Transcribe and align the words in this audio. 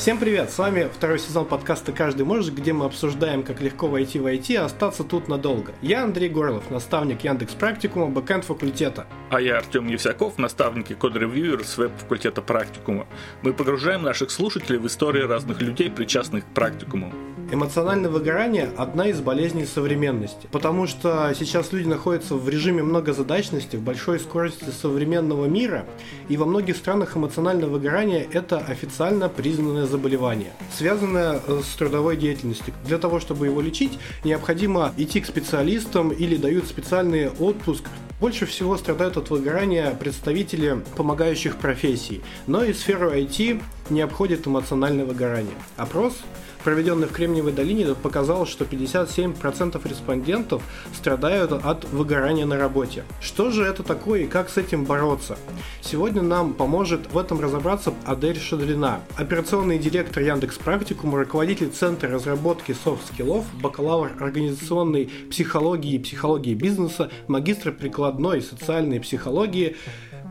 Всем 0.00 0.16
привет! 0.16 0.50
С 0.50 0.56
вами 0.56 0.88
второй 0.90 1.18
сезон 1.18 1.44
подкаста 1.44 1.92
«Каждый 1.92 2.24
может», 2.24 2.54
где 2.54 2.72
мы 2.72 2.86
обсуждаем, 2.86 3.42
как 3.42 3.60
легко 3.60 3.86
войти 3.86 4.18
в 4.18 4.26
IT 4.26 4.46
и 4.48 4.56
остаться 4.56 5.04
тут 5.04 5.28
надолго. 5.28 5.74
Я 5.82 6.04
Андрей 6.04 6.30
Горлов, 6.30 6.70
наставник 6.70 7.22
Яндекс 7.22 7.52
Практикума, 7.52 8.06
бэкэнд 8.06 8.46
факультета. 8.46 9.06
А 9.30 9.40
я 9.40 9.58
Артем 9.58 9.86
Евсяков, 9.86 10.38
наставник 10.38 10.90
и 10.90 10.94
код-ревьюер 10.94 11.64
с 11.64 11.78
веб-факультета 11.78 12.42
Практикума. 12.42 13.06
Мы 13.42 13.52
погружаем 13.52 14.02
наших 14.02 14.32
слушателей 14.32 14.80
в 14.80 14.88
истории 14.88 15.22
разных 15.22 15.62
людей, 15.62 15.88
причастных 15.88 16.44
к 16.44 16.48
практикуму. 16.48 17.12
Эмоциональное 17.52 18.10
выгорание– 18.10 18.72
одна 18.76 19.06
из 19.06 19.20
болезней 19.20 19.66
современности, 19.66 20.48
потому 20.50 20.88
что 20.88 21.32
сейчас 21.38 21.72
люди 21.72 21.86
находятся 21.86 22.34
в 22.34 22.48
режиме 22.48 22.82
многозадачности, 22.82 23.76
в 23.76 23.82
большой 23.82 24.18
скорости 24.18 24.70
современного 24.70 25.46
мира, 25.46 25.86
и 26.28 26.36
во 26.36 26.44
многих 26.44 26.76
странах 26.76 27.16
эмоциональное 27.16 27.68
выгорание– 27.68 28.26
это 28.32 28.58
официально 28.58 29.28
признанное 29.28 29.86
заболевание, 29.86 30.50
связанное 30.76 31.40
э, 31.46 31.60
с 31.64 31.76
трудовой 31.76 32.16
деятельностью. 32.16 32.74
Для 32.84 32.98
того, 32.98 33.20
чтобы 33.20 33.46
его 33.46 33.60
лечить, 33.60 33.96
необходимо 34.24 34.92
идти 34.96 35.20
к 35.20 35.26
специалистам 35.26 36.10
или 36.10 36.34
дают 36.34 36.66
специальный 36.66 37.30
отпуск 37.30 37.84
больше 38.20 38.46
всего 38.46 38.76
страдают 38.76 39.16
от 39.16 39.30
выгорания 39.30 39.90
представители 39.94 40.84
помогающих 40.96 41.56
профессий, 41.56 42.22
но 42.46 42.62
и 42.62 42.72
сферу 42.72 43.10
IT 43.10 43.62
не 43.88 44.02
обходит 44.02 44.46
эмоциональное 44.46 45.04
выгорание. 45.04 45.56
Опрос 45.76 46.20
проведенный 46.64 47.06
в 47.06 47.12
Кремниевой 47.12 47.52
долине, 47.52 47.94
показал, 47.94 48.46
что 48.46 48.64
57% 48.64 49.88
респондентов 49.88 50.62
страдают 50.94 51.52
от 51.52 51.84
выгорания 51.84 52.46
на 52.46 52.58
работе. 52.58 53.04
Что 53.20 53.50
же 53.50 53.64
это 53.64 53.82
такое 53.82 54.22
и 54.22 54.26
как 54.26 54.50
с 54.50 54.56
этим 54.56 54.84
бороться? 54.84 55.38
Сегодня 55.80 56.22
нам 56.22 56.54
поможет 56.54 57.12
в 57.12 57.18
этом 57.18 57.40
разобраться 57.40 57.94
Адель 58.04 58.38
Шадрина, 58.38 59.00
операционный 59.16 59.78
директор 59.78 60.22
Яндекс 60.22 60.58
Практикум, 60.58 61.14
руководитель 61.14 61.70
Центра 61.70 62.10
разработки 62.10 62.76
софт-скиллов, 62.84 63.44
бакалавр 63.60 64.12
организационной 64.20 65.10
психологии 65.30 65.94
и 65.94 65.98
психологии 65.98 66.54
бизнеса, 66.54 67.10
магистр 67.28 67.72
прикладной 67.72 68.38
и 68.38 68.42
социальной 68.42 69.00
психологии. 69.00 69.76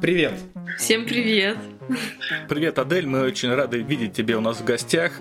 Привет! 0.02 0.34
Всем 0.78 1.06
привет! 1.06 1.58
Привет, 2.48 2.78
Адель, 2.80 3.08
мы 3.08 3.24
очень 3.24 3.54
рады 3.54 3.80
видеть 3.80 4.14
тебя 4.14 4.38
у 4.38 4.42
нас 4.42 4.58
в 4.58 4.64
гостях. 4.64 5.14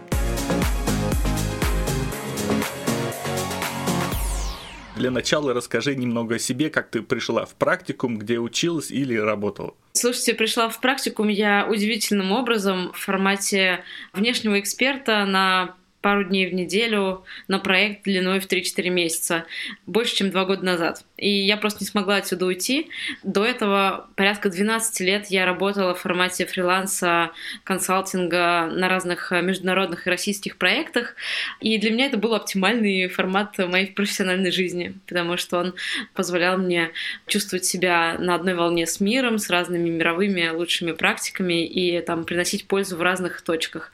Для 4.99 5.13
начала 5.13 5.55
расскажи 5.55 5.95
немного 5.95 6.35
о 6.35 6.39
себе, 6.41 6.71
как 6.71 6.91
ты 6.91 7.03
пришла 7.03 7.47
в 7.47 7.55
практикум, 7.55 8.19
где 8.19 8.39
училась 8.39 8.91
или 8.91 9.17
работала. 9.17 9.75
Слушайте, 9.93 10.35
пришла 10.35 10.69
в 10.69 10.81
практикум 10.81 11.29
я 11.29 11.69
удивительным 11.71 12.33
образом 12.33 12.91
в 12.93 12.99
формате 12.99 13.85
внешнего 14.13 14.59
эксперта 14.59 15.25
на 15.25 15.77
пару 16.01 16.25
дней 16.25 16.47
в 16.47 16.55
неделю 16.55 17.25
на 17.49 17.59
проект 17.59 18.05
длиной 18.05 18.41
в 18.41 18.47
3-4 18.47 18.89
месяца, 18.89 19.45
больше, 19.87 20.17
чем 20.17 20.31
два 20.31 20.45
года 20.45 20.65
назад. 20.65 21.05
И 21.17 21.29
я 21.29 21.57
просто 21.57 21.81
не 21.81 21.89
смогла 21.89 22.17
отсюда 22.17 22.47
уйти. 22.47 22.89
До 23.25 23.45
этого 23.45 24.09
порядка 24.15 24.49
12 24.49 25.01
лет 25.01 25.27
я 25.27 25.45
работала 25.45 25.95
в 25.95 26.01
формате 26.01 26.47
фриланса, 26.47 27.33
консалтинга 27.65 28.69
на 28.73 28.89
разных 28.89 29.33
международных 29.33 30.07
и 30.07 30.11
российских 30.11 30.57
проектах. 30.57 31.17
И 31.61 31.77
для 31.79 31.91
меня 31.91 32.07
это 32.07 32.17
был 32.17 32.35
оптимальный 32.35 33.09
формат 33.09 33.59
моей 33.59 33.89
профессиональной 33.89 34.53
жизни, 34.53 34.95
потому 35.09 35.37
что 35.37 35.59
он 35.59 35.75
позволял 36.15 36.59
мне 36.59 36.93
чувствовать 37.27 37.65
себя 37.65 38.17
на 38.19 38.37
одной 38.37 38.55
волне 38.55 38.87
с 38.87 39.01
миром, 39.01 39.39
с 39.39 39.51
разными 39.51 39.91
мировыми 39.91 40.49
лучшими 40.49 40.93
практиками 40.93 41.67
и 41.67 42.01
там 42.01 42.25
приносить 42.25 42.69
пользу 42.69 42.97
в 42.97 43.03
разных 43.03 43.43
точках. 43.43 43.91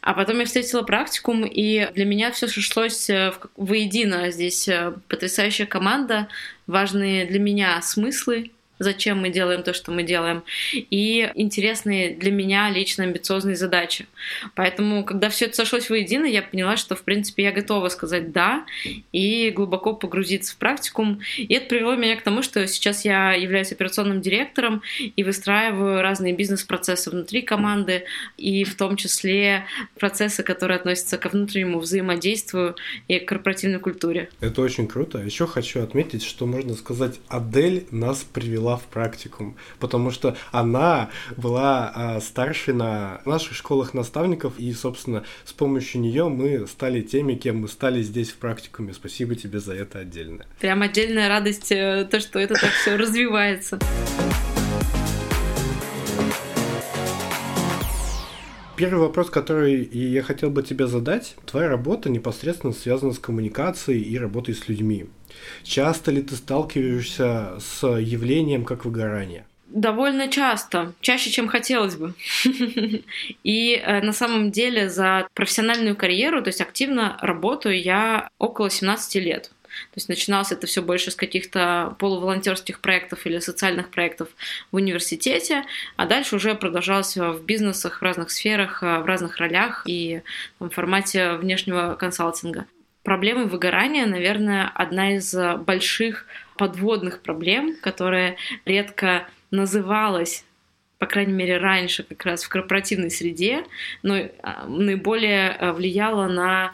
А 0.00 0.14
потом 0.14 0.38
я 0.38 0.44
встретила 0.44 0.82
и 1.44 1.88
для 1.94 2.04
меня 2.04 2.30
все 2.32 2.48
сошлось 2.48 3.10
э, 3.10 3.32
воедино. 3.56 4.30
Здесь 4.30 4.68
э, 4.68 4.92
потрясающая 5.08 5.66
команда, 5.66 6.28
важные 6.66 7.26
для 7.26 7.38
меня 7.38 7.80
смыслы 7.82 8.50
зачем 8.80 9.20
мы 9.20 9.28
делаем 9.30 9.62
то, 9.62 9.72
что 9.72 9.92
мы 9.92 10.02
делаем, 10.02 10.42
и 10.72 11.30
интересные 11.36 12.10
для 12.14 12.32
меня 12.32 12.68
лично 12.70 13.04
амбициозные 13.04 13.54
задачи. 13.54 14.06
Поэтому, 14.56 15.04
когда 15.04 15.28
все 15.28 15.44
это 15.44 15.54
сошлось 15.54 15.88
воедино, 15.90 16.24
я 16.24 16.42
поняла, 16.42 16.76
что, 16.76 16.96
в 16.96 17.02
принципе, 17.02 17.44
я 17.44 17.52
готова 17.52 17.88
сказать 17.90 18.32
«да» 18.32 18.64
и 19.12 19.50
глубоко 19.50 19.94
погрузиться 19.94 20.54
в 20.54 20.56
практикум. 20.56 21.20
И 21.36 21.52
это 21.54 21.66
привело 21.66 21.94
меня 21.94 22.16
к 22.16 22.22
тому, 22.22 22.42
что 22.42 22.66
сейчас 22.66 23.04
я 23.04 23.34
являюсь 23.34 23.70
операционным 23.70 24.20
директором 24.20 24.82
и 24.98 25.22
выстраиваю 25.22 26.00
разные 26.00 26.32
бизнес-процессы 26.32 27.10
внутри 27.10 27.42
команды, 27.42 28.04
и 28.38 28.64
в 28.64 28.74
том 28.74 28.96
числе 28.96 29.66
процессы, 29.98 30.42
которые 30.42 30.76
относятся 30.76 31.18
ко 31.18 31.28
внутреннему 31.28 31.78
взаимодействию 31.78 32.76
и 33.08 33.18
корпоративной 33.18 33.78
культуре. 33.78 34.30
Это 34.40 34.62
очень 34.62 34.86
круто. 34.86 35.18
Еще 35.18 35.46
хочу 35.46 35.82
отметить, 35.82 36.22
что 36.22 36.46
можно 36.46 36.74
сказать, 36.74 37.20
Адель 37.28 37.86
нас 37.90 38.24
привела 38.24 38.69
была 38.70 38.76
в 38.76 38.84
практикум, 38.84 39.56
потому 39.80 40.12
что 40.12 40.36
она 40.52 41.10
была 41.36 41.92
а, 41.92 42.20
старшей 42.20 42.72
на 42.72 43.20
наших 43.24 43.56
школах 43.56 43.94
наставников, 43.94 44.58
и, 44.58 44.72
собственно, 44.72 45.24
с 45.44 45.52
помощью 45.52 46.00
нее 46.00 46.28
мы 46.28 46.68
стали 46.68 47.00
теми, 47.00 47.34
кем 47.34 47.58
мы 47.58 47.68
стали 47.68 48.00
здесь 48.02 48.30
в 48.30 48.36
практикуме. 48.36 48.92
Спасибо 48.92 49.34
тебе 49.34 49.58
за 49.58 49.74
это 49.74 49.98
отдельно. 49.98 50.46
Прям 50.60 50.82
отдельная 50.82 51.28
радость, 51.28 51.72
э, 51.72 52.06
то, 52.08 52.20
что 52.20 52.38
это 52.38 52.54
так 52.54 52.70
все 52.70 52.96
развивается. 52.96 53.80
Первый 58.76 59.00
вопрос, 59.00 59.30
который 59.30 59.84
я 59.92 60.22
хотел 60.22 60.50
бы 60.50 60.62
тебе 60.62 60.86
задать. 60.86 61.34
Твоя 61.44 61.68
работа 61.68 62.08
непосредственно 62.08 62.72
связана 62.72 63.12
с 63.12 63.18
коммуникацией 63.18 64.00
и 64.00 64.16
работой 64.16 64.54
с 64.54 64.68
людьми. 64.68 65.08
Часто 65.62 66.10
ли 66.10 66.22
ты 66.22 66.36
сталкиваешься 66.36 67.58
с 67.60 67.86
явлением 67.86 68.64
как 68.64 68.84
выгорание? 68.84 69.44
Довольно 69.70 70.26
часто, 70.26 70.94
чаще, 71.00 71.30
чем 71.30 71.46
хотелось 71.46 71.94
бы. 71.94 72.14
И 73.44 73.74
э, 73.74 74.00
на 74.02 74.12
самом 74.12 74.50
деле 74.50 74.90
за 74.90 75.28
профессиональную 75.34 75.94
карьеру, 75.94 76.42
то 76.42 76.48
есть 76.48 76.60
активно 76.60 77.16
работаю 77.20 77.80
я 77.80 78.30
около 78.38 78.68
17 78.68 79.14
лет. 79.16 79.52
То 79.70 79.96
есть 79.96 80.08
начиналось 80.08 80.50
это 80.50 80.66
все 80.66 80.82
больше 80.82 81.12
с 81.12 81.14
каких-то 81.14 81.94
полуволонтерских 82.00 82.80
проектов 82.80 83.24
или 83.26 83.38
социальных 83.38 83.90
проектов 83.90 84.28
в 84.72 84.76
университете, 84.76 85.64
а 85.96 86.06
дальше 86.06 86.34
уже 86.34 86.56
продолжалось 86.56 87.16
в 87.16 87.40
бизнесах, 87.44 88.00
в 88.00 88.02
разных 88.02 88.32
сферах, 88.32 88.82
э, 88.82 88.98
в 88.98 89.06
разных 89.06 89.36
ролях 89.36 89.84
и 89.86 90.22
в 90.58 90.68
формате 90.70 91.34
внешнего 91.34 91.94
консалтинга. 91.94 92.66
Проблемы 93.02 93.46
выгорания, 93.46 94.06
наверное, 94.06 94.70
одна 94.74 95.16
из 95.16 95.34
больших 95.66 96.26
подводных 96.56 97.22
проблем, 97.22 97.76
которая 97.80 98.36
редко 98.64 99.26
называлась 99.50 100.44
по 100.98 101.06
крайней 101.06 101.32
мере, 101.32 101.56
раньше 101.56 102.02
как 102.02 102.26
раз 102.26 102.44
в 102.44 102.50
корпоративной 102.50 103.10
среде, 103.10 103.64
но 104.02 104.18
а, 104.42 104.66
наиболее 104.66 105.56
э, 105.58 105.72
влияла 105.72 106.28
на 106.28 106.72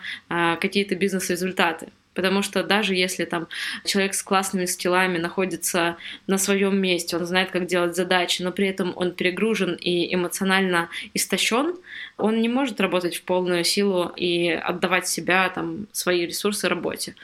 какие-то 0.56 0.96
бизнес-результаты. 0.96 1.90
Потому 2.16 2.42
что 2.42 2.64
даже 2.64 2.94
если 2.94 3.26
там 3.26 3.46
человек 3.84 4.14
с 4.14 4.22
классными 4.22 4.64
скиллами 4.64 5.18
находится 5.18 5.98
на 6.26 6.38
своем 6.38 6.80
месте, 6.80 7.16
он 7.16 7.26
знает, 7.26 7.50
как 7.50 7.66
делать 7.66 7.94
задачи, 7.94 8.42
но 8.42 8.50
при 8.52 8.66
этом 8.66 8.94
он 8.96 9.12
перегружен 9.12 9.74
и 9.74 10.12
эмоционально 10.12 10.88
истощен, 11.12 11.76
он 12.16 12.40
не 12.40 12.48
может 12.48 12.80
работать 12.80 13.16
в 13.16 13.22
полную 13.22 13.64
силу 13.64 14.10
и 14.16 14.48
отдавать 14.48 15.06
себя, 15.06 15.50
там, 15.50 15.86
свои 15.92 16.26
ресурсы 16.26 16.68
работе. 16.68 17.14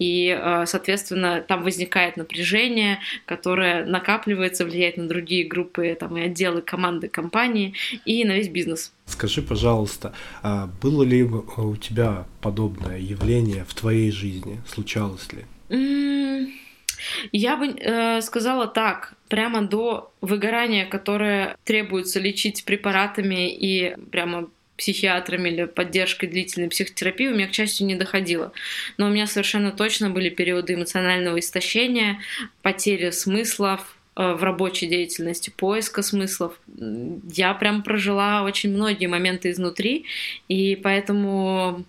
И, 0.00 0.36
э, 0.36 0.64
соответственно, 0.66 1.40
там 1.40 1.62
возникает 1.62 2.16
напряжение, 2.16 2.98
которое 3.26 3.84
накапливается, 3.84 4.64
влияет 4.64 4.96
на 4.96 5.06
другие 5.06 5.46
группы, 5.46 5.96
там, 5.98 6.16
и 6.16 6.22
отделы 6.22 6.62
команды 6.62 7.08
компании 7.08 7.74
и 8.04 8.24
на 8.24 8.32
весь 8.32 8.48
бизнес. 8.48 8.92
Скажи, 9.06 9.42
пожалуйста, 9.42 10.14
а 10.42 10.68
было 10.80 11.02
ли 11.02 11.22
у 11.24 11.76
тебя 11.76 12.26
подобное 12.40 12.98
явление 12.98 13.64
в 13.64 13.74
твоей 13.74 14.10
жизни? 14.10 14.60
Случалось 14.66 15.28
ли? 15.32 15.44
Я 17.32 17.56
бы 17.56 17.66
э, 17.68 18.20
сказала 18.22 18.66
так, 18.66 19.14
прямо 19.28 19.62
до 19.62 20.12
выгорания, 20.20 20.86
которое 20.86 21.56
требуется 21.64 22.20
лечить 22.20 22.64
препаратами 22.64 23.52
и 23.52 23.96
прямо 24.10 24.48
психиатрами 24.76 25.48
или 25.48 25.64
поддержкой 25.64 26.26
длительной 26.26 26.68
психотерапии 26.68 27.28
у 27.28 27.34
меня, 27.34 27.48
к 27.48 27.54
счастью, 27.54 27.86
не 27.86 27.94
доходило. 27.94 28.52
Но 28.98 29.06
у 29.06 29.10
меня 29.10 29.26
совершенно 29.26 29.72
точно 29.72 30.10
были 30.10 30.28
периоды 30.28 30.74
эмоционального 30.74 31.38
истощения, 31.38 32.20
потери 32.62 33.10
смыслов, 33.10 33.96
Э, 34.01 34.01
в 34.14 34.42
рабочей 34.42 34.86
деятельности, 34.88 35.50
поиска 35.50 36.02
смыслов. 36.02 36.60
Я 37.32 37.54
прям 37.54 37.82
прожила 37.82 38.42
очень 38.42 38.70
многие 38.74 39.06
моменты 39.06 39.50
изнутри, 39.50 40.04
и 40.48 40.76
поэтому 40.76 41.84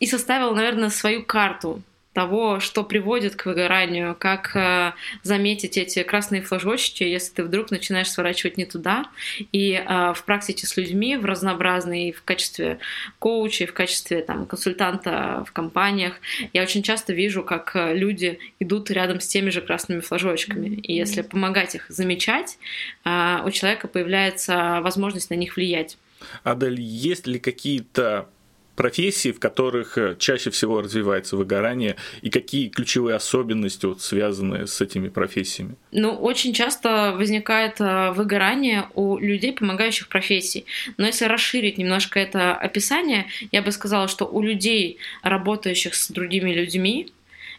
и 0.00 0.06
составила, 0.06 0.54
наверное, 0.54 0.90
свою 0.90 1.24
карту 1.24 1.82
того, 2.12 2.60
что 2.60 2.84
приводит 2.84 3.36
к 3.36 3.46
выгоранию, 3.46 4.14
как 4.18 4.54
э, 4.54 4.92
заметить 5.22 5.78
эти 5.78 6.02
красные 6.02 6.42
флажочки, 6.42 7.04
если 7.04 7.34
ты 7.34 7.42
вдруг 7.44 7.70
начинаешь 7.70 8.10
сворачивать 8.10 8.58
не 8.58 8.66
туда. 8.66 9.06
И 9.52 9.72
э, 9.72 10.12
в 10.14 10.22
практике 10.24 10.66
с 10.66 10.76
людьми, 10.76 11.16
в 11.16 11.24
разнообразной, 11.24 12.12
в 12.12 12.22
качестве 12.22 12.78
коуча, 13.18 13.66
в 13.66 13.72
качестве 13.72 14.22
там, 14.22 14.46
консультанта 14.46 15.44
в 15.46 15.52
компаниях, 15.52 16.14
я 16.52 16.62
очень 16.62 16.82
часто 16.82 17.14
вижу, 17.14 17.42
как 17.42 17.74
э, 17.74 17.94
люди 17.94 18.38
идут 18.60 18.90
рядом 18.90 19.20
с 19.20 19.26
теми 19.26 19.48
же 19.50 19.62
красными 19.62 20.00
флажочками. 20.00 20.68
И 20.68 20.92
если 20.94 21.22
помогать 21.22 21.74
их 21.74 21.86
замечать, 21.88 22.58
э, 23.04 23.38
у 23.44 23.50
человека 23.50 23.88
появляется 23.88 24.80
возможность 24.82 25.30
на 25.30 25.34
них 25.34 25.56
влиять. 25.56 25.96
Адель, 26.44 26.80
есть 26.80 27.26
ли 27.26 27.38
какие-то 27.38 28.28
профессий, 28.76 29.32
в 29.32 29.38
которых 29.38 29.98
э, 29.98 30.16
чаще 30.18 30.50
всего 30.50 30.80
развивается 30.80 31.36
выгорание, 31.36 31.96
и 32.22 32.30
какие 32.30 32.68
ключевые 32.68 33.16
особенности 33.16 33.86
вот, 33.86 34.00
связаны 34.00 34.66
с 34.66 34.80
этими 34.80 35.08
профессиями? 35.08 35.76
Ну, 35.90 36.14
очень 36.14 36.52
часто 36.52 37.14
возникает 37.16 37.80
э, 37.80 38.12
выгорание 38.12 38.86
у 38.94 39.18
людей, 39.18 39.52
помогающих 39.52 40.08
профессий. 40.08 40.64
Но 40.96 41.06
если 41.06 41.26
расширить 41.26 41.78
немножко 41.78 42.18
это 42.20 42.54
описание, 42.54 43.26
я 43.50 43.62
бы 43.62 43.72
сказала, 43.72 44.08
что 44.08 44.24
у 44.24 44.42
людей, 44.42 44.98
работающих 45.22 45.94
с 45.94 46.10
другими 46.10 46.52
людьми, 46.52 47.12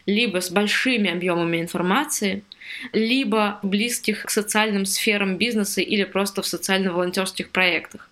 либо 0.06 0.40
с 0.40 0.50
большими 0.50 1.10
объемами 1.10 1.60
информации, 1.60 2.42
либо 2.92 3.58
близких 3.62 4.24
к 4.24 4.30
социальным 4.30 4.84
сферам 4.84 5.36
бизнеса 5.36 5.80
или 5.80 6.04
просто 6.04 6.42
в 6.42 6.46
социально-волонтерских 6.46 7.50
проектах. 7.50 8.08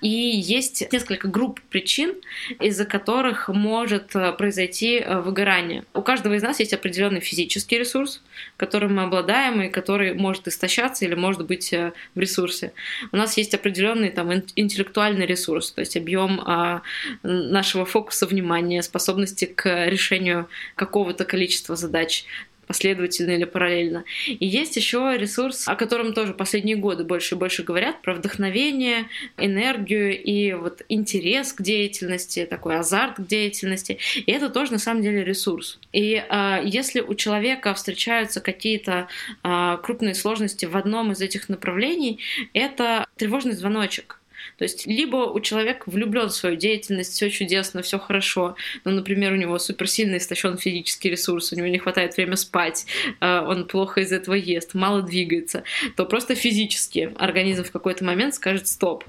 И 0.00 0.08
есть 0.08 0.92
несколько 0.92 1.28
групп 1.28 1.60
причин, 1.70 2.14
из-за 2.58 2.84
которых 2.84 3.48
может 3.48 4.14
э, 4.16 4.32
произойти 4.32 4.98
э, 4.98 5.20
выгорание. 5.20 5.84
У 5.94 6.02
каждого 6.02 6.34
из 6.34 6.42
нас 6.42 6.60
есть 6.60 6.72
определенный 6.72 7.20
физический 7.20 7.78
ресурс, 7.78 8.22
которым 8.56 8.96
мы 8.96 9.02
обладаем 9.02 9.62
и 9.62 9.68
который 9.68 10.14
может 10.14 10.48
истощаться 10.48 11.04
или 11.04 11.14
может 11.14 11.46
быть 11.46 11.72
э, 11.72 11.92
в 12.14 12.20
ресурсе. 12.20 12.72
У 13.12 13.16
нас 13.16 13.36
есть 13.36 13.54
определенный 13.54 14.10
там 14.10 14.32
интеллектуальный 14.32 15.26
ресурс, 15.26 15.72
то 15.72 15.80
есть 15.80 15.96
объем 15.96 16.40
а, 16.44 16.82
нашего 17.22 17.84
фокуса 17.84 18.26
внимания, 18.26 18.82
способности 18.82 19.44
к 19.44 19.86
решению 19.86 20.48
какого-то 20.74 21.24
количества 21.24 21.76
задач 21.76 22.24
последовательно 22.70 23.32
или 23.32 23.46
параллельно. 23.46 24.04
И 24.28 24.46
есть 24.46 24.76
еще 24.76 25.16
ресурс, 25.18 25.66
о 25.66 25.74
котором 25.74 26.12
тоже 26.12 26.34
последние 26.34 26.76
годы 26.76 27.02
больше 27.02 27.34
и 27.34 27.38
больше 27.38 27.64
говорят, 27.64 28.00
про 28.00 28.14
вдохновение, 28.14 29.08
энергию 29.36 30.16
и 30.16 30.52
вот 30.52 30.82
интерес 30.88 31.52
к 31.52 31.62
деятельности, 31.62 32.46
такой 32.48 32.78
азарт 32.78 33.16
к 33.16 33.26
деятельности. 33.26 33.98
И 34.14 34.30
это 34.30 34.50
тоже 34.50 34.70
на 34.70 34.78
самом 34.78 35.02
деле 35.02 35.24
ресурс. 35.24 35.80
И 35.92 36.14
э, 36.14 36.60
если 36.64 37.00
у 37.00 37.14
человека 37.14 37.74
встречаются 37.74 38.40
какие-то 38.40 39.08
э, 39.42 39.78
крупные 39.82 40.14
сложности 40.14 40.64
в 40.66 40.76
одном 40.76 41.10
из 41.10 41.20
этих 41.20 41.48
направлений, 41.48 42.20
это 42.52 43.04
тревожный 43.16 43.54
звоночек. 43.54 44.19
То 44.60 44.64
есть 44.64 44.86
либо 44.86 45.16
у 45.16 45.40
человека 45.40 45.84
влюблен 45.86 46.28
в 46.28 46.34
свою 46.34 46.54
деятельность, 46.54 47.14
все 47.14 47.30
чудесно, 47.30 47.80
все 47.80 47.98
хорошо, 47.98 48.56
но, 48.84 48.90
например, 48.90 49.32
у 49.32 49.36
него 49.36 49.58
суперсильно 49.58 50.18
истощен 50.18 50.58
физический 50.58 51.08
ресурс, 51.08 51.50
у 51.50 51.56
него 51.56 51.68
не 51.68 51.78
хватает 51.78 52.14
время 52.18 52.36
спать, 52.36 52.84
э, 53.22 53.40
он 53.40 53.66
плохо 53.66 54.02
из 54.02 54.12
этого 54.12 54.34
ест, 54.34 54.74
мало 54.74 55.00
двигается, 55.00 55.64
то 55.96 56.04
просто 56.04 56.34
физически 56.34 57.10
организм 57.16 57.64
в 57.64 57.70
какой-то 57.70 58.04
момент 58.04 58.34
скажет 58.34 58.68
стоп, 58.68 59.04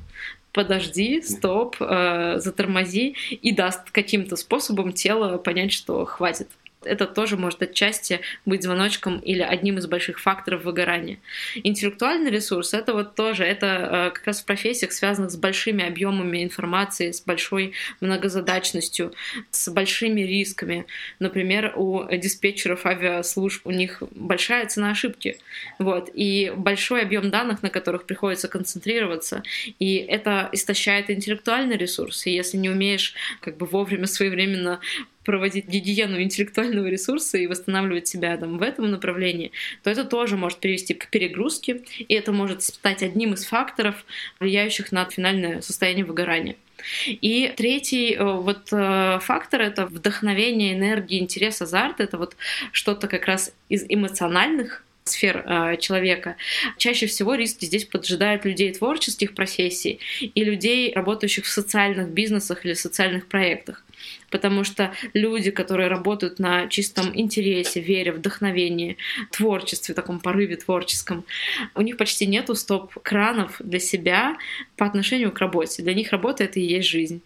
подожди, 0.53 1.21
стоп, 1.21 1.75
э, 1.81 2.36
затормози 2.38 3.18
и 3.30 3.51
даст 3.51 3.92
каким-то 3.92 4.38
способом 4.38 4.94
тело 4.94 5.38
понять, 5.38 5.74
что 5.74 6.06
хватит 6.06 6.48
это 6.83 7.05
тоже 7.05 7.37
может 7.37 7.61
отчасти 7.61 8.21
быть 8.45 8.63
звоночком 8.63 9.19
или 9.19 9.41
одним 9.41 9.77
из 9.77 9.87
больших 9.87 10.19
факторов 10.19 10.63
выгорания. 10.63 11.19
Интеллектуальный 11.55 12.31
ресурс— 12.31 12.73
это 12.73 12.93
вот 12.93 13.15
тоже, 13.15 13.43
это 13.43 13.67
э, 13.67 14.11
как 14.11 14.25
раз 14.27 14.41
в 14.41 14.45
профессиях, 14.45 14.91
связанных 14.91 15.31
с 15.31 15.37
большими 15.37 15.85
объемами 15.85 16.43
информации, 16.43 17.11
с 17.11 17.21
большой 17.21 17.73
многозадачностью, 17.99 19.13
с 19.51 19.69
большими 19.71 20.21
рисками. 20.21 20.85
Например, 21.19 21.73
у 21.75 22.05
диспетчеров 22.11 22.85
авиаслужб 22.85 23.65
у 23.65 23.71
них 23.71 24.01
большая 24.11 24.65
цена 24.67 24.91
ошибки. 24.91 25.37
Вот, 25.79 26.09
и 26.13 26.51
большой 26.55 27.01
объем 27.01 27.29
данных, 27.29 27.63
на 27.63 27.69
которых 27.69 28.05
приходится 28.05 28.47
концентрироваться, 28.47 29.43
и 29.79 29.95
это 29.97 30.49
истощает 30.51 31.09
интеллектуальный 31.09 31.77
ресурс. 31.77 32.25
И 32.25 32.31
если 32.31 32.57
не 32.57 32.69
умеешь 32.69 33.13
как 33.39 33.57
бы 33.57 33.65
вовремя, 33.65 34.07
своевременно 34.07 34.79
проводить 35.23 35.68
гигиену 35.68 36.21
интеллектуального 36.21 36.88
ресурса 36.88 37.38
и 37.38 37.47
восстанавливать 37.47 38.07
себя 38.07 38.38
там, 38.38 38.57
в 38.57 38.62
этом 38.62 38.89
направлении, 38.91 39.51
то 39.83 39.89
это 39.89 40.03
тоже 40.03 40.38
может 40.38 40.59
привести 40.59 40.94
к 40.94 41.09
перегрузке, 41.09 41.81
и 41.97 42.13
это 42.13 42.31
может 42.31 42.63
стать 42.63 43.03
одним 43.03 43.33
из 43.33 43.45
факторов, 43.45 44.06
влияющих 44.39 44.91
на 44.91 45.06
финальное 45.06 45.62
состояние 45.62 46.06
выгорания. 46.06 46.56
И 47.06 47.53
третий 47.56 48.15
э, 48.15 48.23
вот 48.23 48.69
э, 48.71 49.19
фактор— 49.21 49.62
это 49.62 49.85
вдохновение, 49.85 50.73
энергия, 50.73 51.19
интерес, 51.19 51.62
азарт. 51.62 52.00
Это 52.00 52.17
вот 52.17 52.35
что-то 52.71 53.07
как 53.07 53.25
раз 53.25 53.53
из 53.69 53.85
эмоциональных 53.88 54.83
сфер 55.03 55.44
э, 55.45 55.77
человека. 55.77 56.38
Чаще 56.77 57.07
всего 57.07 57.35
риски 57.35 57.65
здесь 57.65 57.85
поджидают 57.85 58.45
людей 58.45 58.74
творческих 58.74 59.33
профессий 59.33 60.00
и 60.19 60.44
людей, 60.44 60.94
работающих 60.94 61.45
в 61.45 61.50
социальных 61.50 62.09
бизнесах 62.09 62.65
или 62.65 62.74
социальных 62.74 63.27
проектах 63.27 63.83
потому 64.30 64.63
что 64.63 64.94
люди, 65.13 65.51
которые 65.51 65.89
работают 65.89 66.39
на 66.39 66.68
чистом 66.68 67.12
интересе, 67.13 67.81
вере, 67.81 68.12
вдохновении, 68.12 68.98
творчестве, 69.31 69.95
таком 69.95 70.19
порыве 70.19 70.56
творческом, 70.56 71.25
у 71.75 71.81
них 71.81 71.98
почти 71.98 72.25
нету 72.25 72.56
стоп-кранов 72.56 73.57
для 73.59 73.80
себя 73.80 74.38
по 74.77 74.86
отношению 74.86 75.31
к 75.31 75.39
работе. 75.39 75.83
Для 75.83 75.94
них 75.94 76.12
работа— 76.12 76.44
это 76.45 76.59
и 76.59 76.63
есть 76.63 76.88
жизнь 76.88 77.21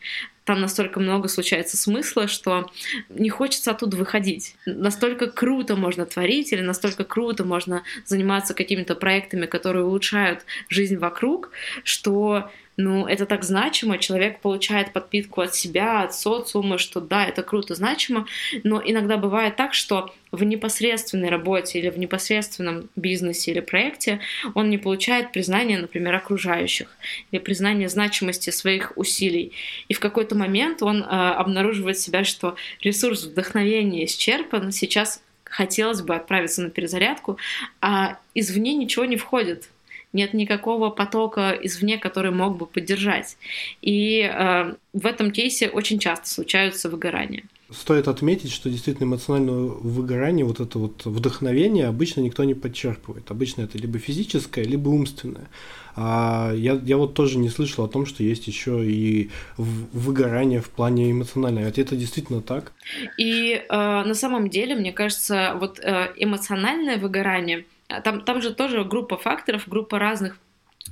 там 0.45 0.61
настолько 0.61 0.99
много 0.99 1.27
случается 1.27 1.75
смысла, 1.75 2.27
что 2.27 2.71
не 3.09 3.29
хочется 3.29 3.71
оттуда 3.71 3.97
выходить. 3.97 4.55
Настолько 4.65 5.27
круто 5.27 5.75
можно 5.75 6.05
творить 6.05 6.53
или 6.53 6.61
настолько 6.61 7.03
круто 7.03 7.43
можно 7.43 7.83
заниматься 8.05 8.53
какими-то 8.53 8.95
проектами, 8.95 9.47
которые 9.47 9.85
улучшают 9.85 10.45
жизнь 10.69 10.97
вокруг, 10.97 11.49
что 11.83 12.51
ну, 12.77 13.07
это 13.07 13.25
так 13.25 13.43
значимо, 13.43 13.97
человек 13.97 14.39
получает 14.39 14.91
подпитку 14.91 15.41
от 15.41 15.55
себя, 15.55 16.03
от 16.03 16.13
социума, 16.13 16.77
что 16.77 16.99
да, 16.99 17.25
это 17.25 17.41
круто, 17.41 17.73
значимо, 17.73 18.27
но 18.63 18.81
иногда 18.83 19.17
бывает 19.17 19.55
так, 19.55 19.73
что 19.73 20.13
в 20.31 20.43
непосредственной 20.43 21.29
работе 21.29 21.79
или 21.79 21.89
в 21.89 21.97
непосредственном 21.97 22.89
бизнесе 22.97 23.51
или 23.51 23.61
проекте 23.61 24.19
он 24.53 24.69
не 24.69 24.77
получает 24.77 25.31
признания, 25.31 25.79
например, 25.79 26.13
окружающих 26.15 26.89
или 27.31 27.39
признания 27.39 27.87
значимости 27.87 28.49
своих 28.49 28.91
усилий. 28.97 29.53
И 29.87 29.93
в 29.93 30.01
какой-то 30.01 30.35
момент 30.35 30.83
он 30.83 31.01
э, 31.01 31.05
обнаруживает 31.05 31.97
себя, 31.97 32.25
что 32.25 32.55
ресурс 32.81 33.23
вдохновения 33.23 34.03
исчерпан, 34.05 34.71
сейчас 34.71 35.21
хотелось 35.45 36.01
бы 36.01 36.15
отправиться 36.15 36.61
на 36.61 36.69
перезарядку, 36.69 37.37
а 37.79 38.17
извне 38.33 38.73
ничего 38.73 39.05
не 39.05 39.15
входит 39.15 39.69
нет 40.15 40.33
никакого 40.33 40.89
потока 40.89 41.51
извне, 41.51 41.97
который 41.97 42.31
мог 42.31 42.57
бы 42.57 42.65
поддержать. 42.65 43.37
И 43.81 44.21
э, 44.21 44.73
в 44.93 45.05
этом 45.05 45.31
кейсе 45.31 45.69
очень 45.69 45.99
часто 45.99 46.27
случаются 46.27 46.89
выгорания. 46.89 47.43
Стоит 47.71 48.07
отметить, 48.07 48.51
что 48.51 48.69
действительно 48.69 49.05
эмоциональное 49.05 49.55
выгорание, 49.55 50.45
вот 50.45 50.59
это 50.59 50.79
вот 50.79 51.05
вдохновение 51.05 51.87
обычно 51.87 52.21
никто 52.21 52.43
не 52.43 52.53
подчерпывает. 52.53 53.29
Обычно 53.29 53.63
это 53.63 53.77
либо 53.77 53.99
физическое, 53.99 54.63
либо 54.63 54.89
умственное. 54.89 55.49
А 55.95 56.53
я, 56.55 56.79
я 56.85 56.97
вот 56.97 57.13
тоже 57.13 57.37
не 57.37 57.49
слышал 57.49 57.85
о 57.85 57.87
том, 57.87 58.05
что 58.05 58.23
есть 58.23 58.47
еще 58.47 58.85
и 58.85 59.29
выгорание 59.57 60.61
в 60.61 60.69
плане 60.69 61.11
эмоционального. 61.11 61.65
Это, 61.67 61.81
это 61.81 61.95
действительно 61.95 62.41
так? 62.41 62.71
И 63.17 63.53
э, 63.53 64.03
на 64.03 64.13
самом 64.13 64.49
деле, 64.49 64.75
мне 64.75 64.91
кажется, 64.91 65.55
вот 65.59 65.79
э, 65.79 66.13
эмоциональное 66.17 66.97
выгорание– 66.97 67.65
там, 67.87 68.21
там 68.21 68.41
же 68.41 68.53
тоже 68.53 68.83
группа 68.83 69.17
факторов, 69.17 69.67
группа 69.67 69.99
разных 69.99 70.37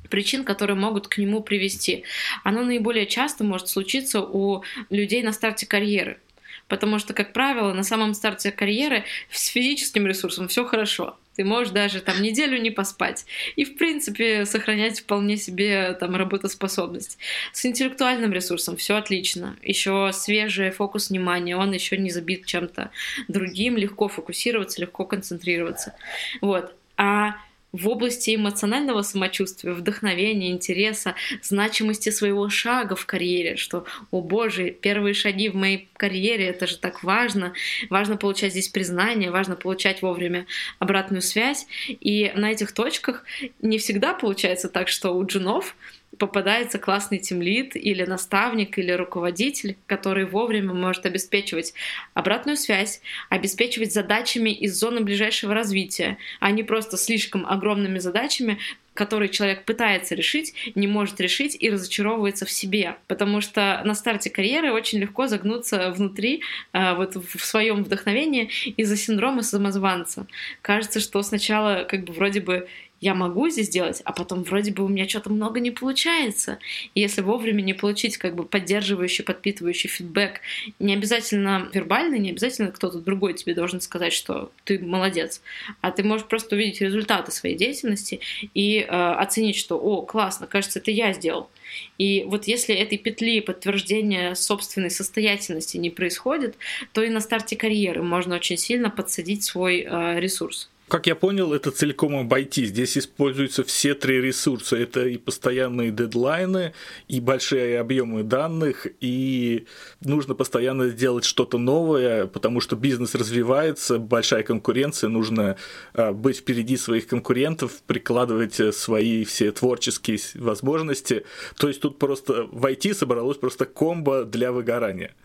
причин, 0.09 0.43
которые 0.43 0.75
могут 0.75 1.07
к 1.07 1.17
нему 1.17 1.41
привести. 1.41 2.03
Оно 2.43 2.63
наиболее 2.63 3.05
часто 3.05 3.43
может 3.43 3.67
случиться 3.67 4.21
у 4.21 4.63
людей 4.89 5.23
на 5.23 5.31
старте 5.31 5.65
карьеры. 5.65 6.19
Потому 6.67 6.97
что, 6.97 7.13
как 7.13 7.33
правило, 7.33 7.73
на 7.73 7.83
самом 7.83 8.13
старте 8.13 8.51
карьеры 8.51 9.03
с 9.29 9.47
физическим 9.47 10.07
ресурсом 10.07 10.47
все 10.47 10.65
хорошо. 10.65 11.17
Ты 11.35 11.43
можешь 11.43 11.73
даже 11.73 11.99
там 11.99 12.21
неделю 12.21 12.59
не 12.59 12.69
поспать. 12.69 13.25
И, 13.55 13.65
в 13.65 13.75
принципе, 13.75 14.45
сохранять 14.45 15.01
вполне 15.01 15.37
себе 15.37 15.93
там 15.99 16.15
работоспособность. 16.15 17.17
С 17.51 17.65
интеллектуальным 17.65 18.31
ресурсом 18.33 18.77
все 18.77 18.95
отлично. 18.95 19.57
Еще 19.63 20.11
свежий 20.13 20.69
фокус 20.71 21.09
внимания, 21.09 21.57
он 21.57 21.71
еще 21.71 21.97
не 21.97 22.11
забит 22.11 22.45
чем-то 22.45 22.91
другим, 23.27 23.77
легко 23.77 24.07
фокусироваться, 24.07 24.81
легко 24.81 25.05
концентрироваться. 25.05 25.95
Вот. 26.41 26.75
А 27.03 27.35
в 27.73 27.89
области 27.89 28.33
эмоционального 28.33 29.01
самочувствия, 29.01 29.73
вдохновения, 29.73 30.51
интереса, 30.51 31.15
значимости 31.41 32.11
своего 32.11 32.47
шага 32.47 32.95
в 32.95 33.05
карьере, 33.05 33.57
что, 33.57 33.85
о 34.11 34.21
боже, 34.21 34.69
первые 34.69 35.13
шаги 35.13 35.49
в 35.49 35.55
моей 35.55 35.89
карьере, 35.97 36.45
это 36.45 36.65
же 36.65 36.77
так 36.77 37.03
важно, 37.03 37.53
важно 37.89 38.15
получать 38.15 38.51
здесь 38.51 38.69
признание, 38.69 39.31
важно 39.31 39.57
получать 39.57 40.01
вовремя 40.01 40.45
обратную 40.79 41.21
связь, 41.21 41.67
и 41.89 42.31
на 42.35 42.51
этих 42.51 42.71
точках 42.71 43.25
не 43.61 43.79
всегда 43.79 44.13
получается 44.13 44.69
так, 44.69 44.87
что 44.87 45.11
у 45.11 45.25
джунов 45.25 45.75
попадается 46.17 46.79
классный 46.79 47.19
тимлит 47.19 47.75
или 47.75 48.03
наставник 48.03 48.77
или 48.77 48.91
руководитель, 48.91 49.77
который 49.87 50.25
вовремя 50.25 50.73
может 50.73 51.05
обеспечивать 51.05 51.73
обратную 52.13 52.57
связь, 52.57 53.01
обеспечивать 53.29 53.93
задачами 53.93 54.49
из 54.49 54.77
зоны 54.77 55.01
ближайшего 55.01 55.53
развития, 55.53 56.17
а 56.39 56.51
не 56.51 56.63
просто 56.63 56.97
слишком 56.97 57.45
огромными 57.45 57.99
задачами, 57.99 58.59
которые 58.93 59.29
человек 59.29 59.65
пытается 59.65 60.15
решить, 60.15 60.53
не 60.75 60.87
может 60.87 61.19
решить 61.19 61.57
и 61.59 61.69
разочаровывается 61.69 62.45
в 62.45 62.51
себе. 62.51 62.97
Потому 63.07 63.41
что 63.41 63.81
на 63.85 63.95
старте 63.95 64.29
карьеры 64.29 64.71
очень 64.71 64.99
легко 64.99 65.27
загнуться 65.27 65.91
внутри, 65.91 66.43
э, 66.73 66.93
вот 66.95 67.15
в 67.15 67.43
своем 67.43 67.83
вдохновении 67.83 68.49
из-за 68.77 68.95
синдрома 68.95 69.41
самозванца. 69.41 70.27
Кажется, 70.61 70.99
что 70.99 71.21
сначала 71.23 71.85
как 71.89 72.03
бы 72.03 72.13
вроде 72.13 72.41
бы 72.41 72.67
я 73.03 73.13
могу 73.13 73.49
здесь 73.49 73.67
делать, 73.67 74.01
а 74.05 74.13
потом 74.13 74.43
вроде 74.43 74.71
бы 74.71 74.85
у 74.85 74.87
меня 74.87 75.07
что-то 75.09 75.29
много 75.29 75.59
не 75.59 75.71
получается. 75.71 76.59
И 76.95 77.01
если 77.01 77.21
вовремя 77.21 77.61
не 77.61 77.73
получить 77.73 78.17
как 78.17 78.33
бы 78.33 78.45
поддерживающий, 78.45 79.25
подпитывающий 79.25 79.89
фидбэк, 79.89 80.39
не 80.79 80.93
обязательно 80.93 81.69
вербальный, 81.73 82.19
не 82.19 82.29
обязательно 82.29 82.71
кто-то 82.71 82.99
другой 82.99 83.33
тебе 83.33 83.55
должен 83.55 83.81
сказать, 83.81 84.13
что 84.13 84.51
ты 84.63 84.79
молодец, 84.79 85.41
а 85.81 85.91
ты 85.91 86.03
можешь 86.03 86.27
просто 86.27 86.55
увидеть 86.55 86.79
результаты 86.79 87.33
своей 87.33 87.57
деятельности 87.57 88.21
и 88.53 88.79
э, 88.79 88.85
оценить, 88.87 89.57
что, 89.57 89.77
о, 89.77 90.03
классно, 90.03 90.47
кажется, 90.47 90.79
это 90.79 90.91
я 90.91 91.11
сделал. 91.11 91.49
И 91.97 92.23
вот 92.25 92.45
если 92.45 92.73
этой 92.73 92.97
петли 92.97 93.41
подтверждения 93.41 94.33
собственной 94.35 94.91
состоятельности 94.91 95.75
не 95.75 95.89
происходит, 95.89 96.55
то 96.93 97.03
и 97.03 97.09
на 97.09 97.19
старте 97.19 97.57
карьеры 97.57 98.01
можно 98.01 98.35
очень 98.35 98.57
сильно 98.57 98.89
подсадить 98.89 99.43
свой 99.43 99.81
э, 99.81 100.19
ресурс. 100.19 100.69
Как 100.89 101.07
я 101.07 101.15
понял, 101.15 101.53
это 101.53 101.71
целиком 101.71 102.15
обойти. 102.15 102.65
Здесь 102.65 102.97
используются 102.97 103.63
все 103.63 103.95
три 103.95 104.21
ресурса. 104.21 104.75
Это 104.75 105.07
и 105.07 105.17
постоянные 105.17 105.91
дедлайны, 105.91 106.73
и 107.07 107.19
большие 107.19 107.79
объемы 107.79 108.23
данных, 108.23 108.85
и 108.99 109.65
нужно 110.01 110.35
постоянно 110.35 110.89
делать 110.89 111.23
что-то 111.25 111.57
новое, 111.57 112.27
потому 112.27 112.59
что 112.59 112.75
бизнес 112.75 113.15
развивается, 113.15 113.97
большая 113.97 114.43
конкуренция, 114.43 115.09
нужно 115.09 115.57
а, 115.93 116.11
быть 116.11 116.37
впереди 116.37 116.77
своих 116.77 117.07
конкурентов, 117.07 117.81
прикладывать 117.87 118.59
э, 118.59 118.71
свои 118.71 119.23
все 119.23 119.51
творческие 119.51 120.19
возможности. 120.35 121.25
То 121.57 121.69
есть 121.69 121.81
тут 121.81 121.97
просто 121.97 122.43
в 122.51 122.65
IT 122.65 122.93
собралось 122.93 123.37
просто 123.37 123.65
комбо 123.65 124.25
для 124.25 124.51
выгорания. 124.51 125.15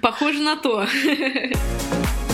Похоже 0.00 0.40
на 0.40 0.56
то. 0.56 0.86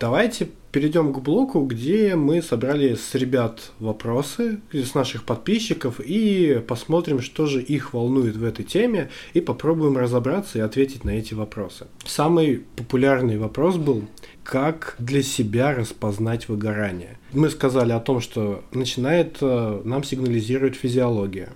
Давайте 0.00 0.48
перейдем 0.70 1.12
к 1.12 1.18
блоку, 1.18 1.62
где 1.62 2.14
мы 2.14 2.40
собрали 2.40 2.94
с 2.94 3.16
ребят 3.16 3.72
вопросы, 3.80 4.60
с 4.72 4.94
наших 4.94 5.24
подписчиков, 5.24 5.98
и 5.98 6.62
посмотрим, 6.68 7.20
что 7.20 7.46
же 7.46 7.60
их 7.60 7.94
волнует 7.94 8.36
в 8.36 8.44
этой 8.44 8.64
теме, 8.64 9.10
и 9.34 9.40
попробуем 9.40 9.96
разобраться 9.96 10.58
и 10.58 10.60
ответить 10.60 11.04
на 11.04 11.10
эти 11.10 11.34
вопросы. 11.34 11.88
Самый 12.04 12.64
популярный 12.76 13.38
вопрос 13.38 13.76
был, 13.76 14.04
как 14.44 14.94
для 15.00 15.22
себя 15.22 15.74
распознать 15.74 16.48
выгорание. 16.48 17.18
Мы 17.32 17.50
сказали 17.50 17.90
о 17.90 17.98
том, 17.98 18.20
что 18.20 18.62
начинает 18.72 19.38
э, 19.40 19.82
нам 19.84 20.04
сигнализировать 20.04 20.76
физиология 20.76 21.50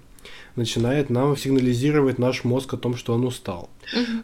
начинает 0.57 1.11
нам 1.11 1.37
сигнализировать 1.37 2.19
наш 2.19 2.45
мозг 2.45 2.75
о 2.75 2.77
том, 2.77 2.97
что 2.97 3.15
он 3.15 3.25
устал. 3.25 3.71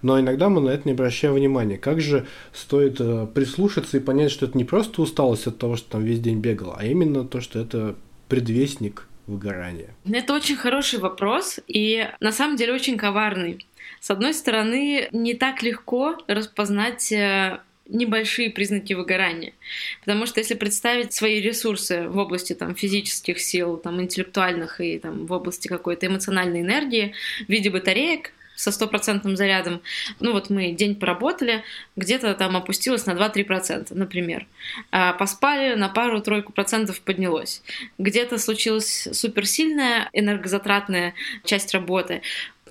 Но 0.02 0.18
иногда 0.18 0.48
мы 0.48 0.60
на 0.60 0.70
это 0.70 0.82
не 0.84 0.92
обращаем 0.92 1.34
внимания. 1.34 1.78
Как 1.78 2.00
же 2.00 2.26
стоит 2.52 3.00
э, 3.00 3.26
прислушаться 3.32 3.96
и 3.96 4.00
понять, 4.00 4.30
что 4.30 4.46
это 4.46 4.56
не 4.56 4.64
просто 4.64 5.02
усталость 5.02 5.46
от 5.46 5.58
того, 5.58 5.76
что 5.76 5.90
там 5.90 6.04
весь 6.04 6.20
день 6.20 6.40
бегал, 6.40 6.74
а 6.76 6.84
именно 6.84 7.24
то, 7.24 7.40
что 7.40 7.58
это 7.58 7.96
предвестник 8.28 9.06
выгорания? 9.26 9.94
Это 10.10 10.34
очень 10.34 10.56
хороший 10.56 10.98
вопрос 10.98 11.60
и 11.66 12.08
на 12.20 12.32
самом 12.32 12.56
деле 12.56 12.72
очень 12.72 12.96
коварный. 12.96 13.66
С 14.00 14.10
одной 14.10 14.34
стороны, 14.34 15.08
не 15.12 15.34
так 15.34 15.62
легко 15.62 16.16
распознать 16.28 17.10
э, 17.12 17.60
небольшие 17.88 18.50
признаки 18.50 18.92
выгорания. 18.92 19.52
Потому 20.00 20.26
что 20.26 20.40
если 20.40 20.54
представить 20.54 21.12
свои 21.12 21.40
ресурсы 21.40 22.08
в 22.08 22.16
области 22.18 22.52
там, 22.52 22.74
физических 22.74 23.40
сил, 23.40 23.76
там, 23.76 24.00
интеллектуальных 24.00 24.80
и 24.80 24.98
там, 24.98 25.26
в 25.26 25.32
области 25.32 25.68
какой-то 25.68 26.06
эмоциональной 26.06 26.60
энергии 26.60 27.14
в 27.46 27.48
виде 27.48 27.70
батареек, 27.70 28.32
со 28.58 28.72
стопроцентным 28.72 29.36
зарядом, 29.36 29.82
ну 30.18 30.32
вот 30.32 30.50
мы 30.50 30.72
день 30.72 30.96
поработали, 30.96 31.62
где-то 31.94 32.34
там 32.34 32.56
опустилось 32.56 33.06
на 33.06 33.12
2-3%, 33.12 33.94
например. 33.94 34.48
А 34.90 35.12
поспали, 35.12 35.76
на 35.76 35.88
пару-тройку 35.88 36.52
процентов 36.52 37.00
поднялось. 37.00 37.62
Где-то 37.98 38.36
случилась 38.38 39.06
суперсильная 39.12 40.10
энергозатратная 40.12 41.14
часть 41.44 41.72
работы, 41.72 42.22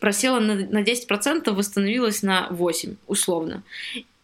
просела 0.01 0.41
на, 0.41 0.55
на 0.55 0.83
10%, 0.83 1.49
восстановилась 1.51 2.21
на 2.21 2.49
8%, 2.51 2.97
условно. 3.07 3.63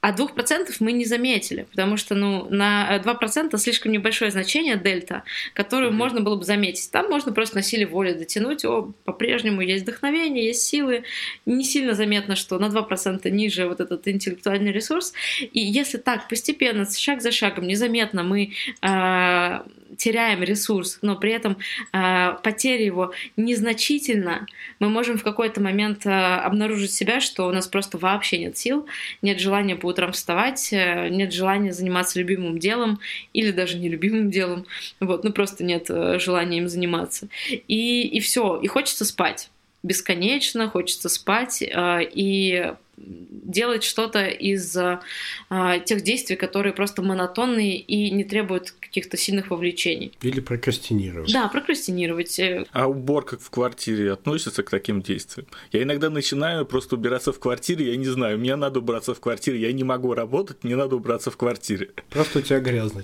А 0.03 0.12
2% 0.12 0.69
мы 0.81 0.91
не 0.91 1.05
заметили, 1.05 1.65
потому 1.72 1.95
что 1.95 2.13
ну, 2.13 2.45
на 2.50 3.00
2% 3.01 3.57
слишком 3.57 3.93
небольшое 3.93 4.31
значение 4.31 4.75
дельта, 4.75 5.24
которое 5.53 5.91
mm-hmm. 5.91 5.93
можно 5.93 6.19
было 6.19 6.36
бы 6.36 6.43
заметить. 6.43 6.91
Там 6.91 7.10
можно 7.10 7.31
просто 7.31 7.55
на 7.55 7.62
силе 7.62 7.86
воли 7.86 8.12
дотянуть, 8.12 8.65
о, 8.65 8.91
по-прежнему 9.05 9.62
есть 9.62 9.83
вдохновение, 9.83 10.48
есть 10.48 10.63
силы. 10.63 11.05
Не 11.45 11.63
сильно 11.63 11.93
заметно, 11.93 12.36
что 12.36 12.60
на 12.60 12.65
2% 12.65 13.29
ниже 13.29 13.65
вот 13.65 13.79
этот 13.79 14.05
интеллектуальный 14.10 14.74
ресурс. 14.74 15.13
И 15.39 15.62
если 15.62 15.98
так 15.98 16.27
постепенно, 16.27 16.86
шаг 16.86 17.22
за 17.22 17.31
шагом, 17.31 17.65
незаметно 17.65 18.24
мы 18.24 18.51
э, 18.81 19.60
теряем 19.97 20.43
ресурс, 20.43 21.00
но 21.01 21.15
при 21.15 21.31
этом 21.31 21.57
э, 21.91 22.33
потеря 22.43 22.85
его 22.85 23.13
незначительно, 23.38 24.45
мы 24.79 24.89
можем 24.89 25.17
в 25.17 25.23
какой-то 25.23 25.62
момент 25.62 26.05
э, 26.05 26.09
обнаружить 26.09 26.93
себя, 26.93 27.19
что 27.21 27.47
у 27.47 27.51
нас 27.51 27.67
просто 27.67 27.97
вообще 27.97 28.39
нет 28.39 28.57
сил, 28.57 28.85
нет 29.21 29.39
желания 29.39 29.75
по 29.75 29.88
утрам 29.88 30.12
вставать, 30.12 30.71
э, 30.71 31.09
нет 31.09 31.33
желания 31.33 31.73
заниматься 31.73 32.19
любимым 32.19 32.59
делом 32.59 33.00
или 33.33 33.51
даже 33.51 33.77
нелюбимым 33.77 34.29
делом, 34.29 34.65
вот, 35.00 35.23
ну 35.23 35.31
просто 35.31 35.63
нет 35.63 35.85
э, 35.89 36.19
желания 36.19 36.59
им 36.59 36.67
заниматься. 36.67 37.27
И, 37.67 38.07
и 38.07 38.19
все, 38.19 38.59
и 38.62 38.67
хочется 38.67 39.05
спать 39.05 39.50
бесконечно, 39.83 40.69
хочется 40.69 41.09
спать, 41.09 41.62
э, 41.62 42.00
и 42.03 42.73
делать 42.95 43.83
что-то 43.83 44.27
из 44.27 44.75
а, 44.77 45.79
тех 45.79 46.03
действий, 46.03 46.35
которые 46.35 46.73
просто 46.73 47.01
монотонные 47.01 47.77
и 47.77 48.12
не 48.12 48.23
требуют 48.23 48.71
каких-то 48.71 49.17
сильных 49.17 49.50
вовлечений. 49.50 50.12
Или 50.21 50.39
прокрастинировать. 50.39 51.31
Да, 51.33 51.47
прокрастинировать. 51.47 52.39
А 52.71 52.88
уборка 52.88 53.38
в 53.38 53.50
квартире 53.50 54.12
относится 54.13 54.63
к 54.63 54.69
таким 54.69 55.01
действиям? 55.01 55.47
Я 55.71 55.83
иногда 55.83 56.09
начинаю 56.09 56.65
просто 56.65 56.95
убираться 56.95 57.33
в 57.33 57.39
квартире, 57.39 57.91
я 57.91 57.97
не 57.97 58.05
знаю, 58.05 58.38
мне 58.39 58.55
надо 58.55 58.79
убраться 58.79 59.13
в 59.13 59.19
квартире, 59.19 59.59
я 59.59 59.73
не 59.73 59.83
могу 59.83 60.13
работать, 60.13 60.63
мне 60.63 60.75
надо 60.75 60.95
убраться 60.95 61.31
в 61.31 61.38
квартире. 61.38 61.89
Просто 62.09 62.39
у 62.39 62.41
тебя 62.41 62.59
грязно, 62.59 63.03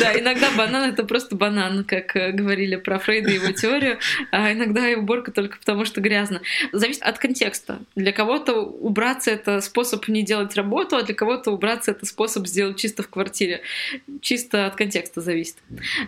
Да, 0.00 0.18
иногда 0.18 0.50
банан 0.56 0.90
это 0.90 1.04
просто 1.04 1.36
банан, 1.36 1.84
как 1.84 2.16
э, 2.16 2.32
говорили 2.32 2.76
про 2.76 2.98
Фрейда 2.98 3.30
и 3.30 3.34
его 3.34 3.52
теорию, 3.52 3.98
а 4.30 4.52
иногда 4.52 4.88
и 4.88 4.94
уборка 4.94 5.30
только 5.30 5.58
потому, 5.58 5.84
что 5.84 6.00
грязно. 6.00 6.40
Зависит 6.72 7.02
от 7.02 7.19
контекста. 7.20 7.80
Для 7.94 8.12
кого-то 8.12 8.60
убраться 8.60 9.30
это 9.30 9.60
способ 9.60 10.08
не 10.08 10.22
делать 10.22 10.54
работу, 10.56 10.96
а 10.96 11.02
для 11.02 11.14
кого-то 11.14 11.50
убраться 11.50 11.92
это 11.92 12.06
способ 12.06 12.46
сделать 12.46 12.78
чисто 12.78 13.02
в 13.02 13.08
квартире. 13.08 13.62
Чисто 14.20 14.66
от 14.66 14.76
контекста 14.76 15.20
зависит. 15.20 15.56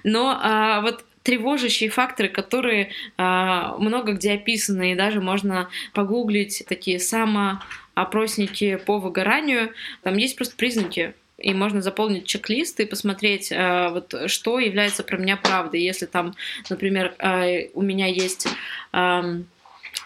Но 0.03 0.39
а, 0.43 0.81
вот 0.81 1.05
тревожащие 1.23 1.91
факторы, 1.91 2.29
которые 2.29 2.91
а, 3.17 3.77
много 3.79 4.13
где 4.13 4.33
описаны, 4.33 4.93
и 4.93 4.97
даже 4.97 5.21
можно 5.21 5.69
погуглить 5.95 6.65
такие 6.69 6.99
самоопросники 6.99 8.77
по 8.77 8.99
выгоранию. 8.99 9.73
Там 10.03 10.17
есть 10.17 10.37
просто 10.37 10.57
признаки 10.57 11.15
и 11.39 11.55
можно 11.55 11.83
заполнить 11.83 12.27
чек-лист 12.27 12.79
и 12.81 12.87
посмотреть, 12.87 13.51
э, 13.51 13.89
вот, 13.89 14.15
что 14.31 14.61
является 14.61 15.03
про 15.03 15.17
меня 15.17 15.37
правдой. 15.37 15.81
Если 15.81 16.07
там, 16.07 16.35
например, 16.71 17.15
э, 17.19 17.69
у 17.75 17.83
меня 17.83 18.07
есть 18.07 18.47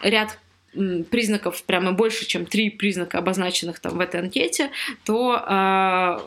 ряд 0.01 0.39
признаков 1.09 1.63
прямо 1.63 1.91
больше, 1.91 2.25
чем 2.25 2.45
три 2.45 2.69
признака, 2.69 3.17
обозначенных 3.17 3.79
там 3.79 3.97
в 3.97 3.99
этой 3.99 4.21
анкете, 4.21 4.71
то, 5.05 5.43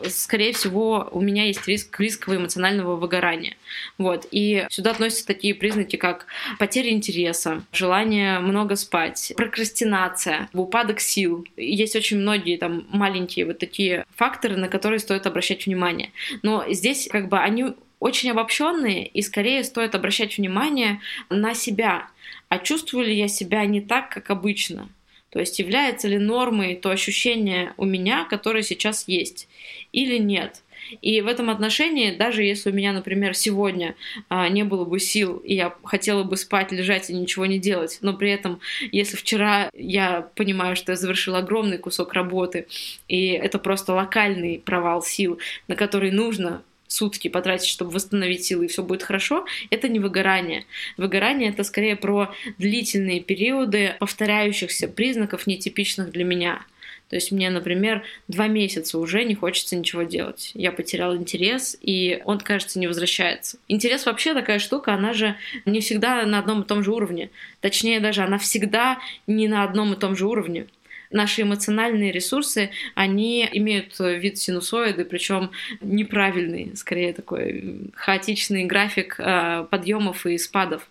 э, 0.03 0.09
скорее 0.09 0.53
всего, 0.53 1.09
у 1.11 1.21
меня 1.21 1.45
есть 1.45 1.67
риск 1.67 1.97
близкого 1.97 2.35
эмоционального 2.35 2.95
выгорания. 2.95 3.55
Вот. 3.97 4.27
И 4.31 4.65
сюда 4.69 4.91
относятся 4.91 5.25
такие 5.25 5.55
признаки, 5.55 5.95
как 5.95 6.25
потеря 6.59 6.91
интереса, 6.91 7.63
желание 7.71 8.39
много 8.39 8.75
спать, 8.75 9.33
прокрастинация, 9.37 10.49
упадок 10.53 10.99
сил. 10.99 11.47
Есть 11.57 11.95
очень 11.95 12.17
многие 12.17 12.57
там 12.57 12.85
маленькие 12.89 13.45
вот 13.45 13.59
такие 13.59 14.05
факторы, 14.15 14.57
на 14.57 14.67
которые 14.67 14.99
стоит 14.99 15.25
обращать 15.25 15.65
внимание. 15.65 16.11
Но 16.43 16.65
здесь 16.69 17.07
как 17.11 17.29
бы 17.29 17.39
они 17.39 17.73
очень 18.01 18.31
обобщенные, 18.31 19.05
и 19.05 19.21
скорее 19.21 19.63
стоит 19.63 19.93
обращать 19.93 20.37
внимание 20.37 20.99
на 21.29 21.53
себя. 21.53 22.07
А 22.49 22.57
чувствую 22.57 23.05
ли 23.05 23.15
я 23.15 23.27
себя 23.27 23.63
не 23.65 23.79
так, 23.79 24.09
как 24.09 24.31
обычно? 24.31 24.89
То 25.29 25.39
есть 25.39 25.59
является 25.59 26.07
ли 26.07 26.17
нормой 26.17 26.75
то 26.75 26.89
ощущение 26.89 27.73
у 27.77 27.85
меня, 27.85 28.25
которое 28.25 28.63
сейчас 28.63 29.07
есть, 29.07 29.47
или 29.93 30.17
нет? 30.17 30.63
И 31.01 31.21
в 31.21 31.27
этом 31.27 31.51
отношении, 31.51 32.09
даже 32.09 32.43
если 32.43 32.71
у 32.71 32.73
меня, 32.73 32.91
например, 32.91 33.35
сегодня 33.35 33.95
а, 34.29 34.49
не 34.49 34.63
было 34.63 34.83
бы 34.83 34.99
сил, 34.99 35.37
и 35.37 35.53
я 35.53 35.75
хотела 35.83 36.23
бы 36.23 36.37
спать, 36.37 36.71
лежать 36.71 37.11
и 37.11 37.13
ничего 37.13 37.45
не 37.45 37.59
делать, 37.59 37.99
но 38.01 38.15
при 38.15 38.31
этом, 38.31 38.59
если 38.91 39.15
вчера 39.15 39.69
я 39.73 40.27
понимаю, 40.35 40.75
что 40.75 40.93
я 40.93 40.95
завершила 40.95 41.37
огромный 41.37 41.77
кусок 41.77 42.13
работы, 42.13 42.67
и 43.07 43.27
это 43.27 43.59
просто 43.59 43.93
локальный 43.93 44.59
провал 44.59 45.03
сил, 45.03 45.39
на 45.67 45.75
который 45.75 46.09
нужно 46.09 46.63
сутки 46.91 47.27
потратить, 47.27 47.67
чтобы 47.67 47.91
восстановить 47.91 48.45
силы, 48.45 48.65
и 48.65 48.67
все 48.67 48.83
будет 48.83 49.03
хорошо, 49.03 49.45
это 49.69 49.87
не 49.87 49.99
выгорание. 49.99 50.65
Выгорание 50.97 51.49
это 51.49 51.63
скорее 51.63 51.95
про 51.95 52.33
длительные 52.57 53.21
периоды 53.21 53.95
повторяющихся 53.99 54.87
признаков, 54.87 55.47
нетипичных 55.47 56.11
для 56.11 56.23
меня. 56.23 56.65
То 57.09 57.17
есть 57.17 57.31
мне, 57.33 57.49
например, 57.49 58.03
два 58.29 58.47
месяца 58.47 58.97
уже 58.97 59.25
не 59.25 59.35
хочется 59.35 59.75
ничего 59.75 60.03
делать. 60.03 60.51
Я 60.53 60.71
потерял 60.71 61.13
интерес, 61.15 61.77
и 61.81 62.21
он, 62.23 62.39
кажется, 62.39 62.79
не 62.79 62.87
возвращается. 62.87 63.57
Интерес 63.67 64.05
вообще 64.05 64.33
такая 64.33 64.59
штука, 64.59 64.93
она 64.93 65.11
же 65.11 65.35
не 65.65 65.81
всегда 65.81 66.25
на 66.25 66.39
одном 66.39 66.61
и 66.61 66.65
том 66.65 66.83
же 66.83 66.93
уровне. 66.93 67.29
Точнее, 67.59 67.99
даже 67.99 68.21
она 68.21 68.37
всегда 68.37 68.97
не 69.27 69.49
на 69.49 69.63
одном 69.63 69.91
и 69.91 69.97
том 69.97 70.15
же 70.15 70.25
уровне 70.25 70.67
наши 71.11 71.43
эмоциональные 71.43 72.11
ресурсы, 72.11 72.71
они 72.95 73.47
имеют 73.51 73.99
вид 73.99 74.37
синусоиды, 74.37 75.05
причем 75.05 75.51
неправильный, 75.81 76.75
скорее 76.75 77.13
такой 77.13 77.91
хаотичный 77.95 78.65
график 78.65 79.15
э, 79.17 79.65
подъемов 79.69 80.25
и 80.25 80.37
спадов. 80.37 80.87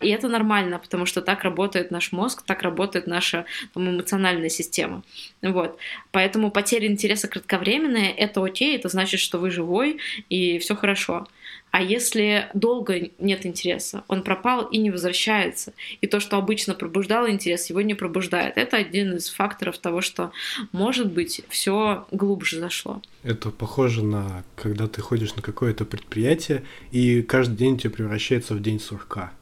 И 0.00 0.08
это 0.08 0.28
нормально, 0.28 0.78
потому 0.78 1.06
что 1.06 1.22
так 1.22 1.42
работает 1.44 1.90
наш 1.90 2.12
мозг, 2.12 2.42
так 2.42 2.62
работает 2.62 3.06
наша 3.06 3.44
там, 3.72 3.88
эмоциональная 3.88 4.48
система. 4.48 5.02
Вот. 5.42 5.78
Поэтому 6.10 6.50
потеря 6.50 6.86
интереса 6.86 7.28
кратковременная— 7.28 8.10
это 8.16 8.44
окей, 8.44 8.76
это 8.76 8.88
значит, 8.88 9.20
что 9.20 9.38
вы 9.38 9.50
живой 9.50 9.98
и 10.28 10.58
все 10.58 10.74
хорошо. 10.74 11.26
А 11.74 11.82
если 11.82 12.50
долго 12.54 13.10
нет 13.18 13.44
интереса, 13.44 14.04
он 14.06 14.22
пропал 14.22 14.62
и 14.66 14.78
не 14.78 14.92
возвращается, 14.92 15.72
и 16.00 16.06
то, 16.06 16.20
что 16.20 16.36
обычно 16.36 16.72
пробуждало 16.72 17.28
интерес, 17.28 17.68
его 17.68 17.80
не 17.80 17.94
пробуждает, 17.94 18.56
это 18.56 18.76
один 18.76 19.16
из 19.16 19.28
факторов 19.28 19.78
того, 19.78 20.00
что, 20.00 20.30
может 20.70 21.10
быть, 21.10 21.42
все 21.48 22.06
глубже 22.12 22.60
зашло. 22.60 23.02
Это 23.24 23.50
похоже 23.50 24.04
на, 24.04 24.44
когда 24.54 24.86
ты 24.86 25.02
ходишь 25.02 25.34
на 25.34 25.42
какое-то 25.42 25.84
предприятие, 25.84 26.62
и 26.92 27.22
каждый 27.22 27.56
день 27.56 27.76
тебе 27.76 27.90
превращается 27.90 28.54
в 28.54 28.62
день 28.62 28.78
сурка. 28.78 29.32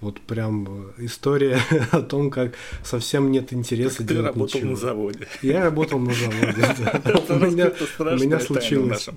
Вот 0.00 0.18
прям 0.20 0.92
э, 0.96 1.04
история 1.04 1.60
о 1.92 2.00
том, 2.00 2.30
как 2.30 2.54
совсем 2.82 3.30
нет 3.30 3.52
интереса 3.52 3.98
как 3.98 4.06
делать 4.06 4.22
Ты 4.22 4.32
работал 4.32 4.60
ничего. 4.60 4.70
на 4.70 4.76
заводе. 4.76 5.28
Я 5.42 5.64
работал 5.64 5.98
на 5.98 6.12
заводе. 6.14 6.64
У 7.98 8.18
меня 8.18 8.40
случилось. 8.40 9.08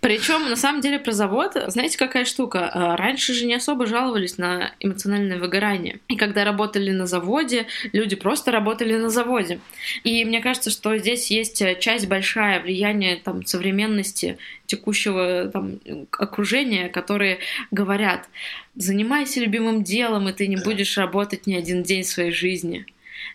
Причем, 0.00 0.50
на 0.50 0.56
самом 0.56 0.82
деле, 0.82 0.98
про 0.98 1.12
завод, 1.12 1.56
знаете, 1.68 1.96
какая 1.96 2.26
штука? 2.26 2.70
А, 2.72 2.96
раньше 2.96 3.32
же 3.32 3.46
не 3.46 3.54
особо 3.54 3.86
жаловались 3.86 4.36
на 4.36 4.72
эмоциональное 4.78 5.38
выгорание. 5.38 6.00
И 6.08 6.16
когда 6.16 6.44
работали 6.44 6.90
на 6.90 7.06
заводе, 7.06 7.66
люди 7.92 8.14
просто 8.14 8.50
работали 8.50 8.96
на 8.96 9.08
заводе. 9.08 9.60
И 10.04 10.24
мне 10.26 10.40
кажется, 10.42 10.70
что 10.70 10.96
здесь 10.98 11.30
есть 11.30 11.62
э, 11.62 11.78
часть 11.80 12.08
большая 12.08 12.60
влияния 12.60 13.16
там, 13.16 13.46
современности 13.46 14.36
текущего 14.66 15.50
там, 15.52 15.80
окружения, 16.12 16.88
которые 16.88 17.38
говорят, 17.70 18.28
занимайся 18.74 19.40
любимым 19.40 19.82
делом, 19.82 20.28
и 20.28 20.32
ты 20.32 20.46
не 20.46 20.56
будешь 20.56 20.96
работать 20.96 21.46
ни 21.46 21.54
один 21.54 21.82
день 21.82 22.04
своей 22.04 22.32
жизни. 22.32 22.86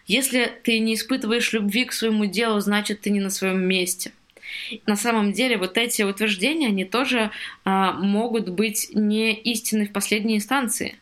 Если 0.08 0.52
ты 0.64 0.80
не 0.80 0.96
испытываешь 0.96 1.54
любви 1.54 1.86
к 1.86 1.94
своему 1.94 2.26
делу, 2.26 2.60
значит, 2.60 3.02
ты 3.02 3.10
не 3.10 3.20
на 3.20 3.30
своем 3.30 3.62
месте. 3.62 4.12
На 4.86 4.96
самом 4.96 5.34
деле 5.34 5.58
вот 5.58 5.78
эти 5.78 6.04
утверждения, 6.04 6.68
они 6.68 6.86
тоже 6.86 7.32
а, 7.64 7.94
могут 7.94 8.50
быть 8.50 8.90
не 8.94 9.34
истинны 9.34 9.88
в 9.88 9.92
последней 9.92 10.38
инстанции. 10.38 10.96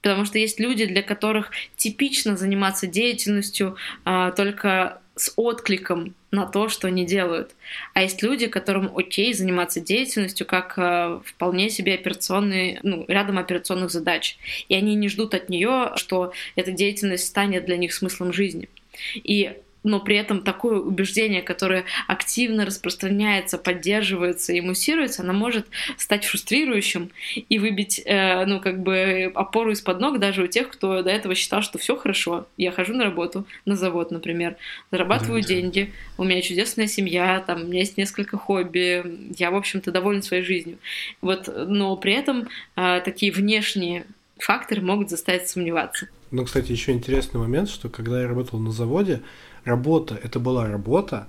Потому 0.00 0.24
что 0.24 0.38
есть 0.38 0.60
люди, 0.60 0.86
для 0.86 1.02
которых 1.02 1.50
типично 1.76 2.36
заниматься 2.36 2.86
деятельностью 2.86 3.76
а, 4.04 4.30
только 4.30 5.02
с 5.16 5.32
откликом 5.36 6.14
на 6.30 6.46
то, 6.46 6.68
что 6.68 6.88
они 6.88 7.06
делают. 7.06 7.54
А 7.94 8.02
есть 8.02 8.22
люди, 8.22 8.46
которым 8.48 8.96
окей 8.96 9.32
заниматься 9.32 9.80
деятельностью 9.80 10.46
как 10.46 10.74
э, 10.76 11.20
вполне 11.24 11.70
себе 11.70 11.94
операционные, 11.94 12.80
ну, 12.82 13.04
рядом 13.08 13.38
операционных 13.38 13.90
задач. 13.90 14.38
И 14.68 14.74
они 14.74 14.94
не 14.94 15.08
ждут 15.08 15.34
от 15.34 15.48
нее, 15.48 15.92
что 15.96 16.32
эта 16.54 16.72
деятельность 16.72 17.26
станет 17.26 17.64
для 17.64 17.76
них 17.76 17.94
смыслом 17.94 18.32
жизни. 18.32 18.68
И 19.14 19.56
но 19.82 20.00
при 20.00 20.16
этом 20.16 20.42
такое 20.42 20.78
убеждение, 20.78 21.42
которое 21.42 21.84
активно 22.06 22.64
распространяется, 22.64 23.58
поддерживается 23.58 24.52
и 24.52 24.60
муссируется, 24.60 25.22
оно 25.22 25.32
может 25.32 25.66
стать 25.96 26.24
фрустрирующим 26.24 27.10
и 27.48 27.58
выбить, 27.58 28.02
э, 28.04 28.44
ну, 28.46 28.60
как 28.60 28.82
бы 28.82 29.30
опору 29.34 29.72
из-под 29.72 30.00
ног 30.00 30.18
даже 30.18 30.42
у 30.42 30.46
тех, 30.46 30.68
кто 30.68 31.02
до 31.02 31.10
этого 31.10 31.34
считал, 31.34 31.62
что 31.62 31.78
все 31.78 31.96
хорошо. 31.96 32.46
Я 32.56 32.72
хожу 32.72 32.94
на 32.94 33.04
работу, 33.04 33.46
на 33.64 33.76
завод, 33.76 34.10
например, 34.10 34.56
зарабатываю 34.90 35.42
да, 35.42 35.48
деньги, 35.48 35.92
у 36.16 36.24
меня 36.24 36.42
чудесная 36.42 36.86
семья, 36.86 37.42
там, 37.46 37.62
у 37.62 37.66
меня 37.66 37.80
есть 37.80 37.96
несколько 37.96 38.36
хобби, 38.36 39.04
я, 39.36 39.50
в 39.50 39.56
общем-то, 39.56 39.90
доволен 39.92 40.22
своей 40.22 40.42
жизнью. 40.42 40.78
Вот, 41.20 41.48
но 41.68 41.96
при 41.96 42.14
этом 42.14 42.48
э, 42.76 43.00
такие 43.04 43.32
внешние 43.32 44.04
факторы 44.38 44.80
могут 44.80 45.10
заставить 45.10 45.48
сомневаться. 45.48 46.08
Ну, 46.30 46.44
кстати, 46.44 46.72
еще 46.72 46.92
интересный 46.92 47.40
момент, 47.40 47.70
что 47.70 47.88
когда 47.88 48.20
я 48.20 48.28
работал 48.28 48.58
на 48.58 48.70
заводе, 48.70 49.22
работа 49.68 50.18
это 50.22 50.40
была 50.40 50.66
работа, 50.66 51.28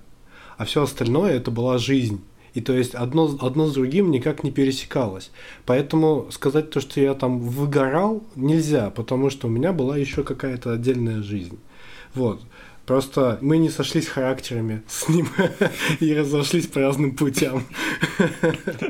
а 0.58 0.66
все 0.66 0.84
остальное 0.84 1.34
это 1.34 1.52
была 1.52 1.78
жизнь. 1.78 2.22
И 2.54 2.62
то 2.62 2.74
есть 2.74 2.96
одно, 2.96 3.38
одно 3.42 3.68
с 3.68 3.74
другим 3.74 4.10
никак 4.10 4.44
не 4.44 4.52
пересекалось. 4.52 5.32
Поэтому 5.66 6.28
сказать 6.32 6.72
то, 6.72 6.82
что 6.82 7.00
я 7.00 7.14
там 7.14 7.40
выгорал, 7.40 8.24
нельзя, 8.36 8.90
потому 8.90 9.30
что 9.30 9.48
у 9.48 9.52
меня 9.52 9.72
была 9.72 9.98
еще 9.98 10.24
какая-то 10.24 10.74
отдельная 10.74 11.22
жизнь. 11.22 11.60
Вот. 12.16 12.42
Просто 12.90 13.38
мы 13.42 13.60
не 13.60 13.70
сошлись 13.70 14.08
характерами 14.08 14.82
с 14.88 15.08
ним 15.10 15.28
и 16.00 16.12
разошлись 16.12 16.66
по 16.66 16.80
разным 16.80 17.16
путям. 17.16 17.64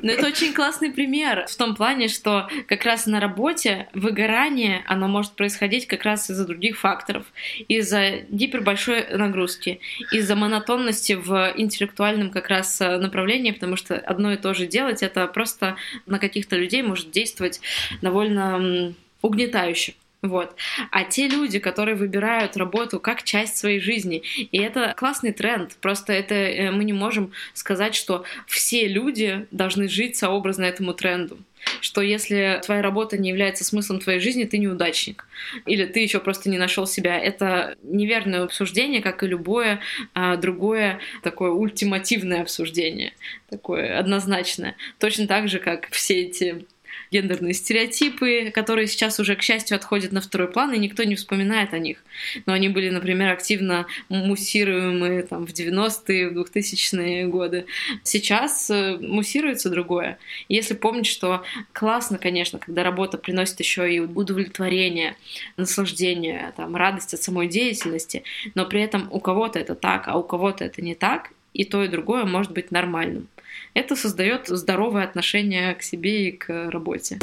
Ну, 0.02 0.12
это 0.12 0.28
очень 0.28 0.54
классный 0.54 0.92
пример 0.92 1.46
в 1.48 1.56
том 1.56 1.76
плане, 1.76 2.08
что 2.08 2.48
как 2.68 2.86
раз 2.86 3.06
на 3.06 3.20
работе 3.20 3.90
выгорание, 3.94 4.84
оно 4.88 5.08
может 5.08 5.34
происходить 5.34 5.86
как 5.86 6.04
раз 6.04 6.30
из-за 6.30 6.46
других 6.46 6.80
факторов. 6.80 7.26
Из-за 7.68 8.22
гипербольшой 8.30 9.18
нагрузки, 9.18 9.82
из-за 10.14 10.36
монотонности 10.36 11.14
в 11.14 11.54
интеллектуальном 11.58 12.32
как 12.32 12.48
раз 12.48 12.80
э, 12.80 12.98
направлении, 12.98 13.52
потому 13.52 13.76
что 13.76 13.96
одно 13.96 14.32
и 14.32 14.38
то 14.38 14.54
же 14.54 14.66
делать, 14.66 15.04
это 15.04 15.28
просто 15.28 15.76
на 16.06 16.20
каких-то 16.20 16.56
людей 16.56 16.82
может 16.82 17.12
действовать 17.12 17.60
довольно 18.02 18.94
угнетающе. 19.22 19.94
Вот. 20.22 20.56
А 20.92 21.06
те 21.06 21.28
люди, 21.28 21.60
которые 21.60 21.96
выбирают 21.96 22.58
работу 22.58 23.00
как 23.00 23.24
часть 23.24 23.58
своей 23.58 23.80
жизни, 23.80 24.24
и 24.38 24.58
это 24.58 24.94
классный 24.98 25.32
тренд. 25.32 25.76
Просто 25.78 26.12
это 26.12 26.36
э, 26.36 26.72
мы 26.72 26.84
не 26.84 26.94
можем 26.94 27.32
сказать, 27.54 27.96
что 27.96 28.26
все 28.46 28.88
люди 28.88 29.48
должны 29.52 29.88
жить 29.88 30.18
сообразно 30.18 30.66
этому 30.66 30.94
тренду 30.94 31.40
что 31.82 32.02
если 32.02 32.60
твоя 32.64 32.82
работа 32.82 33.18
не 33.18 33.30
является 33.30 33.64
смыслом 33.64 34.00
твоей 34.00 34.20
жизни, 34.20 34.46
ты 34.46 34.58
неудачник. 34.58 35.26
Или 35.66 35.86
ты 35.86 36.00
еще 36.00 36.20
просто 36.20 36.50
не 36.50 36.58
нашел 36.58 36.88
себя. 36.88 37.18
Это 37.18 37.76
неверное 37.84 38.44
обсуждение, 38.44 39.02
как 39.02 39.24
и 39.24 39.28
любое 39.28 39.80
а, 40.14 40.38
другое 40.38 41.00
такое 41.22 41.52
ультимативное 41.52 42.42
обсуждение, 42.42 43.14
такое 43.50 43.98
однозначное. 43.98 44.76
Точно 45.00 45.28
так 45.28 45.48
же, 45.50 45.60
как 45.60 45.90
все 45.92 46.22
эти 46.22 46.66
гендерные 47.12 47.54
стереотипы, 47.54 48.52
которые 48.54 48.88
сейчас 48.88 49.20
уже, 49.20 49.36
к 49.36 49.42
счастью, 49.42 49.76
отходят 49.76 50.12
на 50.12 50.22
второй 50.22 50.48
план, 50.50 50.74
и 50.74 50.80
никто 50.80 51.04
не 51.04 51.16
вспоминает 51.16 51.74
о 51.74 51.80
них. 51.80 52.04
Но 52.46 52.54
они 52.54 52.70
были, 52.70 52.90
например, 52.90 53.32
активно 53.32 53.88
муссируемы 54.10 55.24
там, 55.24 55.46
в 55.46 55.52
90-е, 55.52 56.30
в 56.30 56.34
2000-е 56.34 57.28
годы. 57.28 57.66
Сейчас 58.04 58.70
э, 58.70 58.98
муссируется 58.98 59.70
другое. 59.70 60.18
Если 60.48 60.74
помнить, 60.74 61.08
что 61.08 61.44
классно, 61.74 62.18
конечно, 62.18 62.60
когда 62.60 62.84
работа 62.84 63.18
приносит 63.18 63.60
еще 63.60 63.94
и 63.94 64.00
удовлетворение, 64.00 65.16
наслаждение, 65.58 66.54
там, 66.56 66.76
радость 66.76 67.14
от 67.14 67.22
самой 67.22 67.48
деятельности, 67.48 68.24
но 68.56 68.66
при 68.66 68.82
этом 68.82 69.08
у 69.12 69.20
кого-то 69.20 69.60
это 69.60 69.76
так, 69.76 70.08
а 70.08 70.18
у 70.18 70.24
кого-то 70.24 70.64
это 70.64 70.82
не 70.82 70.96
так, 70.96 71.32
и 71.54 71.66
то, 71.66 71.84
и 71.84 71.88
другое 71.88 72.26
может 72.26 72.52
быть 72.52 72.72
нормальным. 72.72 73.28
Это 73.74 73.96
создает 73.96 74.48
здоровое 74.48 75.04
отношение 75.04 75.76
к 75.76 75.82
себе 75.84 76.30
и 76.30 76.32
к 76.32 76.70
работе. 76.72 77.20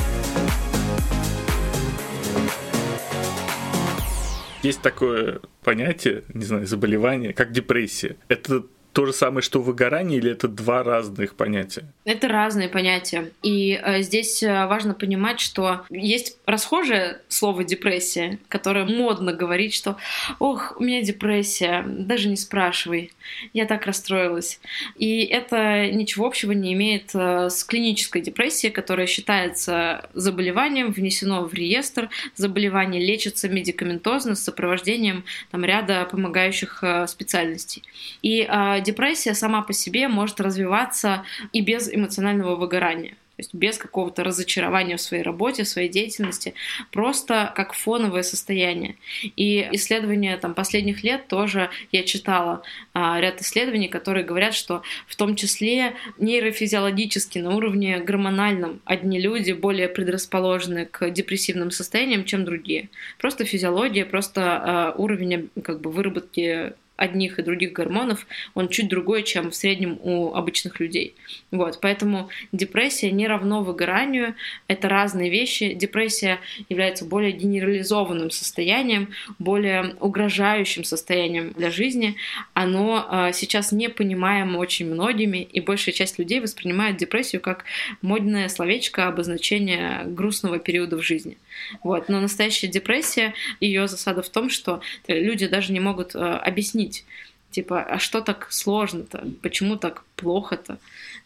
Есть 4.62 4.82
такое 4.82 5.40
понятие, 5.62 6.24
не 6.34 6.44
знаю, 6.44 6.66
заболевание, 6.66 7.32
как 7.32 7.52
депрессия. 7.52 8.16
Это 8.28 8.64
то 8.96 9.04
же 9.04 9.12
самое, 9.12 9.42
что 9.42 9.60
выгорание, 9.60 10.18
или 10.18 10.32
это 10.32 10.48
два 10.48 10.82
разных 10.82 11.34
понятия? 11.34 11.84
Это 12.06 12.28
разные 12.28 12.70
понятия. 12.70 13.30
И 13.42 13.78
э, 13.78 14.00
здесь 14.00 14.42
э, 14.42 14.66
важно 14.66 14.94
понимать, 14.94 15.38
что 15.38 15.82
есть 15.90 16.38
расхожее 16.46 17.20
слово 17.28 17.62
депрессия, 17.62 18.38
которое 18.48 18.86
модно 18.86 19.34
говорить, 19.34 19.74
что 19.74 19.98
ох, 20.38 20.76
у 20.78 20.82
меня 20.82 21.02
депрессия, 21.02 21.84
даже 21.86 22.30
не 22.30 22.36
спрашивай, 22.36 23.12
я 23.52 23.66
так 23.66 23.84
расстроилась. 23.84 24.60
И 24.96 25.24
это 25.24 25.90
ничего 25.90 26.26
общего 26.26 26.52
не 26.52 26.72
имеет 26.72 27.10
э, 27.14 27.50
с 27.50 27.64
клинической 27.64 28.22
депрессией, 28.22 28.72
которая 28.72 29.06
считается 29.06 30.08
заболеванием, 30.14 30.90
внесено 30.90 31.44
в 31.44 31.52
реестр. 31.52 32.08
Заболевание 32.34 33.04
лечится 33.04 33.46
медикаментозно 33.50 34.36
с 34.36 34.42
сопровождением 34.42 35.24
там, 35.50 35.66
ряда 35.66 36.08
помогающих 36.10 36.78
э, 36.82 37.06
специальностей. 37.08 37.82
И 38.22 38.48
депрессия 38.86 39.34
сама 39.34 39.62
по 39.62 39.72
себе 39.72 40.08
может 40.08 40.40
развиваться 40.40 41.24
и 41.52 41.60
без 41.60 41.92
эмоционального 41.92 42.56
выгорания. 42.56 43.16
То 43.36 43.40
есть 43.40 43.54
без 43.54 43.76
какого-то 43.76 44.24
разочарования 44.24 44.96
в 44.96 45.00
своей 45.00 45.22
работе, 45.22 45.64
в 45.64 45.68
своей 45.68 45.90
деятельности, 45.90 46.54
просто 46.90 47.52
как 47.54 47.74
фоновое 47.74 48.22
состояние. 48.22 48.96
И 49.36 49.68
исследования 49.72 50.38
там, 50.38 50.54
последних 50.54 51.04
лет 51.04 51.28
тоже 51.28 51.68
я 51.92 52.02
читала 52.02 52.62
а, 52.94 53.20
ряд 53.20 53.42
исследований, 53.42 53.88
которые 53.88 54.24
говорят, 54.24 54.54
что 54.54 54.82
в 55.06 55.16
том 55.16 55.36
числе 55.36 55.96
нейрофизиологически 56.18 57.40
на 57.40 57.54
уровне 57.54 57.98
гормональном 57.98 58.80
одни 58.86 59.20
люди 59.20 59.52
более 59.52 59.88
предрасположены 59.88 60.86
к 60.86 61.10
депрессивным 61.10 61.70
состояниям, 61.70 62.24
чем 62.24 62.46
другие. 62.46 62.88
Просто 63.18 63.44
физиология, 63.44 64.06
просто 64.06 64.42
а, 64.42 64.94
уровень 64.96 65.50
как 65.62 65.82
бы, 65.82 65.90
выработки 65.90 66.72
одних 66.96 67.38
и 67.38 67.42
других 67.42 67.72
гормонов, 67.72 68.26
он 68.54 68.68
чуть 68.68 68.88
другой, 68.88 69.22
чем 69.22 69.50
в 69.50 69.56
среднем 69.56 69.98
у 70.02 70.34
обычных 70.34 70.80
людей. 70.80 71.14
Вот, 71.50 71.78
поэтому 71.80 72.28
депрессия 72.52 73.10
не 73.10 73.26
равно 73.26 73.62
выгоранию, 73.62 74.34
это 74.68 74.88
разные 74.88 75.30
вещи. 75.30 75.74
Депрессия 75.74 76.40
является 76.68 77.04
более 77.04 77.32
генерализованным 77.32 78.30
состоянием, 78.30 79.10
более 79.38 79.94
угрожающим 80.00 80.84
состоянием 80.84 81.52
для 81.52 81.70
жизни. 81.70 82.16
Оно 82.54 83.06
э, 83.10 83.32
сейчас 83.32 83.72
не 83.72 83.88
понимаемо 83.88 84.58
очень 84.58 84.86
многими, 84.86 85.38
и 85.38 85.60
большая 85.60 85.94
часть 85.94 86.18
людей 86.18 86.40
воспринимает 86.40 86.96
депрессию 86.96 87.40
как 87.40 87.64
модное 88.02 88.48
словечко 88.48 89.06
обозначение 89.06 90.04
грустного 90.06 90.58
периода 90.58 90.96
в 90.96 91.02
жизни. 91.02 91.36
Вот. 91.82 92.08
Но 92.08 92.20
настоящая 92.20 92.68
депрессия, 92.68 93.34
ее 93.60 93.88
засада 93.88 94.22
в 94.22 94.28
том, 94.28 94.50
что 94.50 94.80
люди 95.08 95.46
даже 95.46 95.72
не 95.72 95.80
могут 95.80 96.14
э, 96.14 96.18
объяснить, 96.18 97.04
типа, 97.50 97.82
а 97.82 97.98
что 97.98 98.20
так 98.20 98.48
сложно-то, 98.50 99.26
почему 99.42 99.76
так 99.76 100.04
плохо-то, 100.16 100.78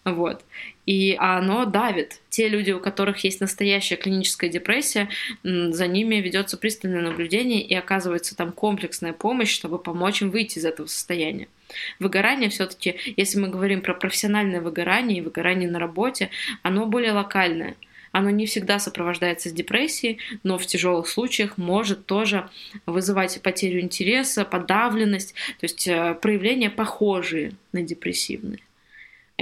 вот. 0.04 0.42
И 0.86 1.16
оно 1.18 1.66
давит. 1.66 2.20
Те 2.30 2.48
люди, 2.48 2.70
у 2.70 2.80
которых 2.80 3.22
есть 3.24 3.40
настоящая 3.40 3.96
клиническая 3.96 4.48
депрессия, 4.48 5.08
за 5.42 5.86
ними 5.86 6.16
ведется 6.16 6.56
пристальное 6.56 7.02
наблюдение 7.02 7.60
и 7.62 7.74
оказывается 7.74 8.36
там 8.36 8.52
комплексная 8.52 9.12
помощь, 9.12 9.52
чтобы 9.52 9.78
помочь 9.78 10.22
им 10.22 10.30
выйти 10.30 10.58
из 10.58 10.64
этого 10.64 10.86
состояния. 10.86 11.48
Выгорание 11.98 12.48
все-таки, 12.48 12.96
если 13.16 13.38
мы 13.38 13.48
говорим 13.48 13.82
про 13.82 13.94
профессиональное 13.94 14.60
выгорание 14.60 15.18
и 15.18 15.20
выгорание 15.20 15.70
на 15.70 15.78
работе, 15.78 16.30
оно 16.62 16.86
более 16.86 17.12
локальное– 17.12 17.76
оно 18.12 18.30
не 18.30 18.46
всегда 18.46 18.78
сопровождается 18.78 19.48
с 19.48 19.52
депрессией, 19.52 20.18
но 20.42 20.58
в 20.58 20.66
тяжелых 20.66 21.08
случаях 21.08 21.58
может 21.58 22.06
тоже 22.06 22.48
вызывать 22.86 23.40
потерю 23.42 23.80
интереса, 23.80 24.44
подавленность, 24.44 25.34
то 25.60 25.64
есть 25.64 25.86
э, 25.86 26.14
проявления 26.20 26.70
похожие 26.70 27.52
на 27.72 27.82
депрессивные. 27.82 28.60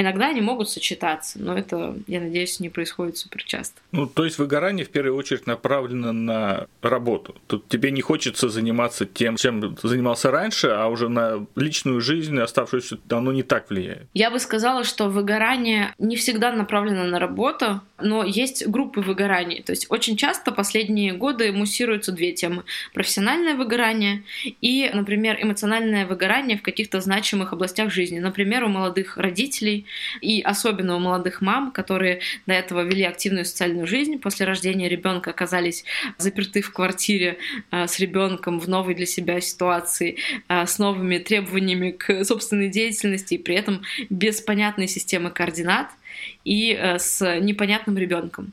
Иногда 0.01 0.29
они 0.29 0.41
могут 0.41 0.71
сочетаться, 0.71 1.41
но 1.41 1.59
это, 1.59 1.97
я 2.07 2.21
надеюсь, 2.21 2.61
не 2.61 2.69
происходит 2.69 3.17
супер 3.17 3.43
часто. 3.43 3.81
Ну, 3.91 4.07
то 4.07 4.25
есть 4.25 4.39
выгорание 4.39 4.87
в 4.87 4.91
первую 4.91 5.17
очередь 5.17 5.49
направлено 5.49 6.13
на 6.13 6.69
работу. 6.83 7.35
Тут 7.49 7.69
тебе 7.69 7.91
не 7.91 8.01
хочется 8.01 8.49
заниматься 8.49 9.07
тем, 9.07 9.35
чем 9.35 9.77
занимался 9.83 10.31
раньше, 10.31 10.69
а 10.69 10.87
уже 10.87 11.09
на 11.09 11.45
личную 11.57 12.01
жизнь, 12.01 12.39
оставшуюся, 12.39 12.99
оно 13.11 13.33
не 13.33 13.43
так 13.43 13.71
влияет. 13.71 14.07
Я 14.15 14.31
бы 14.31 14.39
сказала, 14.39 14.85
что 14.85 15.09
выгорание 15.09 15.93
не 15.99 16.15
всегда 16.15 16.53
направлено 16.53 17.03
на 17.03 17.19
работу, 17.19 17.81
но 18.01 18.23
есть 18.23 18.69
группы 18.69 19.01
выгораний. 19.01 19.65
То 19.65 19.73
есть 19.73 19.87
очень 19.89 20.17
часто 20.17 20.53
последние 20.53 21.13
годы 21.13 21.51
муссируются 21.51 22.13
две 22.13 22.31
темы. 22.31 22.63
Профессиональное 22.95 23.57
выгорание 23.57 24.23
и, 24.61 24.89
например, 24.95 25.39
эмоциональное 25.43 26.07
выгорание 26.07 26.57
в 26.57 26.63
каких-то 26.63 27.01
значимых 27.01 27.53
областях 27.53 27.91
жизни. 27.91 28.21
Например, 28.21 28.63
у 28.63 28.69
молодых 28.69 29.17
родителей 29.17 29.87
и 30.20 30.40
особенно 30.42 30.96
у 30.96 30.98
молодых 30.98 31.40
мам, 31.40 31.70
которые 31.72 32.20
до 32.46 32.55
этого 32.55 32.83
вели 32.83 33.05
активную 33.05 33.44
социальную 33.44 33.87
жизнь, 33.87 34.18
после 34.18 34.46
рождения 34.46 34.88
ребенка 34.88 35.31
оказались 35.31 35.85
заперты 36.18 36.61
в 36.61 36.72
квартире 36.72 37.38
а, 37.70 37.87
с 37.87 37.98
ребенком 37.98 38.59
в 38.59 38.68
новой 38.68 38.94
для 38.94 39.07
себя 39.07 39.40
ситуации, 39.40 40.18
а, 40.48 40.66
с 40.66 40.79
новыми 40.79 41.18
требованиями 41.18 41.90
к 41.92 42.24
собственной 42.24 42.68
деятельности 42.68 43.35
и 43.35 43.38
при 43.38 43.55
этом 43.55 43.83
без 44.11 44.40
понятной 44.40 44.88
системы 44.88 45.31
координат 45.31 45.88
и 46.44 46.74
а, 46.74 46.98
с 46.98 47.38
непонятным 47.40 47.98
ребенком. 47.98 48.53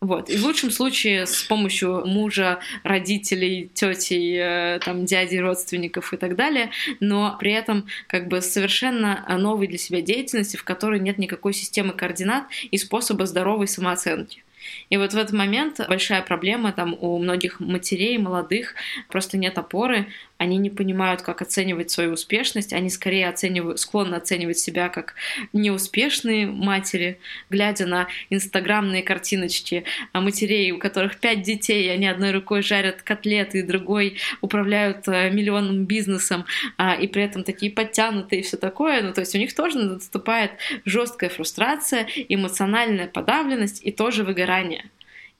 Вот. 0.00 0.30
И 0.30 0.36
в 0.36 0.44
лучшем 0.44 0.70
случае 0.70 1.26
с 1.26 1.42
помощью 1.42 2.06
мужа, 2.06 2.60
родителей, 2.84 3.68
тетей, 3.74 4.36
э, 4.38 4.78
там, 4.84 5.04
дядей, 5.04 5.40
родственников 5.40 6.12
и 6.12 6.16
так 6.16 6.36
далее, 6.36 6.70
но 7.00 7.36
при 7.40 7.52
этом 7.52 7.86
как 8.06 8.28
бы 8.28 8.40
совершенно 8.40 9.24
новой 9.38 9.66
для 9.66 9.78
себя 9.78 10.00
деятельности, 10.00 10.56
в 10.56 10.62
которой 10.62 11.00
нет 11.00 11.18
никакой 11.18 11.52
системы 11.52 11.92
координат 11.92 12.44
и 12.70 12.78
способа 12.78 13.26
здоровой 13.26 13.66
самооценки. 13.66 14.44
И 14.90 14.96
вот 14.96 15.12
в 15.12 15.16
этот 15.16 15.32
момент 15.32 15.80
большая 15.88 16.22
проблема 16.22 16.72
там 16.72 16.96
у 17.00 17.18
многих 17.18 17.60
матерей, 17.60 18.18
молодых, 18.18 18.74
просто 19.08 19.36
нет 19.36 19.58
опоры, 19.58 20.08
они 20.38 20.56
не 20.56 20.70
понимают, 20.70 21.22
как 21.22 21.42
оценивать 21.42 21.90
свою 21.90 22.12
успешность, 22.12 22.72
они 22.72 22.90
скорее 22.90 23.28
оценивают, 23.28 23.80
склонны 23.80 24.14
оценивать 24.14 24.58
себя 24.58 24.88
как 24.88 25.14
неуспешные 25.52 26.46
матери, 26.46 27.18
глядя 27.50 27.86
на 27.86 28.06
инстаграмные 28.30 29.02
картиночки 29.02 29.84
матерей, 30.12 30.70
у 30.70 30.78
которых 30.78 31.16
пять 31.16 31.42
детей, 31.42 31.92
они 31.92 32.06
одной 32.06 32.30
рукой 32.30 32.62
жарят 32.62 33.02
котлеты, 33.02 33.58
и 33.58 33.62
другой 33.62 34.18
управляют 34.40 35.08
э, 35.08 35.30
миллионным 35.30 35.86
бизнесом, 35.86 36.46
а, 36.76 36.94
и 36.94 37.08
при 37.08 37.24
этом 37.24 37.42
такие 37.42 37.72
подтянутые 37.72 38.40
и 38.40 38.44
все 38.44 38.56
такое. 38.56 39.02
Ну, 39.02 39.12
то 39.12 39.20
есть 39.20 39.34
у 39.34 39.38
них 39.38 39.54
тоже 39.54 39.78
наступает 39.78 40.52
жесткая 40.84 41.30
фрустрация, 41.30 42.06
эмоциональная 42.28 43.08
подавленность 43.08 43.84
и 43.84 43.90
тоже 43.90 44.22
выгорание. 44.22 44.88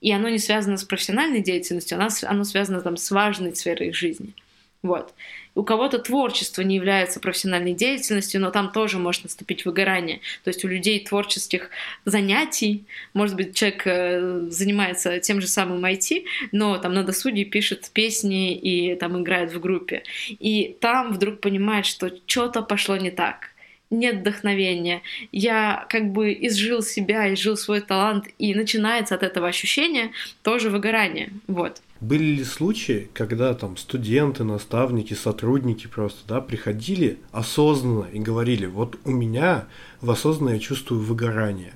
И 0.00 0.12
оно 0.12 0.28
не 0.28 0.38
связано 0.38 0.76
с 0.76 0.84
профессиональной 0.84 1.40
деятельностью, 1.40 1.98
оно, 1.98 2.08
оно 2.22 2.44
связано 2.44 2.80
там, 2.80 2.96
с 2.96 3.10
важной 3.10 3.54
сферой 3.54 3.88
их 3.88 3.96
жизни. 3.96 4.34
Вот. 4.82 5.12
У 5.56 5.64
кого-то 5.64 5.98
творчество 5.98 6.62
не 6.62 6.76
является 6.76 7.18
профессиональной 7.18 7.74
деятельностью, 7.74 8.40
но 8.40 8.52
там 8.52 8.70
тоже 8.70 8.98
может 8.98 9.24
наступить 9.24 9.64
выгорание. 9.64 10.20
То 10.44 10.48
есть 10.50 10.64
у 10.64 10.68
людей 10.68 11.04
творческих 11.04 11.70
занятий, 12.04 12.84
может 13.12 13.34
быть, 13.34 13.56
человек 13.56 13.82
э, 13.86 14.46
занимается 14.50 15.18
тем 15.18 15.40
же 15.40 15.48
самым 15.48 15.84
IT, 15.84 16.24
но 16.52 16.78
там 16.78 16.94
на 16.94 17.02
досуге 17.02 17.44
пишет 17.44 17.90
песни 17.92 18.54
и 18.54 18.94
там 18.94 19.20
играет 19.20 19.52
в 19.52 19.58
группе. 19.58 20.04
И 20.28 20.76
там 20.80 21.12
вдруг 21.12 21.40
понимает, 21.40 21.84
что 21.84 22.12
что-то 22.26 22.62
пошло 22.62 22.96
не 22.96 23.10
так 23.10 23.50
нет 23.90 24.16
вдохновения, 24.16 25.02
я 25.32 25.86
как 25.88 26.12
бы 26.12 26.32
изжил 26.32 26.82
себя, 26.82 27.32
изжил 27.32 27.56
свой 27.56 27.80
талант, 27.80 28.26
и 28.38 28.54
начинается 28.54 29.14
от 29.14 29.22
этого 29.22 29.48
ощущения 29.48 30.12
тоже 30.42 30.70
выгорание. 30.70 31.30
Вот. 31.46 31.80
Были 32.00 32.36
ли 32.36 32.44
случаи, 32.44 33.10
когда 33.12 33.54
там 33.54 33.76
студенты, 33.76 34.44
наставники, 34.44 35.14
сотрудники 35.14 35.88
просто, 35.88 36.20
да, 36.28 36.40
приходили 36.40 37.18
осознанно 37.32 38.06
и 38.12 38.20
говорили, 38.20 38.66
вот 38.66 38.98
у 39.04 39.10
меня 39.10 39.66
в 40.00 40.10
осознанно 40.10 40.54
я 40.54 40.58
чувствую 40.60 41.00
выгорание. 41.00 41.74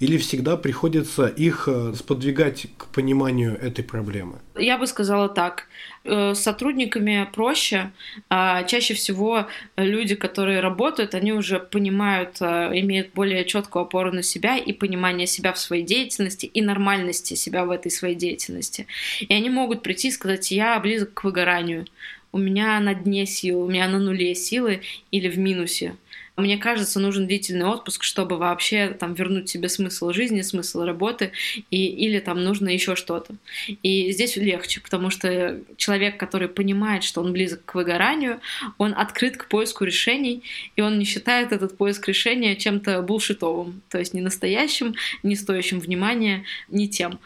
или 0.00 0.16
всегда 0.16 0.56
приходится 0.56 1.26
их 1.26 1.68
э, 1.68 1.92
сподвигать 1.94 2.68
к 2.76 2.86
пониманию 2.86 3.58
этой 3.60 3.82
проблемы? 3.84 4.38
Я 4.54 4.78
бы 4.78 4.86
сказала 4.86 5.28
так. 5.28 5.66
Э, 6.10 6.34
с 6.34 6.40
сотрудниками 6.40 7.28
проще. 7.34 7.90
А 8.30 8.62
чаще 8.62 8.94
всего 8.94 9.46
люди, 9.76 10.14
которые 10.14 10.60
работают, 10.60 11.14
они 11.14 11.32
уже 11.34 11.58
понимают, 11.58 12.38
э, 12.40 12.70
имеют 12.80 13.12
более 13.12 13.44
четкую 13.44 13.82
опору 13.82 14.10
на 14.10 14.22
себя 14.22 14.56
и 14.56 14.72
понимание 14.72 15.26
себя 15.26 15.52
в 15.52 15.58
своей 15.58 15.82
деятельности 15.84 16.46
и 16.46 16.62
нормальности 16.62 17.34
себя 17.34 17.66
в 17.66 17.70
этой 17.70 17.90
своей 17.90 18.14
деятельности. 18.14 18.86
И 19.20 19.34
они 19.34 19.50
могут 19.50 19.82
прийти 19.82 20.08
и 20.08 20.12
сказать, 20.12 20.50
я 20.50 20.80
близок 20.80 21.12
к 21.12 21.24
выгоранию, 21.24 21.84
у 22.32 22.38
меня 22.38 22.80
на 22.80 22.94
дне 22.94 23.26
силы, 23.26 23.64
у 23.64 23.68
меня 23.68 23.86
на 23.88 23.98
нуле 23.98 24.34
силы 24.34 24.80
или 25.10 25.28
в 25.28 25.38
минусе. 25.38 25.94
Мне 26.38 26.56
кажется, 26.56 27.00
нужен 27.00 27.26
длительный 27.26 27.66
отпуск, 27.66 28.04
чтобы 28.04 28.36
вообще 28.36 28.90
там 28.90 29.14
вернуть 29.14 29.48
себе 29.48 29.68
смысл 29.68 30.12
жизни, 30.12 30.42
смысл 30.42 30.84
работы, 30.84 31.32
и, 31.72 31.86
или 31.86 32.20
там 32.20 32.44
нужно 32.44 32.68
еще 32.68 32.94
что-то. 32.94 33.34
И 33.82 34.12
здесь 34.12 34.36
легче, 34.36 34.80
потому 34.80 35.10
что 35.10 35.60
человек, 35.76 36.16
который 36.16 36.48
понимает, 36.48 37.02
что 37.02 37.22
он 37.22 37.32
близок 37.32 37.64
к 37.64 37.74
выгоранию, 37.74 38.40
он 38.78 38.94
открыт 38.96 39.36
к 39.36 39.48
поиску 39.48 39.82
решений, 39.82 40.44
и 40.76 40.80
он 40.80 41.00
не 41.00 41.04
считает 41.04 41.50
этот 41.50 41.76
поиск 41.76 42.06
решения 42.06 42.54
чем-то 42.54 43.02
булшитовым, 43.02 43.82
то 43.88 43.98
есть 43.98 44.14
не 44.14 44.20
настоящим, 44.20 44.94
не 45.24 45.34
стоящим 45.34 45.80
внимания, 45.80 46.44
не 46.68 46.88
тем. 46.88 47.18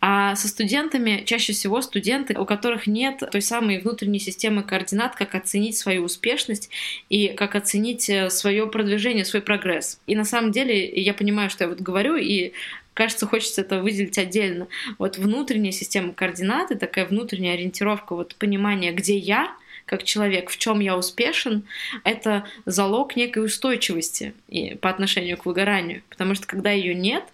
А 0.00 0.34
со 0.34 0.48
студентами 0.48 1.22
чаще 1.24 1.52
всего 1.52 1.80
студенты, 1.82 2.36
у 2.36 2.44
которых 2.44 2.88
нет 2.88 3.22
той 3.30 3.42
самой 3.42 3.78
внутренней 3.78 4.18
системы 4.18 4.64
координат, 4.64 5.14
как 5.14 5.36
оценить 5.36 5.76
свою 5.76 6.02
успешность 6.02 6.68
и 7.08 7.28
как 7.28 7.54
оценить 7.54 8.10
э, 8.10 8.28
свою 8.28 8.55
свое 8.56 8.70
продвижение, 8.70 9.24
свой 9.24 9.42
прогресс. 9.42 10.00
И 10.06 10.16
на 10.16 10.24
самом 10.24 10.50
деле 10.50 10.88
я 10.88 11.12
понимаю, 11.12 11.50
что 11.50 11.64
я 11.64 11.68
вот 11.68 11.80
говорю, 11.80 12.16
и 12.16 12.52
кажется, 12.94 13.26
хочется 13.26 13.60
это 13.60 13.82
выделить 13.82 14.16
отдельно. 14.16 14.66
Вот 14.98 15.18
внутренняя 15.18 15.72
система 15.72 16.14
координаты, 16.14 16.76
такая 16.76 17.04
внутренняя 17.04 17.54
ориентировка, 17.54 18.14
вот 18.14 18.34
понимание, 18.36 18.92
где 18.92 19.18
я, 19.18 19.54
как 19.84 20.04
человек, 20.04 20.48
в 20.48 20.56
чем 20.56 20.80
я 20.80 20.96
успешен, 20.96 21.64
это 22.02 22.46
залог 22.64 23.14
некой 23.14 23.44
устойчивости 23.44 24.32
по 24.80 24.88
отношению 24.88 25.36
к 25.36 25.44
выгоранию. 25.44 26.02
Потому 26.08 26.34
что 26.34 26.46
когда 26.46 26.70
ее 26.70 26.94
нет, 26.94 27.24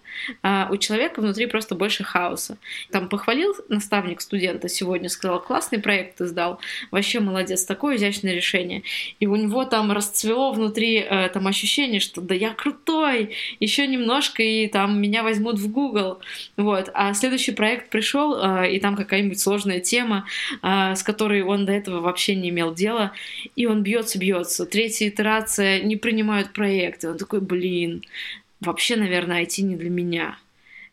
а 0.41 0.67
у 0.71 0.77
человека 0.77 1.21
внутри 1.21 1.45
просто 1.45 1.75
больше 1.75 2.03
хаоса. 2.03 2.57
Там 2.91 3.09
похвалил 3.09 3.55
наставник 3.69 4.21
студента 4.21 4.69
сегодня, 4.69 5.09
сказал, 5.09 5.41
классный 5.41 5.79
проект 5.79 6.17
ты 6.17 6.27
сдал, 6.27 6.59
вообще 6.91 7.19
молодец, 7.19 7.65
такое 7.65 7.97
изящное 7.97 8.33
решение. 8.33 8.83
И 9.19 9.27
у 9.27 9.35
него 9.35 9.65
там 9.65 9.91
расцвело 9.91 10.51
внутри 10.51 10.97
э, 10.97 11.29
там 11.29 11.47
ощущение, 11.47 11.99
что 11.99 12.21
да 12.21 12.35
я 12.35 12.53
крутой, 12.53 13.35
еще 13.59 13.87
немножко 13.87 14.43
и 14.43 14.67
там 14.67 15.01
меня 15.01 15.23
возьмут 15.23 15.59
в 15.59 15.71
Google. 15.71 16.19
Вот. 16.57 16.89
А 16.93 17.13
следующий 17.13 17.51
проект 17.51 17.89
пришел, 17.89 18.35
э, 18.35 18.71
и 18.71 18.79
там 18.79 18.95
какая-нибудь 18.95 19.39
сложная 19.39 19.79
тема, 19.79 20.25
э, 20.61 20.95
с 20.95 21.03
которой 21.03 21.41
он 21.41 21.65
до 21.65 21.71
этого 21.71 21.99
вообще 21.99 22.35
не 22.35 22.49
имел 22.49 22.73
дела, 22.73 23.11
и 23.55 23.65
он 23.65 23.83
бьется, 23.83 24.19
бьется. 24.19 24.65
Третья 24.65 25.07
итерация 25.07 25.81
не 25.81 25.95
принимают 25.95 26.53
проекты. 26.53 27.09
Он 27.09 27.17
такой, 27.17 27.41
блин, 27.41 28.03
вообще, 28.63 28.95
наверное, 28.95 29.43
IT 29.43 29.61
не 29.61 29.75
для 29.75 29.89
меня. 29.89 30.37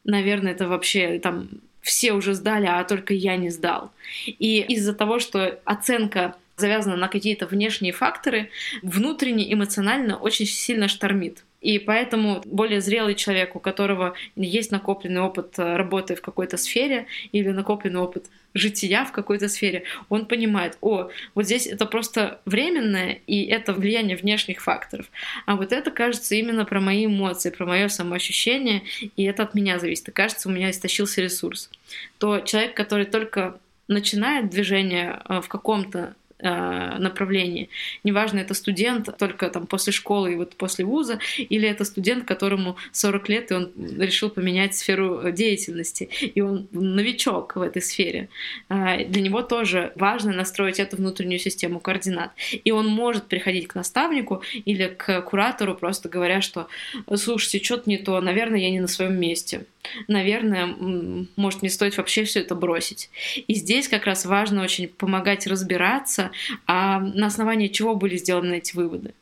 Наверное, 0.04 0.52
это 0.52 0.68
вообще 0.68 1.18
там 1.18 1.48
все 1.80 2.12
уже 2.12 2.34
сдали, 2.34 2.66
а 2.66 2.84
только 2.84 3.14
я 3.14 3.36
не 3.36 3.50
сдал. 3.50 3.90
И 4.26 4.60
из-за 4.68 4.94
того, 4.94 5.18
что 5.18 5.58
оценка 5.64 6.36
завязана 6.56 6.96
на 6.96 7.08
какие-то 7.08 7.46
внешние 7.46 7.92
факторы, 7.92 8.50
внутренне 8.82 9.52
эмоционально 9.52 10.18
очень 10.18 10.46
сильно 10.46 10.88
штормит. 10.88 11.44
И 11.60 11.78
поэтому 11.78 12.42
более 12.46 12.80
зрелый 12.80 13.14
человек, 13.14 13.54
у 13.54 13.60
которого 13.60 14.14
есть 14.36 14.70
накопленный 14.70 15.20
опыт 15.20 15.58
э, 15.58 15.76
работы 15.76 16.14
в 16.14 16.22
какой-то 16.22 16.56
сфере 16.56 17.06
или 17.32 17.50
накопленный 17.50 18.00
опыт 18.00 18.26
жития 18.54 19.04
в 19.04 19.12
какой-то 19.12 19.48
сфере, 19.48 19.84
он 20.08 20.26
понимает, 20.26 20.76
о, 20.80 21.10
вот 21.34 21.44
здесь 21.44 21.66
это 21.66 21.86
просто 21.86 22.40
временное, 22.46 23.20
и 23.26 23.44
это 23.44 23.72
влияние 23.72 24.16
внешних 24.16 24.60
факторов. 24.60 25.06
А 25.46 25.56
вот 25.56 25.72
это, 25.72 25.90
кажется, 25.90 26.34
именно 26.34 26.64
про 26.64 26.80
мои 26.80 27.06
эмоции, 27.06 27.50
про 27.50 27.66
мое 27.66 27.88
самоощущение, 27.88 28.82
и 29.16 29.24
это 29.24 29.42
от 29.44 29.54
меня 29.54 29.78
зависит. 29.78 30.08
И 30.08 30.12
кажется, 30.12 30.48
у 30.48 30.52
меня 30.52 30.70
истощился 30.70 31.20
ресурс. 31.20 31.70
То 32.18 32.40
человек, 32.40 32.74
который 32.74 33.04
только 33.04 33.58
начинает 33.86 34.50
движение 34.50 35.20
э, 35.28 35.40
в 35.40 35.48
каком-то 35.48 36.14
направлении. 36.42 37.68
Неважно, 38.04 38.38
это 38.38 38.54
студент 38.54 39.08
только 39.18 39.48
там 39.48 39.66
после 39.66 39.92
школы 39.92 40.32
и 40.32 40.36
вот 40.36 40.56
после 40.56 40.84
вуза, 40.84 41.18
или 41.36 41.68
это 41.68 41.84
студент, 41.84 42.24
которому 42.24 42.76
40 42.92 43.28
лет, 43.28 43.50
и 43.50 43.54
он 43.54 43.72
решил 43.98 44.30
поменять 44.30 44.74
сферу 44.74 45.30
деятельности, 45.32 46.08
и 46.34 46.40
он 46.40 46.68
новичок 46.72 47.56
в 47.56 47.62
этой 47.62 47.82
сфере. 47.82 48.28
Э, 48.68 49.04
для 49.04 49.22
него 49.22 49.42
тоже 49.42 49.92
важно 49.96 50.32
настроить 50.32 50.78
эту 50.80 50.96
внутреннюю 50.96 51.38
систему 51.38 51.80
координат. 51.80 52.32
И 52.64 52.70
он 52.70 52.86
может 52.86 53.26
приходить 53.26 53.68
к 53.68 53.74
наставнику 53.74 54.42
или 54.64 54.86
к 54.86 55.22
куратору, 55.22 55.74
просто 55.74 56.08
говоря, 56.08 56.40
что 56.40 56.68
слушайте, 57.16 57.64
что-то 57.64 57.88
не 57.90 57.98
то, 57.98 58.20
наверное, 58.20 58.60
я 58.60 58.70
не 58.70 58.80
на 58.80 58.88
своем 58.88 59.18
месте 59.18 59.66
наверное, 60.08 60.66
может 61.36 61.62
не 61.62 61.68
стоит 61.68 61.96
вообще 61.96 62.24
все 62.24 62.40
это 62.40 62.54
бросить. 62.54 63.10
И 63.46 63.54
здесь 63.54 63.88
как 63.88 64.06
раз 64.06 64.24
важно 64.24 64.62
очень 64.62 64.88
помогать 64.88 65.46
разбираться, 65.46 66.30
а 66.66 67.00
на 67.00 67.26
основании 67.26 67.68
чего 67.68 67.94
были 67.94 68.16
сделаны 68.16 68.58
эти 68.58 68.74
выводы. 68.76 69.14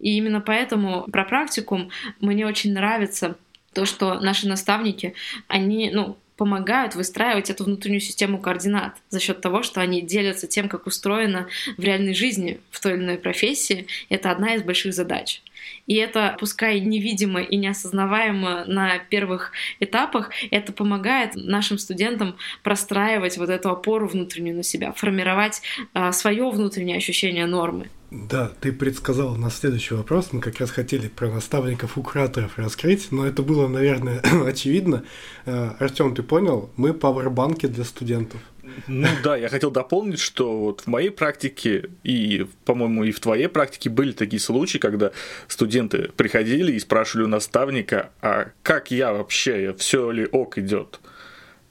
И 0.00 0.16
именно 0.16 0.40
поэтому 0.40 1.04
про 1.10 1.24
практикум 1.24 1.90
мне 2.20 2.46
очень 2.46 2.72
нравится 2.72 3.36
то, 3.72 3.84
что 3.84 4.20
наши 4.20 4.48
наставники, 4.48 5.14
они, 5.48 5.90
ну, 5.92 6.16
помогают 6.36 6.94
выстраивать 6.94 7.50
эту 7.50 7.64
внутреннюю 7.64 8.00
систему 8.00 8.38
координат 8.38 8.96
за 9.08 9.20
счет 9.20 9.40
того, 9.40 9.62
что 9.62 9.80
они 9.80 10.02
делятся 10.02 10.46
тем, 10.46 10.68
как 10.68 10.86
устроено 10.86 11.46
в 11.76 11.82
реальной 11.82 12.14
жизни 12.14 12.60
в 12.70 12.80
той 12.80 12.94
или 12.94 13.04
иной 13.04 13.18
профессии. 13.18 13.86
Это 14.08 14.30
одна 14.30 14.54
из 14.54 14.62
больших 14.62 14.94
задач. 14.94 15.42
И 15.86 15.94
это, 15.96 16.36
пускай 16.38 16.80
невидимо 16.80 17.42
и 17.42 17.56
неосознаваемо 17.56 18.64
на 18.66 18.98
первых 18.98 19.52
этапах, 19.80 20.30
это 20.50 20.72
помогает 20.72 21.32
нашим 21.34 21.78
студентам 21.78 22.36
простраивать 22.62 23.36
вот 23.38 23.50
эту 23.50 23.70
опору 23.70 24.08
внутреннюю 24.08 24.56
на 24.56 24.62
себя, 24.62 24.92
формировать 24.92 25.62
а, 25.92 26.12
свое 26.12 26.48
внутреннее 26.50 26.96
ощущение 26.96 27.46
нормы. 27.46 27.90
Да, 28.10 28.52
ты 28.60 28.72
предсказал 28.72 29.34
на 29.34 29.50
следующий 29.50 29.94
вопрос. 29.94 30.28
Мы 30.32 30.40
как 30.40 30.60
раз 30.60 30.70
хотели 30.70 31.08
про 31.08 31.28
наставников 31.30 31.98
и 31.98 32.02
кураторов 32.02 32.58
раскрыть, 32.58 33.10
но 33.10 33.26
это 33.26 33.42
было, 33.42 33.66
наверное, 33.66 34.20
очевидно. 34.46 35.04
Э, 35.46 35.70
Артем, 35.80 36.14
ты 36.14 36.22
понял? 36.22 36.70
Мы 36.76 36.94
пауэрбанки 36.94 37.66
для 37.66 37.82
студентов. 37.82 38.40
Ну 38.86 39.08
да, 39.22 39.36
я 39.36 39.48
хотел 39.48 39.70
дополнить, 39.70 40.20
что 40.20 40.58
вот 40.58 40.82
в 40.82 40.86
моей 40.86 41.10
практике 41.10 41.90
и, 42.02 42.46
по-моему, 42.64 43.04
и 43.04 43.12
в 43.12 43.20
твоей 43.20 43.48
практике 43.48 43.90
были 43.90 44.12
такие 44.12 44.40
случаи, 44.40 44.78
когда 44.78 45.12
студенты 45.48 46.10
приходили 46.16 46.72
и 46.72 46.78
спрашивали 46.78 47.24
у 47.24 47.28
наставника, 47.28 48.10
а 48.20 48.50
как 48.62 48.90
я 48.90 49.12
вообще, 49.12 49.74
все 49.78 50.10
ли 50.10 50.26
ок 50.30 50.58
идет? 50.58 51.00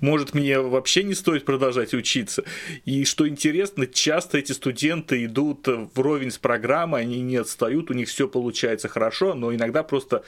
может, 0.04 0.34
мне 0.34 0.60
вообще 0.60 1.04
не 1.04 1.13
стоит 1.13 1.46
продолжать 1.46 1.94
учиться. 1.94 2.44
И 2.84 3.06
что 3.06 3.28
интересно, 3.28 3.88
часто 3.88 4.38
эти 4.38 4.52
студенты 4.52 5.24
идут 5.24 5.66
вровень 5.96 6.30
с 6.30 6.38
программой, 6.38 7.02
они 7.02 7.22
не 7.22 7.38
отстают, 7.38 7.89
у 7.89 7.94
них 7.94 8.10
все 8.10 8.28
получается 8.28 8.89
хорошо, 8.89 9.34
но 9.34 9.56
иногда 9.56 9.82
просто 9.82 10.24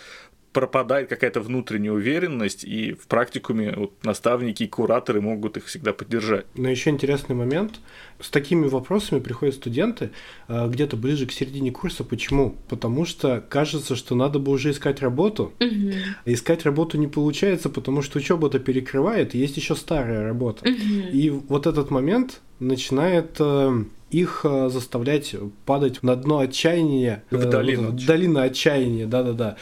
пропадает 0.56 1.10
какая-то 1.10 1.42
внутренняя 1.42 1.92
уверенность, 1.92 2.64
и 2.64 2.94
в 2.94 3.08
практикуме 3.08 3.74
вот, 3.76 3.92
наставники 4.04 4.64
и 4.64 4.68
кураторы 4.68 5.20
могут 5.20 5.58
их 5.58 5.66
всегда 5.66 5.92
поддержать. 5.92 6.46
Но 6.56 6.70
еще 6.70 6.92
интересный 6.92 7.36
момент. 7.36 7.82
С 8.22 8.30
такими 8.30 8.66
вопросами 8.66 9.20
приходят 9.20 9.56
студенты 9.56 10.12
э, 10.48 10.70
где-то 10.70 10.96
ближе 10.96 11.26
к 11.26 11.34
середине 11.34 11.72
курса. 11.72 12.06
Почему? 12.06 12.56
Потому 12.70 13.04
что 13.04 13.44
кажется, 13.50 13.98
что 13.98 14.16
надо 14.16 14.40
бы 14.40 14.54
уже 14.54 14.72
искать 14.72 15.02
работу. 15.02 15.52
Угу. 15.60 15.92
Искать 16.24 16.64
работу 16.64 16.98
не 16.98 17.08
получается, 17.08 17.70
потому 17.70 18.02
что 18.02 18.20
учеба-то 18.20 18.60
перекрывает, 18.60 19.36
и 19.36 19.40
есть 19.40 19.58
еще 19.58 19.76
старая 19.76 20.24
работа. 20.24 20.70
Угу. 20.70 21.10
И 21.12 21.30
вот 21.32 21.68
этот 21.68 21.92
момент 21.92 22.40
начинает 22.60 23.36
э, 23.40 23.84
их 24.10 24.46
э, 24.46 24.70
заставлять 24.70 25.36
падать 25.66 26.02
на 26.02 26.16
дно 26.16 26.40
отчаяния. 26.40 27.26
В 27.30 27.50
долину. 27.50 27.92
Долина 27.92 28.44
отчаяния, 28.44 29.06
да-да-да. 29.06 29.58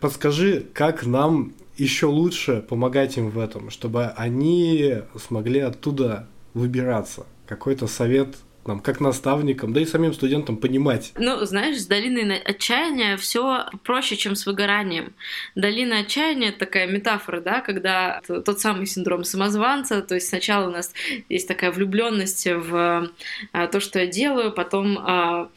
Подскажи, 0.00 0.66
как 0.72 1.06
нам 1.06 1.52
еще 1.76 2.06
лучше 2.06 2.64
помогать 2.66 3.16
им 3.16 3.30
в 3.30 3.38
этом, 3.38 3.70
чтобы 3.70 4.06
они 4.16 4.96
смогли 5.18 5.60
оттуда 5.60 6.26
выбираться? 6.54 7.26
Какой-то 7.46 7.86
совет 7.86 8.36
нам, 8.66 8.80
как 8.80 9.00
наставникам, 9.00 9.72
да 9.72 9.80
и 9.80 9.84
самим 9.84 10.12
студентам 10.12 10.56
понимать. 10.56 11.12
Ну, 11.16 11.44
знаешь, 11.44 11.80
с 11.80 11.86
долиной 11.86 12.38
отчаяния 12.38 13.16
все 13.16 13.66
проще, 13.84 14.16
чем 14.16 14.34
с 14.34 14.46
выгоранием. 14.46 15.14
Долина 15.54 16.00
отчаяния 16.00 16.52
такая 16.52 16.86
метафора, 16.86 17.40
да, 17.40 17.60
когда 17.60 18.20
тот 18.26 18.60
самый 18.60 18.86
синдром 18.86 19.24
самозванца, 19.24 20.02
то 20.02 20.14
есть 20.14 20.28
сначала 20.28 20.68
у 20.68 20.72
нас 20.72 20.92
есть 21.28 21.48
такая 21.48 21.70
влюбленность 21.70 22.46
в 22.46 23.10
а, 23.52 23.66
то, 23.68 23.80
что 23.80 24.00
я 24.00 24.06
делаю, 24.06 24.52
потом 24.52 24.98
а, 24.98 25.50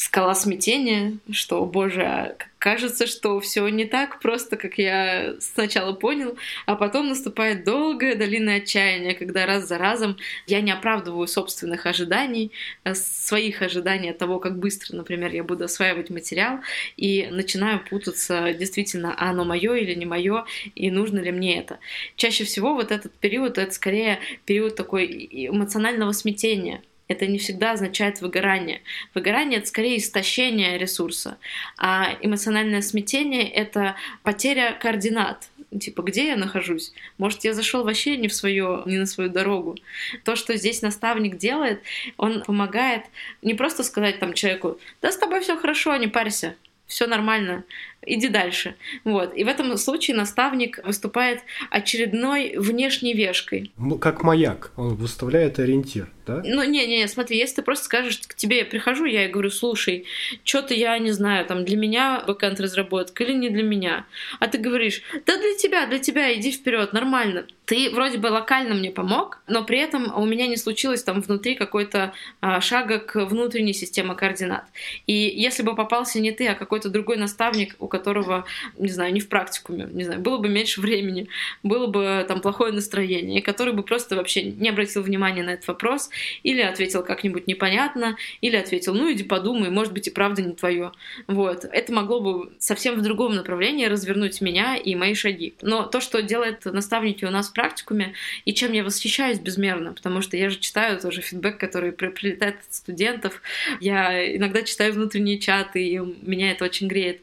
скала 0.00 0.34
смятения, 0.34 1.18
что, 1.30 1.62
боже, 1.66 2.02
а 2.02 2.34
кажется, 2.58 3.06
что 3.06 3.38
все 3.38 3.68
не 3.68 3.84
так 3.84 4.18
просто, 4.20 4.56
как 4.56 4.78
я 4.78 5.34
сначала 5.40 5.92
понял, 5.92 6.38
а 6.64 6.74
потом 6.74 7.08
наступает 7.08 7.64
долгая 7.64 8.14
долина 8.14 8.54
отчаяния, 8.54 9.14
когда 9.14 9.44
раз 9.44 9.68
за 9.68 9.76
разом 9.76 10.16
я 10.46 10.62
не 10.62 10.72
оправдываю 10.72 11.26
собственных 11.26 11.84
ожиданий, 11.84 12.50
э, 12.84 12.94
своих 12.94 13.60
ожиданий 13.60 14.10
от 14.10 14.16
того, 14.16 14.38
как 14.38 14.58
быстро, 14.58 14.96
например, 14.96 15.34
я 15.34 15.44
буду 15.44 15.64
осваивать 15.64 16.08
материал, 16.08 16.60
и 16.96 17.28
начинаю 17.30 17.84
путаться, 17.84 18.54
действительно, 18.54 19.14
а 19.14 19.28
оно 19.30 19.44
мое 19.44 19.74
или 19.74 19.92
не 19.92 20.06
мое, 20.06 20.46
и 20.74 20.90
нужно 20.90 21.18
ли 21.18 21.30
мне 21.30 21.58
это. 21.58 21.78
Чаще 22.16 22.44
всего 22.44 22.72
вот 22.72 22.90
этот 22.90 23.12
период, 23.16 23.58
это 23.58 23.72
скорее 23.72 24.18
период 24.46 24.76
такой 24.76 25.28
эмоционального 25.30 26.12
смятения, 26.12 26.80
это 27.10 27.26
не 27.26 27.38
всегда 27.38 27.72
означает 27.72 28.20
выгорание. 28.20 28.82
Выгорание— 29.14 29.58
это 29.60 29.66
скорее 29.66 29.98
истощение 29.98 30.78
ресурса, 30.78 31.38
а 31.76 32.16
эмоциональное 32.22 32.82
смятение— 32.82 33.50
это 33.50 33.96
потеря 34.22 34.78
координат. 34.80 35.48
Типа, 35.78 36.02
где 36.02 36.28
я 36.28 36.36
нахожусь? 36.36 36.92
Может, 37.18 37.44
я 37.44 37.52
зашел 37.52 37.84
вообще 37.84 38.16
не 38.16 38.28
в 38.28 38.34
свою, 38.34 38.82
не 38.86 38.98
на 38.98 39.06
свою 39.06 39.28
дорогу. 39.28 39.76
То, 40.24 40.36
что 40.36 40.56
здесь 40.56 40.82
наставник 40.82 41.36
делает, 41.36 41.82
он 42.16 42.42
помогает 42.42 43.02
не 43.42 43.54
просто 43.54 43.82
сказать 43.82 44.20
там 44.20 44.32
человеку, 44.32 44.78
да 45.02 45.10
с 45.10 45.16
тобой 45.16 45.40
все 45.40 45.56
хорошо, 45.56 45.96
не 45.96 46.06
парься, 46.06 46.54
все 46.86 47.06
нормально, 47.06 47.64
иди 48.04 48.28
дальше. 48.28 48.74
Вот. 49.04 49.36
И 49.36 49.44
в 49.44 49.48
этом 49.48 49.76
случае 49.76 50.16
наставник 50.16 50.80
выступает 50.84 51.42
очередной 51.70 52.56
внешней 52.56 53.14
вешкой. 53.14 53.72
Как 54.00 54.22
маяк, 54.22 54.72
он 54.76 54.96
выставляет 54.96 55.60
ориентир, 55.60 56.10
да? 56.30 56.42
Ну, 56.44 56.62
не-не, 56.62 57.06
смотри, 57.08 57.38
если 57.38 57.56
ты 57.56 57.62
просто 57.62 57.84
скажешь, 57.84 58.20
к 58.26 58.34
тебе 58.34 58.58
я 58.58 58.64
прихожу, 58.64 59.04
я 59.04 59.26
и 59.26 59.28
говорю, 59.28 59.50
слушай, 59.50 60.06
что-то 60.44 60.74
я 60.74 60.98
не 60.98 61.10
знаю, 61.10 61.46
там, 61.46 61.64
для 61.64 61.76
меня 61.76 62.22
бэкэнд 62.26 62.60
разработка 62.60 63.24
или 63.24 63.32
не 63.32 63.50
для 63.50 63.62
меня, 63.62 64.06
а 64.38 64.46
ты 64.46 64.58
говоришь, 64.58 65.02
да 65.26 65.36
для 65.36 65.54
тебя, 65.56 65.86
для 65.86 65.98
тебя, 65.98 66.32
иди 66.34 66.52
вперед, 66.52 66.92
нормально. 66.92 67.46
Ты 67.64 67.88
вроде 67.90 68.18
бы 68.18 68.26
локально 68.26 68.74
мне 68.74 68.90
помог, 68.90 69.42
но 69.46 69.64
при 69.64 69.78
этом 69.78 70.12
у 70.16 70.26
меня 70.26 70.48
не 70.48 70.56
случилось 70.56 71.04
там 71.04 71.20
внутри 71.20 71.54
какой-то 71.54 72.12
а, 72.40 72.60
шага 72.60 72.98
к 72.98 73.24
внутренней 73.26 73.74
системе 73.74 74.14
координат. 74.14 74.64
И 75.06 75.12
если 75.12 75.62
бы 75.62 75.76
попался 75.76 76.18
не 76.18 76.32
ты, 76.32 76.48
а 76.48 76.54
какой-то 76.56 76.88
другой 76.88 77.16
наставник, 77.16 77.76
у 77.78 77.86
которого, 77.86 78.44
не 78.76 78.88
знаю, 78.88 79.12
не 79.12 79.20
в 79.20 79.28
практикуме, 79.28 79.88
не 79.92 80.02
знаю, 80.02 80.20
было 80.20 80.38
бы 80.38 80.48
меньше 80.48 80.80
времени, 80.80 81.28
было 81.62 81.86
бы 81.86 82.24
там 82.26 82.40
плохое 82.40 82.72
настроение, 82.72 83.38
и 83.38 83.42
который 83.42 83.72
бы 83.72 83.84
просто 83.84 84.16
вообще 84.16 84.42
не 84.42 84.68
обратил 84.68 85.02
внимания 85.02 85.44
на 85.44 85.50
этот 85.50 85.68
вопрос, 85.68 86.10
или 86.42 86.60
ответил 86.60 87.02
как-нибудь 87.02 87.46
непонятно, 87.46 88.16
или 88.40 88.56
ответил, 88.56 88.94
ну 88.94 89.12
иди 89.12 89.24
подумай, 89.24 89.70
может 89.70 89.92
быть 89.92 90.08
и 90.08 90.10
правда 90.10 90.42
не 90.42 90.54
твое. 90.54 90.92
Вот. 91.26 91.64
Это 91.64 91.92
могло 91.92 92.20
бы 92.20 92.52
совсем 92.58 92.96
в 92.96 93.02
другом 93.02 93.34
направлении 93.34 93.86
развернуть 93.86 94.40
меня 94.40 94.76
и 94.76 94.94
мои 94.94 95.14
шаги. 95.14 95.54
Но 95.62 95.84
то, 95.84 96.00
что 96.00 96.22
делает 96.22 96.64
наставники 96.64 97.24
у 97.24 97.30
нас 97.30 97.48
в 97.48 97.52
практикуме, 97.52 98.14
и 98.44 98.52
чем 98.54 98.72
я 98.72 98.84
восхищаюсь 98.84 99.38
безмерно, 99.38 99.92
потому 99.92 100.22
что 100.22 100.36
я 100.36 100.50
же 100.50 100.58
читаю 100.58 100.98
тоже 100.98 101.20
фидбэк, 101.20 101.58
который 101.58 101.92
прилетает 101.92 102.56
от 102.56 102.74
студентов, 102.74 103.42
я 103.80 104.36
иногда 104.36 104.62
читаю 104.62 104.92
внутренние 104.92 105.38
чаты, 105.38 105.84
и 105.84 105.98
меня 105.98 106.52
это 106.52 106.64
очень 106.64 106.88
греет. 106.88 107.20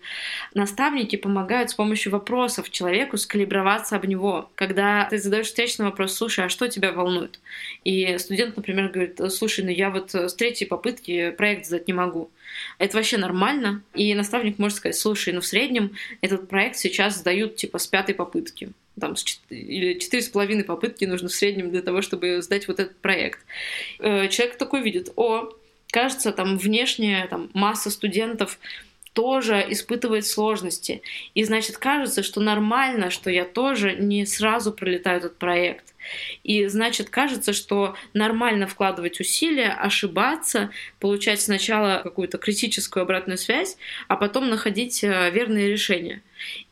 Наставники 0.54 1.16
помогают 1.16 1.70
с 1.70 1.74
помощью 1.74 2.12
вопросов 2.12 2.70
человеку 2.70 3.18
скалиброваться 3.18 3.96
об 3.96 4.06
него. 4.06 4.52
Когда 4.56 5.06
ты 5.10 5.18
задаешь 5.18 5.48
встречный 5.48 5.86
вопрос, 5.86 6.16
слушай, 6.16 6.46
а 6.46 6.50
что 6.50 6.68
тебя 6.68 6.92
волнует? 6.92 7.40
И 7.84 8.18
студент, 8.18 8.56
например, 8.56 8.77
говорит, 8.84 9.20
слушай, 9.32 9.64
ну 9.64 9.72
я 9.72 9.90
вот 9.90 10.14
с 10.14 10.34
третьей 10.34 10.68
попытки 10.68 11.32
проект 11.32 11.66
сдать 11.66 11.88
не 11.88 11.94
могу. 11.94 12.30
Это 12.78 12.98
вообще 12.98 13.18
нормально. 13.18 13.82
И 13.94 14.14
наставник 14.14 14.60
может 14.60 14.78
сказать, 14.78 14.96
слушай, 14.96 15.34
ну 15.34 15.42
в 15.42 15.46
среднем 15.46 15.96
этот 16.22 16.48
проект 16.48 16.78
сейчас 16.78 17.18
сдают 17.18 17.56
типа 17.56 17.78
с 17.80 17.88
пятой 17.88 18.16
попытки 18.16 18.72
там, 19.00 19.16
или 19.50 20.00
четыре 20.00 20.24
с 20.24 20.30
половиной 20.30 20.64
попытки 20.64 21.06
нужно 21.06 21.30
в 21.30 21.34
среднем 21.34 21.70
для 21.70 21.82
того, 21.82 22.02
чтобы 22.02 22.42
сдать 22.42 22.68
вот 22.68 22.80
этот 22.80 22.98
проект. 22.98 23.40
Э, 24.00 24.28
человек 24.28 24.58
такой 24.58 24.82
видит, 24.82 25.12
о, 25.16 25.54
кажется, 25.92 26.32
там 26.32 26.58
внешняя 26.58 27.28
там, 27.28 27.50
масса 27.54 27.90
студентов 27.90 28.60
тоже 29.14 29.66
испытывает 29.70 30.26
сложности. 30.28 31.02
И 31.34 31.44
значит, 31.44 31.78
кажется, 31.78 32.22
что 32.22 32.40
нормально, 32.40 33.10
что 33.10 33.32
я 33.32 33.46
тоже 33.46 33.96
не 33.96 34.26
сразу 34.26 34.72
пролетаю 34.72 35.18
этот 35.18 35.38
проект. 35.38 35.94
И 36.44 36.66
значит, 36.68 37.10
кажется, 37.10 37.54
что 37.54 37.96
нормально 38.14 38.68
вкладывать 38.68 39.20
усилия, 39.20 39.70
ошибаться, 39.70 40.72
получать 41.00 41.42
сначала 41.42 42.02
какую-то 42.04 42.38
критическую 42.38 43.04
обратную 43.04 43.38
связь, 43.38 43.78
а 44.08 44.16
потом 44.16 44.50
находить 44.50 45.04
э, 45.04 45.30
верные 45.32 45.70
решения. 45.70 46.22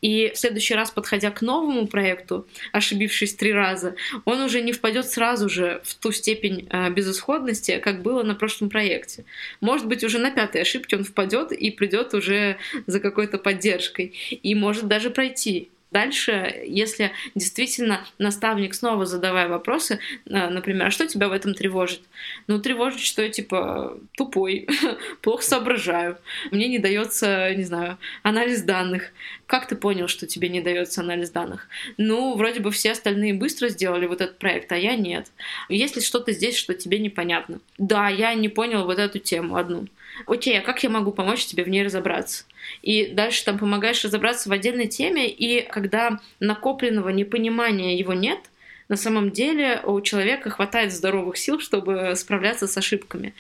И 0.02 0.32
в 0.34 0.38
следующий 0.38 0.76
раз, 0.76 0.92
подходя 0.92 1.32
к 1.32 1.42
новому 1.42 1.88
проекту, 1.88 2.48
ошибившись 2.72 3.36
три 3.36 3.54
раза, 3.54 3.96
он 4.26 4.42
уже 4.42 4.62
не 4.62 4.72
впадет 4.72 5.10
сразу 5.10 5.50
же 5.50 5.82
в 5.84 5.96
ту 5.96 6.12
степень 6.12 6.68
э, 6.70 6.90
безысходности, 6.90 7.80
как 7.80 8.02
было 8.02 8.24
на 8.24 8.36
прошлом 8.36 8.70
проекте. 8.70 9.26
Может 9.62 9.88
быть, 9.88 10.04
уже 10.04 10.20
на 10.20 10.32
пятой 10.32 10.62
ошибке 10.62 10.98
он 10.98 11.04
впадет 11.04 11.52
и 11.52 11.72
придет 11.72 12.14
уже 12.14 12.58
за 12.88 13.00
какой-то 13.00 13.38
поддержкой. 13.38 14.14
И 14.32 14.56
может 14.56 14.88
даже 14.88 15.10
пройти 15.10 15.70
дальше, 15.92 16.64
если 16.66 17.12
действительно 17.36 18.06
наставник 18.18 18.74
снова 18.76 19.06
задавая 19.06 19.48
вопросы, 19.48 20.00
э, 20.26 20.50
например, 20.50 20.88
а 20.88 20.92
что 20.92 21.08
тебя 21.08 21.30
в 21.30 21.32
этом 21.32 21.54
тревожит? 21.54 22.02
Ну, 22.48 22.60
тревожит, 22.60 23.00
что 23.00 23.22
я 23.22 23.30
типа 23.30 23.98
тупой, 24.18 24.68
плохо 25.22 25.44
соображаю, 25.44 26.18
мне 26.52 26.68
не 26.68 26.80
дается, 26.80 27.54
не 27.56 27.64
знаю, 27.64 27.98
анализ 28.24 28.62
данных. 28.64 29.12
Как 29.48 29.68
ты 29.68 29.76
понял, 29.76 30.08
что 30.08 30.28
тебе 30.28 30.50
не 30.50 30.62
дается 30.62 31.02
анализ 31.02 31.30
данных? 31.30 31.68
Ну, 31.98 32.36
вроде 32.36 32.60
бы 32.60 32.72
все 32.72 32.92
остальные 32.92 33.36
быстро 33.36 33.70
сделали 33.70 34.08
вот 34.08 34.22
этот 34.22 34.38
проект, 34.40 34.72
а 34.72 34.78
я 34.78 34.96
нет. 34.96 35.28
Есть 35.70 35.96
ли 35.96 36.02
что-то 36.02 36.32
здесь, 36.32 36.58
что 36.58 36.74
тебе 36.74 37.00
непонятно? 37.00 37.60
Да, 37.78 38.10
я 38.10 38.34
не 38.34 38.50
понял 38.50 38.86
вот 38.86 39.00
эту 39.00 39.20
тему 39.20 39.56
одну. 39.56 39.88
Окей, 40.26 40.60
а 40.60 40.62
как 40.62 40.84
я 40.84 40.90
могу 40.90 41.12
помочь 41.12 41.46
тебе 41.46 41.64
в 41.64 41.70
ней 41.70 41.84
разобраться? 41.84 42.46
и 42.82 43.08
дальше 43.08 43.44
там 43.46 43.58
помогаешь 43.58 44.04
разобраться 44.04 44.50
в 44.50 44.52
отдельной 44.52 44.88
теме, 44.88 45.30
и 45.30 45.62
когда 45.62 46.20
накопленного 46.40 47.10
непонимания 47.10 47.98
его 47.98 48.14
нет, 48.14 48.40
на 48.88 48.98
самом 48.98 49.32
деле 49.32 49.82
у 49.84 50.00
человека 50.02 50.50
хватает 50.50 50.94
здоровых 50.94 51.38
сил, 51.38 51.60
чтобы 51.60 52.14
справляться 52.16 52.68
с 52.68 52.78
ошибками. 52.78 53.34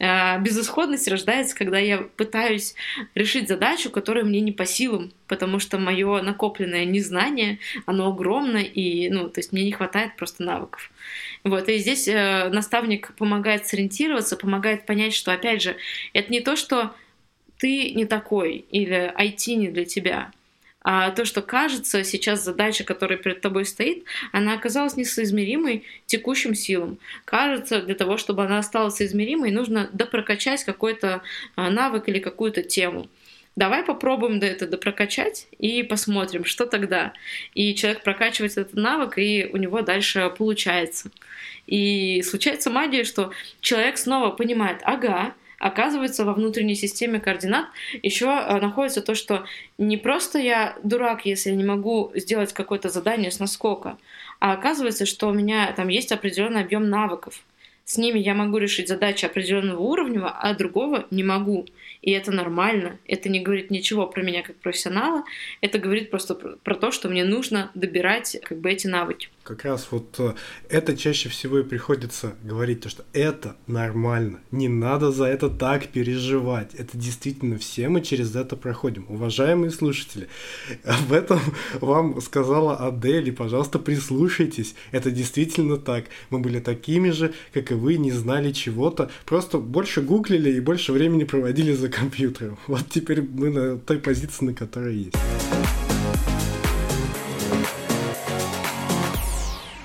А, 0.00 0.38
безысходность 0.38 1.08
рождается, 1.08 1.56
когда 1.56 1.78
я 1.78 1.98
пытаюсь 1.98 2.74
решить 3.14 3.48
задачу, 3.48 3.90
которая 3.90 4.24
мне 4.24 4.40
не 4.40 4.52
по 4.52 4.66
силам, 4.66 5.12
потому 5.28 5.58
что 5.58 5.78
мое 5.78 6.20
накопленное 6.22 6.84
незнание, 6.84 7.58
оно 7.86 8.08
огромно, 8.08 8.58
и, 8.58 9.08
ну, 9.10 9.28
то 9.28 9.40
есть 9.40 9.52
мне 9.52 9.64
не 9.64 9.72
хватает 9.72 10.16
просто 10.16 10.42
навыков. 10.42 10.90
Вот, 11.42 11.68
и 11.68 11.78
здесь 11.78 12.08
э, 12.08 12.48
наставник 12.50 13.14
помогает 13.16 13.66
сориентироваться, 13.66 14.36
помогает 14.36 14.86
понять, 14.86 15.14
что, 15.14 15.32
опять 15.32 15.62
же, 15.62 15.76
это 16.12 16.32
не 16.32 16.40
то, 16.40 16.56
что 16.56 16.94
ты 17.58 17.92
не 17.92 18.04
такой 18.04 18.64
или 18.70 19.12
IT 19.16 19.54
не 19.54 19.68
для 19.68 19.84
тебя. 19.84 20.32
А 20.84 21.10
то, 21.10 21.24
что 21.24 21.40
кажется, 21.40 22.04
сейчас 22.04 22.44
задача, 22.44 22.84
которая 22.84 23.16
перед 23.16 23.40
тобой 23.40 23.64
стоит, 23.64 24.04
она 24.32 24.52
оказалась 24.52 24.96
несоизмеримой 24.98 25.84
текущим 26.04 26.54
силам. 26.54 26.98
Кажется, 27.24 27.80
для 27.80 27.94
того, 27.94 28.18
чтобы 28.18 28.44
она 28.44 28.62
стала 28.62 28.90
соизмеримой, 28.90 29.50
нужно 29.50 29.88
допрокачать 29.94 30.62
какой-то 30.62 31.22
а, 31.56 31.70
навык 31.70 32.08
или 32.08 32.18
какую-то 32.18 32.62
тему. 32.62 33.08
Давай 33.56 33.82
попробуем 33.82 34.40
до 34.40 34.46
это 34.46 34.66
допрокачать 34.66 35.46
и 35.58 35.82
посмотрим, 35.82 36.44
что 36.44 36.66
тогда. 36.66 37.14
И 37.54 37.74
человек 37.74 38.02
прокачивает 38.02 38.52
этот 38.52 38.74
навык, 38.74 39.16
и 39.16 39.48
у 39.50 39.56
него 39.56 39.80
дальше 39.80 40.30
получается. 40.36 41.10
И 41.66 42.20
случается 42.22 42.68
магия, 42.68 43.04
что 43.04 43.30
человек 43.60 43.96
снова 43.96 44.30
понимает, 44.30 44.80
ага, 44.82 45.34
оказывается, 45.64 46.26
во 46.26 46.34
внутренней 46.34 46.74
системе 46.74 47.20
координат 47.20 47.68
еще 48.02 48.26
э, 48.26 48.60
находится 48.60 49.00
то, 49.00 49.14
что 49.14 49.46
не 49.78 49.96
просто 49.96 50.38
я 50.38 50.76
дурак, 50.82 51.24
если 51.24 51.48
я 51.48 51.56
не 51.56 51.64
могу 51.64 52.12
сделать 52.14 52.52
какое-то 52.52 52.90
задание 52.90 53.30
с 53.30 53.38
наскока, 53.38 53.96
а 54.40 54.52
оказывается, 54.52 55.06
что 55.06 55.28
у 55.28 55.32
меня 55.32 55.72
там 55.72 55.88
есть 55.88 56.12
определенный 56.12 56.60
объем 56.60 56.90
навыков. 56.90 57.40
С 57.86 57.96
ними 57.96 58.18
я 58.18 58.34
могу 58.34 58.58
решить 58.58 58.88
задачи 58.88 59.24
определенного 59.24 59.80
уровня, 59.80 60.28
а 60.28 60.52
другого 60.52 61.06
не 61.10 61.22
могу. 61.22 61.64
И 62.02 62.10
это 62.10 62.30
нормально. 62.30 62.98
Это 63.06 63.30
не 63.30 63.40
говорит 63.40 63.70
ничего 63.70 64.06
про 64.06 64.22
меня 64.22 64.42
как 64.42 64.56
профессионала. 64.56 65.24
Это 65.62 65.78
говорит 65.78 66.10
просто 66.10 66.34
про 66.34 66.74
то, 66.74 66.90
что 66.90 67.08
мне 67.08 67.24
нужно 67.24 67.70
добирать 67.74 68.38
как 68.44 68.58
бы 68.58 68.70
эти 68.70 68.86
навыки. 68.86 69.30
Как 69.44 69.64
раз 69.64 69.88
вот 69.90 70.16
э, 70.18 70.32
это 70.70 70.96
чаще 70.96 71.28
всего 71.28 71.58
и 71.58 71.62
приходится 71.62 72.34
говорить, 72.42 72.80
то, 72.80 72.88
что 72.88 73.04
это 73.12 73.56
нормально, 73.66 74.40
не 74.50 74.68
надо 74.68 75.12
за 75.12 75.26
это 75.26 75.50
так 75.50 75.88
переживать. 75.88 76.74
Это 76.74 76.96
действительно 76.96 77.58
все 77.58 77.90
мы 77.90 78.00
через 78.00 78.34
это 78.34 78.56
проходим. 78.56 79.04
Уважаемые 79.08 79.70
слушатели, 79.70 80.28
об 80.84 81.12
этом 81.12 81.40
вам 81.80 82.20
сказала 82.22 82.76
Адель, 82.76 83.28
и, 83.28 83.32
пожалуйста, 83.32 83.78
прислушайтесь. 83.78 84.74
Это 84.92 85.10
действительно 85.10 85.76
так. 85.76 86.06
Мы 86.30 86.38
были 86.38 86.58
такими 86.58 87.10
же, 87.10 87.34
как 87.52 87.70
и 87.70 87.74
вы, 87.74 87.98
не 87.98 88.12
знали 88.12 88.50
чего-то, 88.50 89.10
просто 89.26 89.58
больше 89.58 90.00
гуглили 90.00 90.50
и 90.50 90.60
больше 90.60 90.92
времени 90.92 91.24
проводили 91.24 91.72
за 91.72 91.88
компьютером. 91.88 92.58
Вот 92.66 92.88
теперь 92.90 93.22
мы 93.22 93.50
на 93.50 93.78
той 93.78 93.98
позиции, 93.98 94.46
на 94.46 94.54
которой 94.54 94.96
есть. 94.96 95.53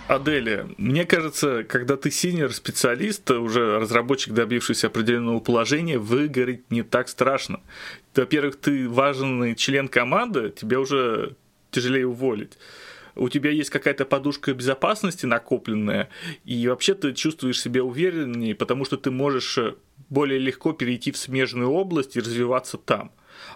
Аделия, 0.09 0.67
мне 0.79 1.05
кажется, 1.05 1.63
когда 1.63 1.95
ты 1.95 2.09
синер-специалист, 2.09 3.29
уже 3.29 3.77
разработчик, 3.77 4.33
добившийся 4.33 4.87
определенного 4.87 5.39
положения, 5.39 5.99
выгореть 5.99 6.71
не 6.71 6.81
так 6.81 7.09
страшно. 7.09 7.61
Во-первых, 8.15 8.55
ты 8.55 8.89
важный 8.89 9.53
член 9.53 9.87
команды, 9.87 10.49
тебе 10.49 10.79
уже 10.79 11.35
тяжелее 11.69 12.07
уволить 12.07 12.57
у 13.15 13.27
тебя 13.27 13.51
есть 13.51 13.69
какая-то 13.69 14.05
подушка 14.05 14.53
безопасности 14.53 15.25
накопленная, 15.25 16.09
и 16.45 16.67
вообще 16.67 16.93
ты 16.93 17.13
чувствуешь 17.13 17.59
себя 17.59 17.83
увереннее, 17.83 18.55
потому 18.55 18.85
что 18.85 18.95
ты 18.95 19.11
можешь 19.11 19.59
более 20.09 20.39
легко 20.39 20.71
перейти 20.71 21.11
в 21.11 21.17
смежную 21.17 21.69
область 21.69 22.15
и 22.15 22.21
развиваться 22.21 22.77
там. 22.77 23.11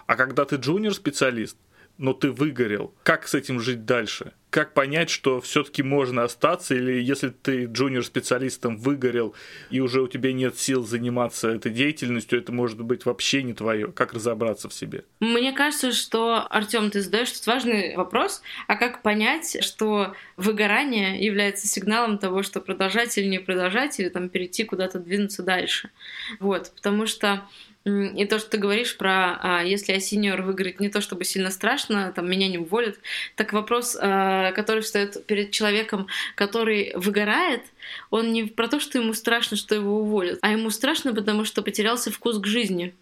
А 0.06 0.16
когда 0.16 0.44
ты 0.44 0.56
джуниор-специалист, 0.56 1.56
но 1.98 2.12
ты 2.12 2.30
выгорел. 2.30 2.94
Как 3.02 3.28
с 3.28 3.34
этим 3.34 3.60
жить 3.60 3.84
дальше? 3.84 4.32
Как 4.50 4.72
понять, 4.72 5.10
что 5.10 5.40
все-таки 5.40 5.82
можно 5.82 6.22
остаться, 6.22 6.76
или 6.76 7.02
если 7.02 7.30
ты 7.30 7.64
джуниор-специалистом 7.64 8.76
выгорел, 8.76 9.34
и 9.70 9.80
уже 9.80 10.00
у 10.00 10.06
тебя 10.06 10.32
нет 10.32 10.56
сил 10.56 10.84
заниматься 10.84 11.48
этой 11.48 11.72
деятельностью, 11.72 12.38
это 12.38 12.52
может 12.52 12.80
быть 12.80 13.04
вообще 13.04 13.42
не 13.42 13.52
твое. 13.52 13.90
Как 13.90 14.12
разобраться 14.12 14.68
в 14.68 14.74
себе? 14.74 15.04
Мне 15.18 15.52
кажется, 15.52 15.90
что, 15.90 16.46
Артем, 16.50 16.90
ты 16.90 17.00
задаешь 17.00 17.32
тут 17.32 17.46
важный 17.48 17.96
вопрос, 17.96 18.42
а 18.68 18.76
как 18.76 19.02
понять, 19.02 19.64
что 19.64 20.14
выгорание 20.36 21.18
является 21.24 21.66
сигналом 21.66 22.18
того, 22.18 22.44
что 22.44 22.60
продолжать 22.60 23.18
или 23.18 23.26
не 23.26 23.40
продолжать, 23.40 23.98
или 23.98 24.08
там 24.08 24.28
перейти 24.28 24.62
куда-то 24.62 25.00
двинуться 25.00 25.42
дальше. 25.42 25.90
Вот, 26.38 26.70
потому 26.76 27.06
что 27.06 27.42
и 27.84 28.24
то, 28.24 28.38
что 28.38 28.50
ты 28.50 28.58
говоришь 28.58 28.96
про, 28.96 29.38
а, 29.42 29.62
если 29.62 29.92
я 29.92 30.00
синьор 30.00 30.40
выиграть 30.40 30.80
не 30.80 30.88
то 30.88 31.02
чтобы 31.02 31.24
сильно 31.24 31.50
страшно, 31.50 32.12
там 32.16 32.30
меня 32.30 32.48
не 32.48 32.56
уволят, 32.56 32.98
так 33.36 33.52
вопрос, 33.52 33.96
а, 34.00 34.52
который 34.52 34.82
встает 34.82 35.26
перед 35.26 35.50
человеком, 35.50 36.06
который 36.34 36.92
выгорает, 36.94 37.62
он 38.10 38.32
не 38.32 38.44
про 38.44 38.68
то, 38.68 38.80
что 38.80 38.98
ему 38.98 39.12
страшно, 39.12 39.58
что 39.58 39.74
его 39.74 39.98
уволят, 39.98 40.38
а 40.40 40.52
ему 40.52 40.70
страшно, 40.70 41.14
потому 41.14 41.44
что 41.44 41.60
потерялся 41.60 42.10
вкус 42.10 42.38
к 42.38 42.46
жизни 42.46 42.94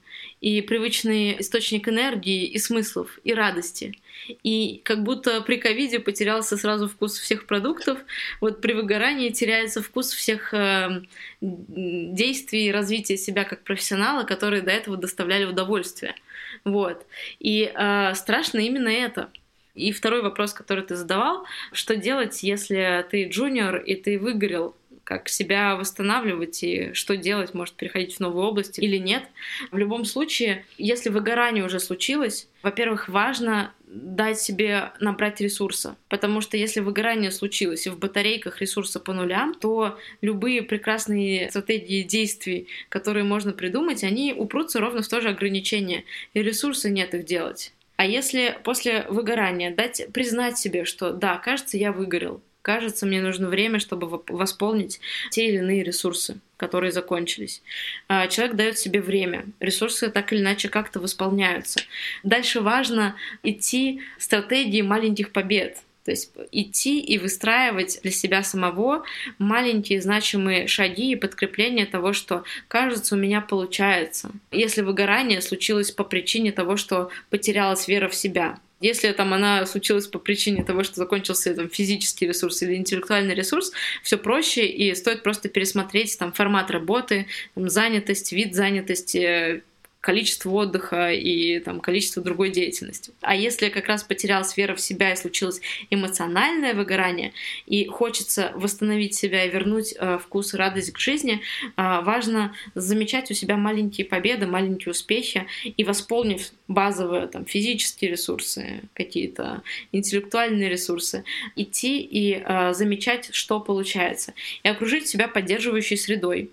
и 0.43 0.61
привычный 0.61 1.41
источник 1.41 1.89
энергии 1.89 2.45
и 2.47 2.59
смыслов, 2.59 3.19
и 3.23 3.33
радости. 3.33 3.97
И 4.43 4.83
как 4.85 5.05
будто 5.05 5.41
при 5.41 5.57
ковиде 5.57 6.01
потерялся 6.01 6.57
сразу 6.57 6.89
вкус 6.89 7.17
всех 7.17 7.47
продуктов, 7.47 8.01
вот 8.41 8.61
при 8.61 8.73
выгорании 8.73 9.31
теряется 9.31 9.83
вкус 9.83 10.11
всех 10.11 10.53
э, 10.53 11.03
действий 11.41 12.67
и 12.67 12.73
развития 12.73 13.17
себя 13.17 13.45
как 13.45 13.63
профессионала, 13.63 14.25
которые 14.25 14.63
до 14.63 14.73
этого 14.73 14.97
доставляли 14.97 15.45
удовольствие. 15.45 16.17
Вот. 16.65 17.07
И 17.39 17.73
э, 17.73 18.15
страшно 18.15 18.59
именно 18.59 18.89
это. 18.89 19.31
И 19.77 19.93
второй 19.93 20.23
вопрос, 20.23 20.53
который 20.53 20.85
ты 20.85 20.97
задавал, 20.97 21.47
что 21.73 21.95
делать, 21.97 22.43
если 22.43 23.07
ты 23.09 23.29
джуниор 23.29 23.77
и 23.77 23.95
ты 23.95 24.19
выгорел 24.19 24.75
как 25.19 25.29
себя 25.29 25.77
восстанавливать 25.77 26.63
и 26.63 26.93
что 26.95 27.17
делать, 27.17 27.55
может 27.55 27.75
переходить 27.75 28.17
в 28.17 28.21
новую 28.21 28.47
область 28.47 28.79
или 28.79 28.97
нет. 28.97 29.25
В 29.71 29.79
любом 29.79 30.05
случае, 30.05 30.65
если 30.79 31.11
выгорание 31.11 31.65
уже 31.65 31.81
случилось, 31.81 32.49
во-первых, 32.63 33.09
важно 33.09 33.73
дать 33.85 34.41
себе 34.41 34.93
набрать 35.01 35.41
ресурса. 35.41 35.97
Потому 36.09 36.41
что 36.41 36.57
если 36.57 36.81
выгорание 36.81 37.31
случилось 37.31 37.87
и 37.87 37.91
в 37.91 37.99
батарейках 37.99 38.61
ресурса 38.61 39.01
по 39.01 39.13
нулям, 39.13 39.55
то 39.55 39.99
любые 40.23 40.63
прекрасные 40.63 41.51
стратегии 41.51 42.03
действий, 42.03 42.69
которые 42.89 43.25
можно 43.25 43.53
придумать, 43.53 44.03
они 44.03 44.33
упрутся 44.33 44.81
ровно 44.81 45.03
в 45.03 45.09
то 45.09 45.21
же 45.21 45.29
ограничение. 45.29 46.05
И 46.33 46.43
ресурса 46.43 46.89
нет 46.89 47.15
их 47.15 47.25
делать. 47.25 47.73
А 47.97 48.07
если 48.07 48.59
после 48.65 49.05
выгорания 49.09 49.75
дать 49.75 50.07
признать 50.13 50.59
себе, 50.59 50.85
что 50.85 51.13
да, 51.13 51.37
кажется, 51.37 51.77
я 51.77 51.93
выгорел, 51.93 52.41
кажется, 52.63 53.07
мне 53.07 53.21
нужно 53.21 53.49
время, 53.49 53.79
чтобы 53.79 54.23
восполнить 54.29 55.01
те 55.31 55.49
или 55.49 55.57
иные 55.57 55.83
ресурсы, 55.83 56.39
которые 56.57 56.93
закончились. 56.93 57.63
А, 58.09 58.29
человек 58.29 58.57
дает 58.57 58.79
себе 58.79 59.01
время, 59.01 59.47
ресурсы 59.61 60.09
так 60.09 60.33
или 60.33 60.41
иначе 60.41 60.69
как-то 60.69 61.01
восполняются. 61.01 61.81
Дальше 62.23 62.61
важно 62.61 63.17
идти 63.43 64.01
стратегии 64.19 64.83
маленьких 64.83 65.33
побед. 65.33 65.79
То 66.05 66.11
есть 66.11 66.33
идти 66.51 66.99
и 67.01 67.17
выстраивать 67.19 68.01
для 68.03 68.11
себя 68.11 68.43
самого 68.43 69.05
маленькие 69.39 70.03
значимые 70.03 70.67
шаги 70.67 71.13
и 71.13 71.17
подкрепление 71.17 71.87
того, 71.87 72.13
что 72.13 72.43
кажется, 72.67 73.15
у 73.15 73.19
меня 73.19 73.41
получается. 73.41 74.33
Если 74.51 74.83
выгорание 74.83 75.41
случилось 75.41 75.93
по 75.93 76.03
причине 76.03 76.51
того, 76.51 76.77
что 76.77 77.11
потерялась 77.31 77.87
вера 77.87 78.09
в 78.09 78.17
себя, 78.17 78.59
если 78.83 79.13
там 79.13 79.33
она 79.33 79.65
случилась 79.67 80.07
по 80.07 80.19
причине 80.19 80.65
того, 80.65 80.83
что 80.83 80.97
закончился 80.97 81.55
там, 81.55 81.71
физический 81.71 82.27
ресурс 82.27 82.63
или 82.63 82.75
интеллектуальный 82.75 83.35
ресурс, 83.35 83.73
все 84.03 84.19
проще, 84.19 84.67
и 84.67 84.95
стоит 84.95 85.23
просто 85.23 85.49
пересмотреть 85.49 86.19
там 86.19 86.33
формат 86.33 86.71
работы, 86.71 87.27
там, 87.55 87.69
занятость, 87.71 88.33
вид 88.33 88.55
занятости, 88.55 89.63
количество 90.03 90.51
отдыха 90.51 91.13
и 91.13 91.61
там, 91.61 91.81
количество 91.81 92.23
другой 92.23 92.51
деятельности. 92.51 93.13
А 93.21 93.37
если 93.37 93.69
как 93.69 93.87
раз 93.87 94.03
потерялась 94.03 94.57
вера 94.57 94.75
в 94.75 94.81
себя 94.81 95.13
и 95.13 95.17
случилось 95.17 95.61
эмоциональное 95.91 96.75
выгорание, 96.75 97.33
и 97.67 97.87
хочется 97.87 98.51
восстановить 98.57 99.15
себя 99.15 99.45
и 99.45 99.51
вернуть 99.51 99.95
э, 99.97 100.19
вкус 100.19 100.55
и 100.55 100.57
радость 100.57 100.93
к 100.93 100.99
жизни, 100.99 101.41
э, 101.77 102.01
важно 102.03 102.53
замечать 102.75 103.31
у 103.31 103.35
себя 103.35 103.57
маленькие 103.57 104.05
победы, 104.05 104.47
маленькие 104.47 104.91
успехи 104.91 105.47
и 105.65 105.85
восполнив 105.85 106.51
базовые 106.67 107.29
там, 107.29 107.47
физические 107.47 108.11
ресурсы, 108.11 108.81
какие-то 108.95 109.63
интеллектуальные 109.93 110.69
ресурсы, 110.69 111.23
идти 111.55 112.01
и 112.01 112.43
э, 112.45 112.75
замечать, 112.75 113.33
что 113.33 113.61
получается, 113.61 114.35
и 114.65 114.69
окружить 114.69 115.07
себя 115.07 115.29
поддерживающей 115.29 115.97
средой 115.97 116.51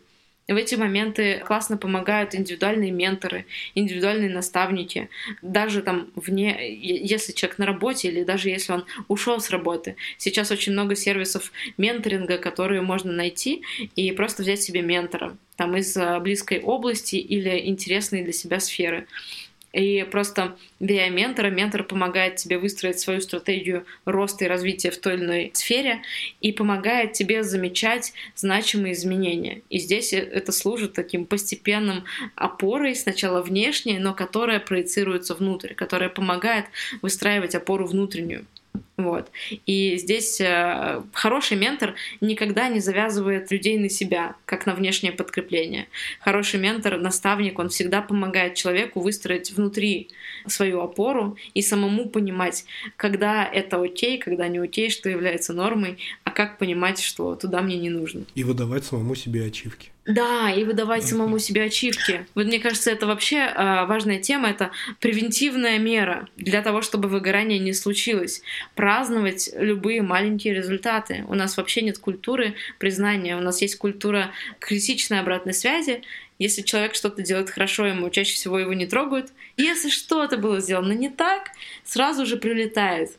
в 0.54 0.56
эти 0.56 0.76
моменты 0.76 1.44
классно 1.46 1.78
помогают 1.78 2.36
индивидуальные 2.36 2.92
менторы, 2.92 3.46
индивидуальные 3.76 4.30
наставники. 4.30 5.10
Даже 5.42 5.82
там 5.82 6.08
вне, 6.16 6.58
если 6.80 7.34
человек 7.34 7.60
на 7.60 7.66
работе 7.66 8.08
или 8.08 8.24
даже 8.24 8.50
если 8.50 8.74
он 8.74 8.86
ушел 9.08 9.40
с 9.40 9.50
работы. 9.50 9.96
Сейчас 10.18 10.52
очень 10.52 10.74
много 10.74 10.96
сервисов 10.96 11.52
менторинга, 11.78 12.38
которые 12.38 12.82
можно 12.82 13.12
найти 13.12 13.64
и 13.96 14.12
просто 14.12 14.44
взять 14.44 14.62
себе 14.62 14.82
ментора 14.82 15.36
там 15.56 15.76
из 15.76 15.98
близкой 16.22 16.62
области 16.62 17.18
или 17.18 17.68
интересной 17.68 18.24
для 18.24 18.32
себя 18.32 18.60
сферы. 18.62 19.08
И 19.72 20.04
просто 20.10 20.58
via 20.80 21.10
ментора, 21.10 21.50
ментор 21.50 21.84
помогает 21.84 22.38
тебе 22.38 22.58
выстроить 22.58 23.00
свою 23.00 23.22
стратегию 23.22 23.86
роста 24.06 24.46
и 24.46 24.48
развития 24.48 24.90
в 24.90 24.98
той 24.98 25.16
или 25.16 25.24
иной 25.24 25.52
сфере 25.54 26.02
и 26.42 26.52
помогает 26.52 27.14
тебе 27.14 27.44
замечать 27.44 28.14
значимые 28.36 28.94
изменения. 28.94 29.62
И 29.70 29.78
здесь 29.78 30.14
это 30.14 30.52
служит 30.52 30.94
таким 30.94 31.26
постепенным 31.26 32.06
опорой, 32.36 32.96
сначала 32.96 33.42
внешней, 33.42 34.00
но 34.00 34.14
которая 34.14 34.60
проецируется 34.60 35.36
внутрь, 35.36 35.74
которая 35.74 36.10
помогает 36.10 36.66
выстраивать 37.02 37.56
опору 37.56 37.86
внутреннюю. 37.86 38.46
Вот. 39.00 39.32
И 39.66 39.96
здесь 39.98 40.42
э, 40.42 41.02
хороший 41.14 41.56
ментор 41.56 41.96
никогда 42.20 42.68
не 42.68 42.82
завязывает 42.82 43.50
людей 43.50 43.78
на 43.78 43.88
себя, 43.88 44.36
как 44.46 44.66
на 44.66 44.76
внешнее 44.76 45.14
подкрепление. 45.14 45.88
Хороший 46.20 46.60
ментор, 46.60 46.98
наставник, 46.98 47.60
он 47.60 47.70
всегда 47.70 48.02
помогает 48.02 48.56
человеку 48.56 49.00
выстроить 49.00 49.52
внутри 49.52 50.10
свою 50.48 50.82
опору 50.82 51.38
и 51.54 51.62
самому 51.62 52.10
понимать, 52.10 52.66
когда 52.98 53.46
это 53.46 53.82
окей, 53.82 54.18
когда 54.18 54.50
не 54.50 54.58
окей, 54.58 54.90
что 54.90 55.10
является 55.10 55.54
нормой, 55.54 55.98
а 56.26 56.32
как 56.32 56.58
понимать, 56.58 57.00
что 57.00 57.36
туда 57.36 57.62
мне 57.62 57.78
не 57.78 57.90
нужно. 57.90 58.26
И 58.36 58.44
выдавать 58.44 58.84
самому 58.84 59.16
себе 59.16 59.46
ачивки. 59.46 59.92
Да, 60.10 60.52
и 60.52 60.64
выдавать 60.64 61.06
самому 61.06 61.38
себе 61.38 61.66
ачивки. 61.66 62.26
Вот 62.34 62.48
мне 62.48 62.60
кажется, 62.60 62.90
это 62.90 63.06
вообще 63.06 63.38
э, 63.38 63.86
важная 63.86 64.18
тема, 64.18 64.50
это 64.50 64.72
превентивная 65.00 65.78
мера 65.78 66.28
для 66.36 66.64
того, 66.64 66.82
чтобы 66.82 67.10
выгорание 67.10 67.60
не 67.60 67.74
случилось. 67.74 68.42
Праздновать 68.90 69.52
любые 69.56 70.02
маленькие 70.02 70.56
результаты. 70.56 71.24
У 71.28 71.36
нас 71.36 71.58
вообще 71.58 71.84
нет 71.84 72.00
культуры 72.00 72.56
признания, 72.80 73.38
у 73.38 73.40
нас 73.40 73.62
есть 73.62 73.76
культура 73.76 74.32
критичной 74.58 75.20
обратной 75.20 75.54
связи. 75.54 76.02
Если 76.40 76.64
человек 76.64 76.96
что-то 76.96 77.22
делает 77.22 77.52
хорошо, 77.52 77.86
ему 77.86 78.10
чаще 78.10 78.34
всего 78.34 78.58
его 78.58 78.74
не 78.74 78.88
трогают. 78.88 79.32
Если 79.58 79.92
что-то 79.92 80.38
было 80.38 80.60
сделано 80.60 80.94
не 80.94 81.10
так, 81.10 81.52
сразу 81.84 82.26
же 82.26 82.38
прилетает 82.38 83.12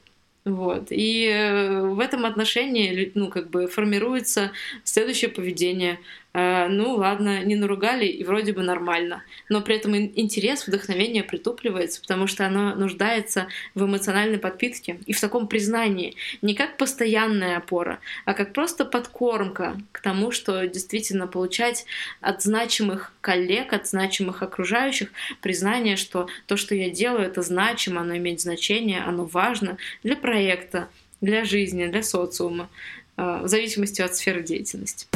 Вот. 0.44 0.88
И 0.90 1.28
э, 1.32 1.82
в 1.82 2.00
этом 2.00 2.26
отношении 2.26 3.12
ну, 3.14 3.28
как 3.28 3.48
бы 3.48 3.68
формируется 3.68 4.50
следующее 4.82 5.30
поведение. 5.30 6.00
Э, 6.32 6.68
ну 6.68 6.94
ладно, 6.94 7.42
не 7.44 7.56
наругали, 7.56 8.06
и 8.06 8.22
вроде 8.22 8.52
бы 8.52 8.62
нормально. 8.62 9.24
Но 9.48 9.60
при 9.60 9.76
этом 9.76 9.96
интерес, 9.96 10.66
вдохновение 10.66 11.24
притупливается, 11.24 12.00
потому 12.00 12.26
что 12.26 12.46
оно 12.46 12.74
нуждается 12.74 13.48
в 13.74 13.84
эмоциональной 13.84 14.38
подпитке 14.38 15.00
и 15.06 15.12
в 15.12 15.20
таком 15.20 15.48
признании. 15.48 16.14
Не 16.42 16.54
как 16.54 16.76
постоянная 16.76 17.56
опора, 17.56 17.98
а 18.24 18.34
как 18.34 18.52
просто 18.52 18.84
подкормка 18.84 19.80
к 19.92 20.00
тому, 20.00 20.30
что 20.30 20.66
действительно 20.68 21.26
получать 21.26 21.84
от 22.20 22.42
значимых 22.42 23.12
коллег, 23.20 23.72
от 23.72 23.88
значимых 23.88 24.42
окружающих 24.42 25.10
признание, 25.40 25.96
что 25.96 26.28
то, 26.46 26.56
что 26.56 26.74
я 26.74 26.90
делаю, 26.90 27.26
это 27.26 27.42
значимо, 27.42 28.02
оно 28.02 28.16
имеет 28.16 28.40
значение, 28.40 29.00
оно 29.00 29.24
важно 29.24 29.78
для 30.04 30.16
проекта, 30.16 30.88
для 31.20 31.44
жизни, 31.44 31.86
для 31.86 32.02
социума, 32.02 32.68
э, 33.16 33.40
в 33.42 33.48
зависимости 33.48 34.00
от 34.00 34.14
сферы 34.14 34.42
деятельности. 34.42 35.06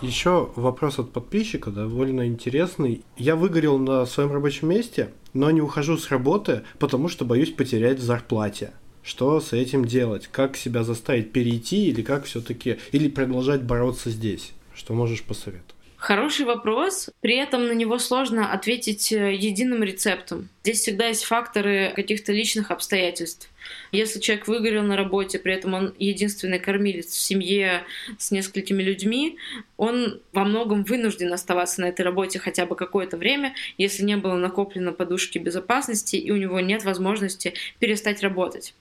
Еще 0.00 0.50
вопрос 0.54 0.98
от 0.98 1.12
подписчика 1.12 1.70
довольно 1.70 2.26
интересный. 2.26 3.02
Я 3.16 3.34
выгорел 3.34 3.78
на 3.78 4.06
своем 4.06 4.32
рабочем 4.32 4.68
месте, 4.68 5.10
но 5.32 5.50
не 5.50 5.60
ухожу 5.60 5.98
с 5.98 6.08
работы, 6.10 6.62
потому 6.78 7.08
что 7.08 7.24
боюсь 7.24 7.50
потерять 7.50 7.98
зарплате. 7.98 8.72
Что 9.02 9.40
с 9.40 9.52
этим 9.52 9.84
делать? 9.84 10.28
Как 10.28 10.56
себя 10.56 10.84
заставить 10.84 11.32
перейти 11.32 11.88
или 11.88 12.02
как 12.02 12.24
все-таки 12.24 12.78
или 12.92 13.08
продолжать 13.08 13.64
бороться 13.64 14.10
здесь? 14.10 14.52
Что 14.72 14.94
можешь 14.94 15.22
посоветовать? 15.24 15.77
Хороший 15.98 16.46
вопрос. 16.46 17.10
При 17.20 17.34
этом 17.34 17.66
на 17.66 17.72
него 17.72 17.98
сложно 17.98 18.52
ответить 18.52 19.10
э, 19.10 19.34
единым 19.34 19.82
рецептом. 19.82 20.48
Здесь 20.62 20.80
всегда 20.80 21.08
есть 21.08 21.24
факторы 21.24 21.92
каких-то 21.94 22.32
личных 22.32 22.70
обстоятельств. 22.70 23.50
Если 23.90 24.20
человек 24.20 24.46
выгорел 24.46 24.84
на 24.84 24.96
работе, 24.96 25.40
при 25.40 25.54
этом 25.54 25.74
он 25.74 25.94
единственный 25.98 26.60
кормилец 26.60 27.08
в 27.08 27.18
семье 27.18 27.82
с 28.16 28.30
несколькими 28.30 28.80
людьми, 28.80 29.38
он 29.76 30.20
во 30.32 30.44
многом 30.44 30.84
вынужден 30.84 31.32
оставаться 31.32 31.80
на 31.80 31.86
этой 31.86 32.02
работе 32.02 32.38
хотя 32.38 32.64
бы 32.64 32.76
какое-то 32.76 33.16
время, 33.16 33.54
если 33.76 34.04
не 34.04 34.16
было 34.16 34.36
накоплено 34.36 34.92
подушки 34.92 35.38
безопасности 35.38 36.14
и 36.14 36.30
у 36.30 36.36
него 36.36 36.60
нет 36.60 36.84
возможности 36.84 37.54
перестать 37.80 38.22
работать. 38.22 38.72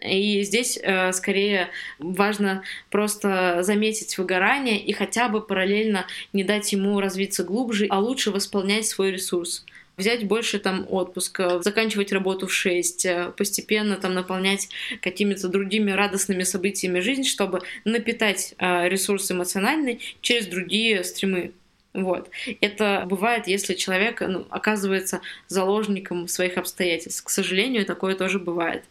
И 0.00 0.42
здесь 0.42 0.78
э, 0.82 1.12
скорее 1.12 1.68
важно 1.98 2.62
просто 2.90 3.62
заметить 3.62 4.16
выгорание 4.18 4.80
и 4.80 4.92
хотя 4.92 5.28
бы 5.28 5.40
параллельно 5.40 6.06
не 6.32 6.44
дать 6.44 6.72
ему 6.72 6.98
развиться 7.00 7.44
глубже, 7.44 7.86
а 7.88 8.00
лучше 8.00 8.30
восполнять 8.30 8.86
свой 8.86 9.12
ресурс. 9.12 9.64
Взять 9.98 10.26
больше 10.26 10.58
там 10.58 10.86
отпуска, 10.88 11.60
заканчивать 11.62 12.12
работу 12.12 12.46
в 12.46 12.52
6, 12.52 13.04
э, 13.04 13.32
постепенно 13.36 13.96
там 13.96 14.14
наполнять 14.14 14.68
какими-то 15.02 15.48
другими 15.48 15.90
радостными 15.90 16.44
событиями 16.44 17.00
жизнь, 17.00 17.24
чтобы 17.24 17.60
напитать 17.84 18.54
э, 18.58 18.88
ресурс 18.88 19.30
эмоциональный 19.30 20.00
через 20.22 20.46
другие 20.46 21.04
стримы 21.04 21.52
вот. 21.94 22.30
Это 22.62 23.04
бывает, 23.06 23.46
если 23.46 23.74
человек 23.74 24.22
ну, 24.22 24.46
оказывается 24.48 25.20
заложником 25.48 26.26
своих 26.26 26.56
обстоятельств. 26.56 27.22
К 27.22 27.28
сожалению, 27.28 27.84
такое 27.84 28.14
тоже 28.14 28.38
бывает. 28.38 28.84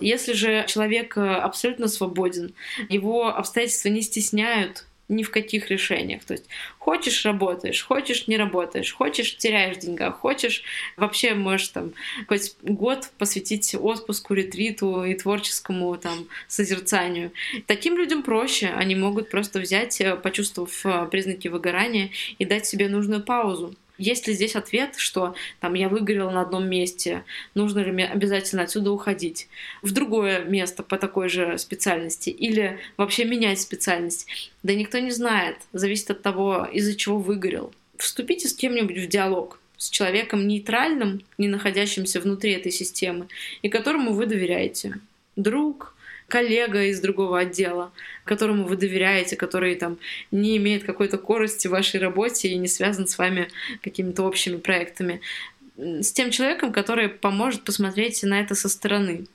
Если 0.00 0.32
же 0.32 0.64
человек 0.66 1.18
э, 1.18 1.20
абсолютно 1.20 1.88
свободен, 1.88 2.54
его 2.88 3.26
обстоятельства 3.28 3.90
не 3.90 4.00
стесняют 4.00 4.86
ни 5.08 5.22
в 5.22 5.30
каких 5.30 5.70
решениях. 5.70 6.24
То 6.24 6.34
есть 6.34 6.46
хочешь 6.78 7.24
работаешь, 7.24 7.82
хочешь 7.82 8.28
не 8.28 8.36
работаешь, 8.36 8.92
хочешь 8.92 9.36
теряешь 9.36 9.76
в 9.76 9.80
деньгах, 9.80 10.18
хочешь 10.18 10.62
вообще 10.96 11.34
можешь 11.34 11.68
там 11.68 11.92
хоть 12.26 12.54
год 12.62 13.10
посвятить 13.18 13.74
отпуску, 13.74 14.34
ретриту 14.34 15.04
и 15.04 15.14
творческому 15.14 15.96
там 15.96 16.28
созерцанию. 16.46 17.32
Таким 17.66 17.96
людям 17.96 18.22
проще, 18.22 18.68
они 18.68 18.94
могут 18.94 19.30
просто 19.30 19.60
взять, 19.60 20.00
э, 20.00 20.16
почувствовав 20.16 20.84
э, 20.84 21.06
признаки 21.10 21.48
выгорания 21.48 22.10
и 22.38 22.44
дать 22.44 22.66
себе 22.66 22.88
нужную 22.88 23.22
паузу. 23.22 23.74
Есть 23.98 24.28
ли 24.28 24.32
здесь 24.32 24.54
ответ, 24.54 24.94
что 24.96 25.34
там 25.60 25.74
я 25.74 25.88
выгорела 25.88 26.30
на 26.30 26.42
одном 26.42 26.68
месте, 26.68 27.24
нужно 27.54 27.80
ли 27.80 27.90
мне 27.90 28.06
обязательно 28.06 28.62
отсюда 28.62 28.92
уходить 28.92 29.48
в 29.82 29.92
другое 29.92 30.44
место 30.44 30.84
по 30.84 30.96
такой 30.98 31.28
же 31.28 31.58
специальности 31.58 32.30
или 32.30 32.78
вообще 32.96 33.24
менять 33.24 33.60
специальность? 33.60 34.26
Да 34.62 34.72
никто 34.72 34.98
не 34.98 35.10
знает, 35.10 35.56
зависит 35.72 36.10
от 36.10 36.22
того, 36.22 36.68
из-за 36.72 36.94
чего 36.94 37.18
выгорел. 37.18 37.72
Вступите 37.96 38.48
с 38.48 38.54
кем-нибудь 38.54 38.98
в 38.98 39.08
диалог, 39.08 39.58
с 39.76 39.90
человеком 39.90 40.46
нейтральным, 40.46 41.22
не 41.36 41.48
находящимся 41.48 42.20
внутри 42.20 42.52
этой 42.52 42.70
системы, 42.70 43.26
и 43.62 43.68
которому 43.68 44.12
вы 44.12 44.26
доверяете. 44.26 45.00
Друг, 45.34 45.94
коллега 46.28 46.84
из 46.84 47.00
другого 47.00 47.40
отдела, 47.40 47.90
которому 48.24 48.64
вы 48.64 48.76
доверяете, 48.76 49.34
который 49.34 49.74
там 49.74 49.98
не 50.30 50.56
имеет 50.58 50.84
какой-то 50.84 51.18
корости 51.18 51.66
в 51.66 51.72
вашей 51.72 52.00
работе 52.00 52.48
и 52.48 52.56
не 52.56 52.68
связан 52.68 53.06
с 53.06 53.18
вами 53.18 53.48
какими-то 53.82 54.22
общими 54.22 54.56
проектами. 54.56 55.20
С 55.76 56.12
тем 56.12 56.30
человеком, 56.30 56.72
который 56.72 57.08
поможет 57.08 57.64
посмотреть 57.64 58.22
на 58.22 58.40
это 58.40 58.54
со 58.54 58.68
стороны. 58.68 59.26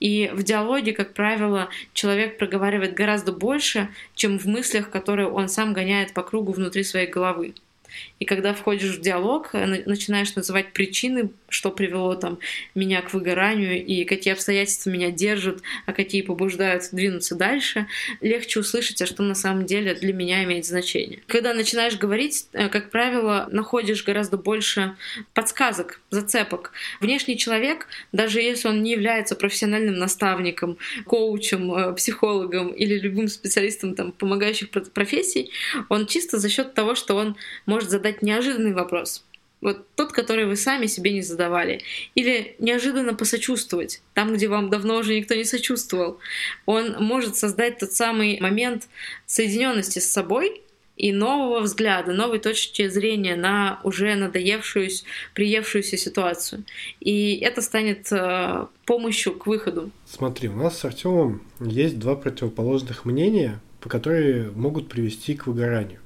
И 0.00 0.30
в 0.34 0.42
диалоге, 0.42 0.92
как 0.92 1.14
правило, 1.14 1.68
человек 1.94 2.36
проговаривает 2.36 2.94
гораздо 2.94 3.32
больше, 3.32 3.88
чем 4.14 4.38
в 4.38 4.44
мыслях, 4.44 4.90
которые 4.90 5.28
он 5.28 5.48
сам 5.48 5.72
гоняет 5.72 6.12
по 6.12 6.22
кругу 6.22 6.52
внутри 6.52 6.82
своей 6.82 7.06
головы. 7.06 7.54
И 8.18 8.24
когда 8.24 8.54
входишь 8.54 8.96
в 8.96 9.00
диалог, 9.00 9.50
э, 9.52 9.82
начинаешь 9.86 10.34
называть 10.34 10.72
причины, 10.72 11.30
что 11.54 11.70
привело 11.70 12.14
там 12.14 12.38
меня 12.74 13.02
к 13.02 13.12
выгоранию 13.12 13.84
и 13.84 14.04
какие 14.04 14.32
обстоятельства 14.32 14.90
меня 14.90 15.10
держат, 15.10 15.60
а 15.86 15.92
какие 15.92 16.22
побуждают 16.22 16.84
двинуться 16.92 17.34
дальше, 17.34 17.86
легче 18.20 18.60
услышать, 18.60 19.02
а 19.02 19.06
что 19.06 19.22
на 19.22 19.34
самом 19.34 19.66
деле 19.66 19.94
для 19.94 20.12
меня 20.12 20.44
имеет 20.44 20.64
значение. 20.66 21.20
Когда 21.26 21.54
начинаешь 21.54 21.96
говорить, 21.96 22.46
э, 22.52 22.68
как 22.68 22.90
правило, 22.90 23.48
находишь 23.50 24.04
гораздо 24.04 24.36
больше 24.36 24.96
подсказок, 25.32 26.00
зацепок. 26.10 26.72
Внешний 27.00 27.36
человек, 27.36 27.88
даже 28.12 28.40
если 28.40 28.68
он 28.68 28.82
не 28.82 28.92
является 28.92 29.34
профессиональным 29.34 29.98
наставником, 29.98 30.78
коучем, 31.04 31.72
э, 31.74 31.94
психологом 31.94 32.68
или 32.68 32.98
любым 32.98 33.28
специалистом 33.28 33.94
там, 33.94 34.12
помогающих 34.12 34.70
профессий, 34.70 35.50
он 35.88 36.06
чисто 36.06 36.38
за 36.38 36.48
счет 36.48 36.74
того, 36.74 36.94
что 36.94 37.16
он 37.16 37.36
может 37.66 37.90
задать 37.90 38.04
задать 38.04 38.22
неожиданный 38.22 38.72
вопрос. 38.72 39.24
Вот 39.64 39.86
тот, 39.96 40.12
который 40.12 40.44
вы 40.44 40.56
сами 40.56 40.86
себе 40.86 41.10
не 41.10 41.22
задавали. 41.22 41.80
Или 42.14 42.54
неожиданно 42.58 43.14
посочувствовать, 43.14 44.02
там, 44.12 44.34
где 44.34 44.46
вам 44.46 44.68
давно 44.68 44.98
уже 44.98 45.16
никто 45.16 45.34
не 45.34 45.44
сочувствовал. 45.44 46.20
Он 46.66 46.96
может 47.00 47.36
создать 47.36 47.78
тот 47.78 47.92
самый 47.92 48.38
момент 48.40 48.88
соединенности 49.26 49.98
с 50.00 50.12
собой 50.12 50.60
и 50.96 51.12
нового 51.12 51.60
взгляда, 51.60 52.12
новой 52.12 52.38
точки 52.38 52.88
зрения 52.88 53.36
на 53.36 53.80
уже 53.84 54.14
надоевшую, 54.14 54.90
приевшуюся 55.32 55.96
ситуацию. 55.96 56.64
И 57.00 57.36
это 57.36 57.62
станет 57.62 58.12
э, 58.12 58.66
помощью 58.84 59.34
к 59.34 59.46
выходу. 59.46 59.90
Смотри, 60.06 60.48
у 60.50 60.56
нас 60.56 60.78
с 60.78 60.84
Артемом 60.84 61.42
есть 61.58 61.98
два 61.98 62.16
противоположных 62.16 63.06
мнения, 63.06 63.60
по 63.80 63.88
которые 63.88 64.50
могут 64.50 64.88
привести 64.88 65.34
к 65.34 65.46
выгоранию. 65.46 66.00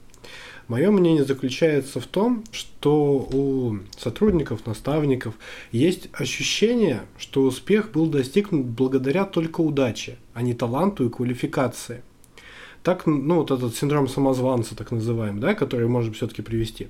Мое 0.68 0.90
мнение 0.90 1.24
заключается 1.24 1.98
в 1.98 2.06
том, 2.06 2.44
что 2.52 3.26
у 3.32 3.78
сотрудников, 3.96 4.66
наставников 4.66 5.34
есть 5.72 6.10
ощущение, 6.12 7.06
что 7.16 7.42
успех 7.42 7.90
был 7.90 8.06
достигнут 8.06 8.66
благодаря 8.66 9.24
только 9.24 9.62
удаче, 9.62 10.18
а 10.34 10.42
не 10.42 10.52
таланту 10.52 11.06
и 11.06 11.10
квалификации. 11.10 12.02
Так, 12.82 13.06
ну, 13.06 13.36
вот 13.36 13.50
этот 13.50 13.76
синдром 13.76 14.08
самозванца, 14.08 14.76
так 14.76 14.90
называемый, 14.90 15.40
да, 15.40 15.54
который 15.54 15.88
может 15.88 16.14
все-таки 16.16 16.42
привести. 16.42 16.88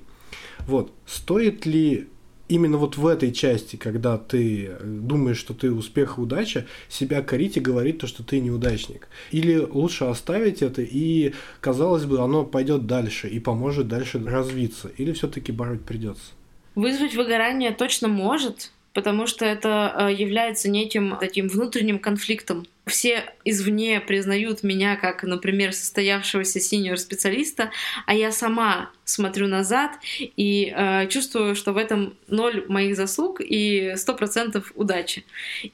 Вот, 0.67 0.91
стоит 1.05 1.65
ли 1.65 2.09
именно 2.49 2.77
вот 2.77 2.97
в 2.97 3.07
этой 3.07 3.31
части, 3.31 3.77
когда 3.77 4.17
ты 4.17 4.65
э, 4.65 4.79
думаешь, 4.83 5.37
что 5.37 5.53
ты 5.53 5.71
успех 5.71 6.17
и 6.17 6.21
удача, 6.21 6.65
себя 6.89 7.21
корить 7.21 7.55
и 7.55 7.61
говорить 7.61 7.99
то, 7.99 8.07
что 8.07 8.23
ты 8.23 8.39
неудачник. 8.41 9.07
Или 9.31 9.57
лучше 9.57 10.05
оставить 10.05 10.61
это 10.61 10.81
и, 10.81 11.33
казалось 11.61 12.05
бы, 12.05 12.19
оно 12.19 12.43
пойдет 12.43 12.87
дальше 12.87 13.29
и 13.29 13.39
поможет 13.39 13.87
дальше 13.87 14.21
развиться. 14.25 14.89
Или 14.97 15.13
все-таки 15.13 15.51
бороть 15.51 15.85
придется. 15.85 16.31
Вызвать 16.75 17.15
выгорание 17.15 17.71
точно 17.71 18.07
может, 18.07 18.71
потому 18.93 19.27
что 19.27 19.45
это 19.45 19.93
э, 19.95 20.13
является 20.13 20.69
неким 20.69 21.17
таким 21.19 21.47
внутренним 21.47 21.99
конфликтом. 21.99 22.65
Все 22.85 23.23
извне 23.45 24.01
признают 24.01 24.63
меня 24.63 24.95
как, 24.95 25.23
например, 25.23 25.73
состоявшегося 25.73 26.59
синьор-специалиста, 26.59 27.71
а 28.07 28.15
я 28.15 28.31
сама 28.31 28.89
смотрю 29.09 29.47
назад 29.47 29.91
и 30.19 30.73
э, 30.75 31.07
чувствую, 31.07 31.55
что 31.55 31.73
в 31.73 31.77
этом 31.77 32.13
ноль 32.27 32.65
моих 32.67 32.95
заслуг 32.95 33.41
и 33.41 33.93
сто 33.95 34.13
процентов 34.13 34.71
удачи. 34.75 35.23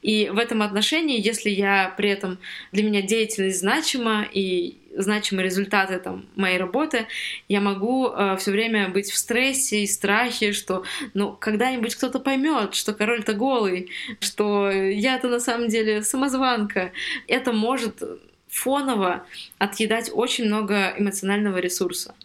И 0.02 0.30
в 0.32 0.38
этом 0.38 0.62
отношении, 0.62 1.26
если 1.26 1.50
я 1.50 1.94
при 1.98 2.10
этом 2.10 2.38
для 2.72 2.84
меня 2.84 3.02
деятельность 3.02 3.60
значима 3.60 4.26
и 4.32 4.78
значимые 4.96 5.46
результаты 5.46 6.00
там, 6.00 6.26
моей 6.36 6.58
работы, 6.58 7.08
я 7.50 7.60
могу 7.60 8.08
э, 8.08 8.38
все 8.40 8.52
время 8.52 8.88
быть 8.88 9.12
в 9.12 9.18
стрессе 9.18 9.84
и 9.84 9.88
страхе, 9.88 10.54
что 10.54 10.84
ну, 11.14 11.34
когда-нибудь 11.34 11.96
кто-то 11.96 12.20
поймет, 12.20 12.76
что 12.76 12.94
король-то 12.94 13.34
голый, 13.34 13.90
что 14.22 14.72
я-то 14.72 15.28
на 15.28 15.42
самом 15.42 15.68
деле 15.68 16.02
самозванка. 16.04 16.94
Это 17.28 17.52
может 17.52 18.02
фоново 18.48 19.26
отъедать 19.58 20.10
очень 20.14 20.46
много 20.46 20.94
эмоционального 20.98 21.58
ресурса. 21.58 22.16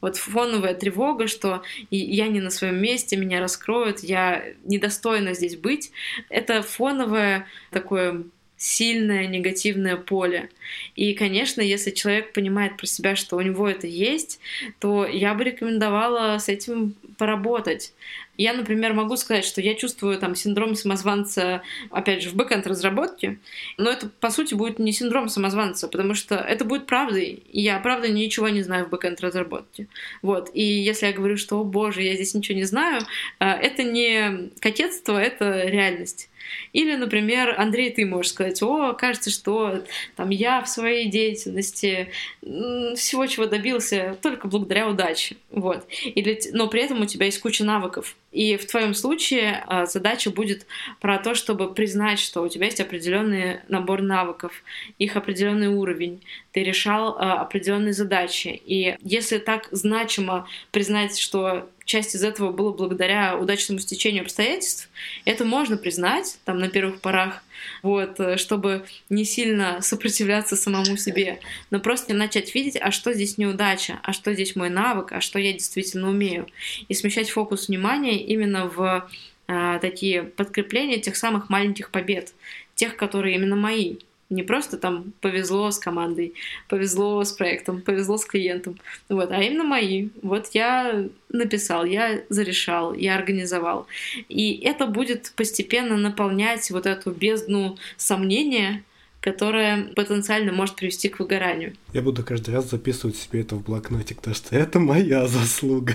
Вот 0.00 0.16
фоновая 0.16 0.74
тревога, 0.74 1.26
что 1.26 1.62
я 1.90 2.28
не 2.28 2.40
на 2.40 2.50
своем 2.50 2.80
месте, 2.80 3.16
меня 3.16 3.40
раскроют, 3.40 4.00
я 4.00 4.44
недостойна 4.64 5.34
здесь 5.34 5.56
быть, 5.56 5.90
это 6.28 6.62
фоновое 6.62 7.46
такое 7.70 8.24
сильное 8.58 9.26
негативное 9.28 9.96
поле. 9.96 10.50
И, 10.96 11.14
конечно, 11.14 11.60
если 11.60 11.90
человек 11.90 12.32
понимает 12.32 12.76
про 12.76 12.86
себя, 12.86 13.14
что 13.14 13.36
у 13.36 13.40
него 13.40 13.68
это 13.68 13.86
есть, 13.86 14.40
то 14.80 15.06
я 15.06 15.32
бы 15.34 15.44
рекомендовала 15.44 16.36
с 16.38 16.48
этим 16.48 16.94
поработать. 17.18 17.92
Я, 18.38 18.52
например, 18.52 18.94
могу 18.94 19.16
сказать, 19.16 19.44
что 19.44 19.60
я 19.60 19.74
чувствую 19.74 20.16
там 20.18 20.36
синдром 20.36 20.76
самозванца, 20.76 21.62
опять 21.90 22.22
же, 22.22 22.30
в 22.30 22.34
backend 22.34 22.66
разработке, 22.68 23.40
но 23.76 23.90
это, 23.90 24.08
по 24.08 24.30
сути, 24.30 24.54
будет 24.54 24.78
не 24.78 24.92
синдром 24.92 25.28
самозванца, 25.28 25.88
потому 25.88 26.14
что 26.14 26.36
это 26.36 26.64
будет 26.64 26.86
правдой, 26.86 27.42
и 27.50 27.60
я, 27.60 27.78
правда, 27.80 28.08
ничего 28.08 28.48
не 28.48 28.62
знаю 28.62 28.86
в 28.86 28.90
backend 28.90 29.20
разработке. 29.20 29.88
Вот. 30.22 30.50
И 30.54 30.62
если 30.62 31.06
я 31.06 31.12
говорю, 31.12 31.36
что, 31.36 31.58
о 31.58 31.64
боже, 31.64 32.02
я 32.02 32.14
здесь 32.14 32.32
ничего 32.34 32.56
не 32.56 32.64
знаю, 32.64 33.02
э, 33.40 33.44
это 33.44 33.82
не 33.82 34.50
кокетство, 34.60 35.18
это 35.18 35.64
реальность. 35.64 36.30
Или, 36.72 36.94
например, 36.94 37.54
Андрей, 37.58 37.90
ты 37.90 38.06
можешь 38.06 38.32
сказать, 38.32 38.62
о, 38.62 38.92
кажется, 38.92 39.30
что 39.30 39.84
там 40.16 40.30
я 40.30 40.62
в 40.62 40.68
своей 40.68 41.08
деятельности 41.08 42.10
всего, 42.42 43.26
чего 43.26 43.46
добился, 43.46 44.16
только 44.22 44.48
благодаря 44.48 44.88
удаче. 44.88 45.36
Вот. 45.50 45.86
Или, 46.04 46.40
но 46.52 46.68
при 46.68 46.82
этом 46.82 47.00
у 47.02 47.06
тебя 47.06 47.26
есть 47.26 47.40
куча 47.40 47.64
навыков. 47.64 48.16
И 48.30 48.56
в 48.56 48.66
твоем 48.66 48.92
случае 48.92 49.64
а, 49.66 49.86
задача 49.86 50.30
будет 50.30 50.66
про 51.00 51.18
то, 51.18 51.34
чтобы 51.34 51.72
признать, 51.72 52.18
что 52.18 52.42
у 52.42 52.48
тебя 52.48 52.66
есть 52.66 52.80
определенный 52.80 53.60
набор 53.68 54.02
навыков, 54.02 54.62
их 54.98 55.16
определенный 55.16 55.68
уровень, 55.68 56.22
ты 56.52 56.62
решал 56.62 57.16
а, 57.18 57.40
определенные 57.40 57.94
задачи. 57.94 58.60
И 58.66 58.96
если 59.00 59.38
так 59.38 59.68
значимо 59.70 60.46
признать, 60.72 61.18
что 61.18 61.70
часть 61.86 62.14
из 62.14 62.22
этого 62.22 62.52
было 62.52 62.70
благодаря 62.72 63.38
удачному 63.38 63.80
стечению 63.80 64.22
обстоятельств, 64.22 64.90
это 65.24 65.46
можно 65.46 65.78
признать 65.78 66.38
там 66.44 66.58
на 66.58 66.68
первых 66.68 67.00
порах, 67.00 67.42
вот, 67.82 68.20
э, 68.20 68.36
чтобы 68.36 68.84
не 69.08 69.24
сильно 69.24 69.80
сопротивляться 69.80 70.56
самому 70.56 70.96
себе, 70.96 71.40
но 71.70 71.80
просто 71.80 72.14
начать 72.14 72.54
видеть, 72.54 72.76
а 72.80 72.90
что 72.90 73.12
здесь 73.12 73.38
неудача, 73.38 74.00
а 74.02 74.12
что 74.12 74.34
здесь 74.34 74.56
мой 74.56 74.70
навык, 74.70 75.12
а 75.12 75.20
что 75.20 75.38
я 75.38 75.52
действительно 75.52 76.08
умею, 76.08 76.46
и 76.88 76.94
смещать 76.94 77.30
фокус 77.30 77.68
внимания 77.68 78.24
именно 78.24 78.66
в 78.66 79.08
а, 79.46 79.78
такие 79.78 80.22
подкрепления 80.22 80.98
тех 80.98 81.16
самых 81.16 81.48
маленьких 81.48 81.90
побед, 81.90 82.34
тех, 82.74 82.96
которые 82.96 83.34
именно 83.36 83.56
мои. 83.56 83.96
Не 84.30 84.42
просто 84.42 84.76
там 84.76 85.12
повезло 85.20 85.70
с 85.70 85.78
командой, 85.78 86.34
повезло 86.68 87.24
с 87.24 87.32
проектом, 87.32 87.80
повезло 87.80 88.18
с 88.18 88.26
клиентом, 88.26 88.78
вот, 89.08 89.30
а 89.30 89.42
именно 89.42 89.64
мои. 89.64 90.10
Вот 90.22 90.48
я 90.52 91.06
написал, 91.30 91.86
я 91.86 92.20
зарешал, 92.28 92.92
я 92.92 93.16
организовал. 93.16 93.86
И 94.28 94.60
это 94.64 94.86
будет 94.86 95.32
постепенно 95.34 95.96
наполнять 95.96 96.70
вот 96.70 96.84
эту 96.84 97.10
бездну 97.10 97.78
сомнения, 97.96 98.84
которая 99.32 99.92
потенциально 99.94 100.52
может 100.52 100.76
привести 100.76 101.10
к 101.10 101.18
выгоранию. 101.18 101.74
Я 101.92 102.00
буду 102.00 102.22
каждый 102.22 102.54
раз 102.54 102.70
записывать 102.70 103.16
себе 103.16 103.42
это 103.42 103.56
в 103.56 103.62
блокнотик, 103.62 104.16
потому 104.18 104.34
что 104.34 104.56
это 104.56 104.78
моя 104.78 105.26
заслуга. 105.26 105.94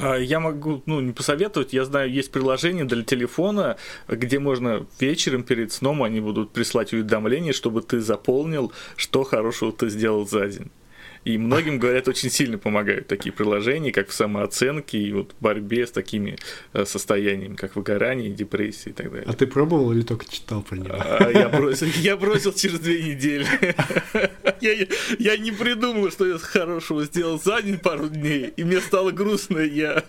А, 0.00 0.14
я 0.14 0.38
могу, 0.38 0.82
ну, 0.86 1.00
не 1.00 1.12
посоветовать, 1.12 1.72
я 1.72 1.84
знаю, 1.84 2.12
есть 2.12 2.30
приложение 2.30 2.84
для 2.84 3.02
телефона, 3.02 3.76
где 4.06 4.38
можно 4.38 4.86
вечером 5.00 5.42
перед 5.42 5.72
сном 5.72 6.04
они 6.04 6.20
будут 6.20 6.52
прислать 6.52 6.92
уведомления, 6.92 7.52
чтобы 7.52 7.82
ты 7.82 8.00
заполнил, 8.00 8.72
что 8.94 9.24
хорошего 9.24 9.72
ты 9.72 9.88
сделал 9.88 10.26
за 10.26 10.46
день. 10.46 10.70
И 11.24 11.38
многим, 11.38 11.78
говорят, 11.78 12.08
очень 12.08 12.30
сильно 12.30 12.58
помогают 12.58 13.06
такие 13.06 13.32
приложения, 13.32 13.92
как 13.92 14.08
в 14.08 14.12
самооценке 14.12 14.98
и 14.98 15.12
вот 15.12 15.34
борьбе 15.40 15.86
с 15.86 15.90
такими 15.90 16.36
э, 16.72 16.84
состояниями, 16.84 17.54
как 17.54 17.76
выгорание, 17.76 18.30
депрессия 18.30 18.90
и 18.90 18.92
так 18.92 19.10
далее. 19.10 19.26
А 19.28 19.32
ты 19.32 19.46
пробовал 19.46 19.92
или 19.92 20.02
только 20.02 20.30
читал 20.30 20.62
про 20.62 20.76
него? 20.76 20.96
А, 20.98 21.30
я, 21.30 21.48
бросил, 21.48 21.86
я 21.96 22.16
бросил 22.16 22.52
через 22.52 22.80
две 22.80 23.02
недели. 23.02 23.46
Я, 24.60 24.72
я 25.20 25.36
не 25.36 25.52
придумал, 25.52 26.10
что 26.10 26.26
я 26.26 26.36
хорошего 26.36 27.04
сделал 27.04 27.38
за 27.38 27.62
день 27.62 27.78
пару 27.78 28.08
дней, 28.08 28.52
и 28.56 28.64
мне 28.64 28.80
стало 28.80 29.12
грустно, 29.12 29.58
я 29.58 30.02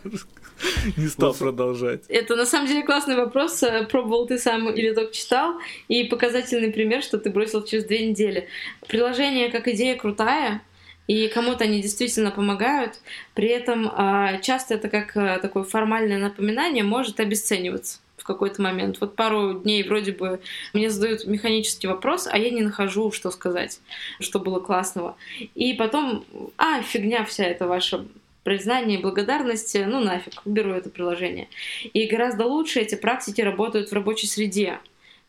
не 0.97 1.07
стал 1.07 1.35
продолжать. 1.35 2.01
Это 2.07 2.35
на 2.35 2.45
самом 2.45 2.67
деле 2.67 2.83
классный 2.83 3.15
вопрос. 3.15 3.63
Пробовал 3.91 4.25
ты 4.25 4.39
сам 4.39 4.69
или 4.69 4.91
только 4.93 5.13
читал? 5.13 5.59
И 5.87 6.05
показательный 6.05 6.71
пример, 6.71 7.03
что 7.03 7.19
ты 7.19 7.29
бросил 7.29 7.63
через 7.63 7.85
две 7.85 8.07
недели. 8.07 8.47
Приложение 8.87 9.51
как 9.51 9.67
идея 9.67 9.95
крутая, 9.95 10.63
и 11.09 11.27
кому-то 11.27 11.63
они 11.63 11.81
действительно 11.81 12.29
помогают. 12.29 12.99
При 13.33 13.47
этом 13.47 13.91
а, 13.91 14.37
часто 14.37 14.75
это 14.75 14.89
как 14.89 15.17
а, 15.17 15.39
такое 15.39 15.63
формальное 15.63 16.19
напоминание 16.19 16.83
может 16.83 17.19
обесцениваться 17.19 17.97
в 18.15 18.23
какой-то 18.23 18.61
момент. 18.61 18.97
Вот 19.01 19.15
пару 19.15 19.55
дней 19.55 19.81
вроде 19.81 20.11
бы 20.11 20.39
мне 20.71 20.91
задают 20.91 21.25
механический 21.25 21.87
вопрос, 21.87 22.27
а 22.31 22.37
я 22.37 22.51
не 22.51 22.61
нахожу, 22.61 23.11
что 23.11 23.31
сказать, 23.31 23.79
что 24.19 24.37
было 24.37 24.59
классного. 24.59 25.17
И 25.55 25.73
потом, 25.73 26.25
а, 26.57 26.83
фигня 26.83 27.25
вся 27.25 27.43
эта 27.43 27.65
ваша 27.65 28.05
признание 28.43 28.99
и 28.99 29.01
благодарности, 29.01 29.83
ну 29.89 30.01
нафиг, 30.01 30.43
уберу 30.45 30.73
это 30.73 30.91
приложение. 30.91 31.47
И 31.91 32.05
гораздо 32.05 32.45
лучше 32.45 32.81
эти 32.81 32.93
практики 32.93 33.41
работают 33.41 33.89
в 33.89 33.93
рабочей 33.93 34.27
среде 34.27 34.77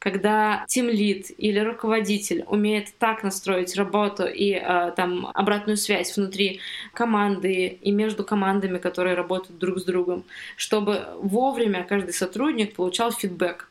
когда 0.01 0.65
тимлид 0.67 1.31
или 1.37 1.59
руководитель 1.59 2.45
умеет 2.49 2.89
так 2.99 3.23
настроить 3.23 3.77
работу 3.77 4.25
и 4.27 4.53
э, 4.53 4.93
там 4.97 5.31
обратную 5.35 5.77
связь 5.77 6.17
внутри 6.17 6.61
команды 6.95 7.79
и 7.83 7.93
между 7.93 8.25
командами, 8.25 8.79
которые 8.79 9.15
работают 9.15 9.59
друг 9.61 9.79
с 9.79 9.85
другом, 9.85 10.25
чтобы 10.57 11.07
вовремя 11.19 11.85
каждый 11.85 12.15
сотрудник 12.15 12.75
получал 12.75 13.13
фидбэк, 13.13 13.71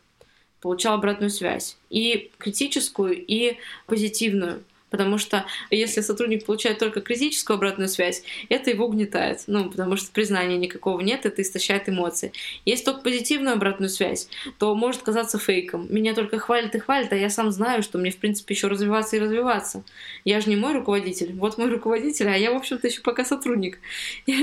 получал 0.61 0.93
обратную 0.93 1.31
связь 1.31 1.77
и 1.89 2.29
критическую, 2.37 3.15
и 3.25 3.57
позитивную. 3.87 4.63
Потому 4.89 5.17
что 5.17 5.45
если 5.69 6.01
сотрудник 6.01 6.45
получает 6.45 6.79
только 6.79 7.01
критическую 7.01 7.55
обратную 7.55 7.89
связь, 7.89 8.23
это 8.49 8.69
его 8.69 8.85
угнетает. 8.85 9.43
Ну, 9.47 9.69
потому 9.69 9.95
что 9.97 10.11
признания 10.11 10.57
никакого 10.57 10.99
нет, 11.01 11.25
это 11.25 11.41
истощает 11.41 11.89
эмоции. 11.89 12.31
Если 12.65 12.85
только 12.85 13.01
позитивную 13.01 13.53
обратную 13.53 13.89
связь, 13.89 14.29
то 14.57 14.73
может 14.75 15.01
казаться 15.01 15.37
фейком. 15.37 15.87
Меня 15.89 16.13
только 16.13 16.39
хвалят 16.39 16.75
и 16.75 16.79
хвалят, 16.79 17.11
а 17.13 17.15
я 17.15 17.29
сам 17.29 17.51
знаю, 17.51 17.83
что 17.83 17.97
мне, 17.97 18.11
в 18.11 18.17
принципе, 18.17 18.53
еще 18.53 18.67
развиваться 18.67 19.15
и 19.15 19.19
развиваться. 19.19 19.83
Я 20.25 20.41
же 20.41 20.49
не 20.49 20.55
мой 20.55 20.73
руководитель. 20.73 21.33
Вот 21.33 21.57
мой 21.57 21.69
руководитель, 21.69 22.27
а 22.29 22.35
я, 22.35 22.51
в 22.51 22.55
общем-то, 22.55 22.87
еще 22.87 23.01
пока 23.01 23.25
сотрудник. 23.25 23.79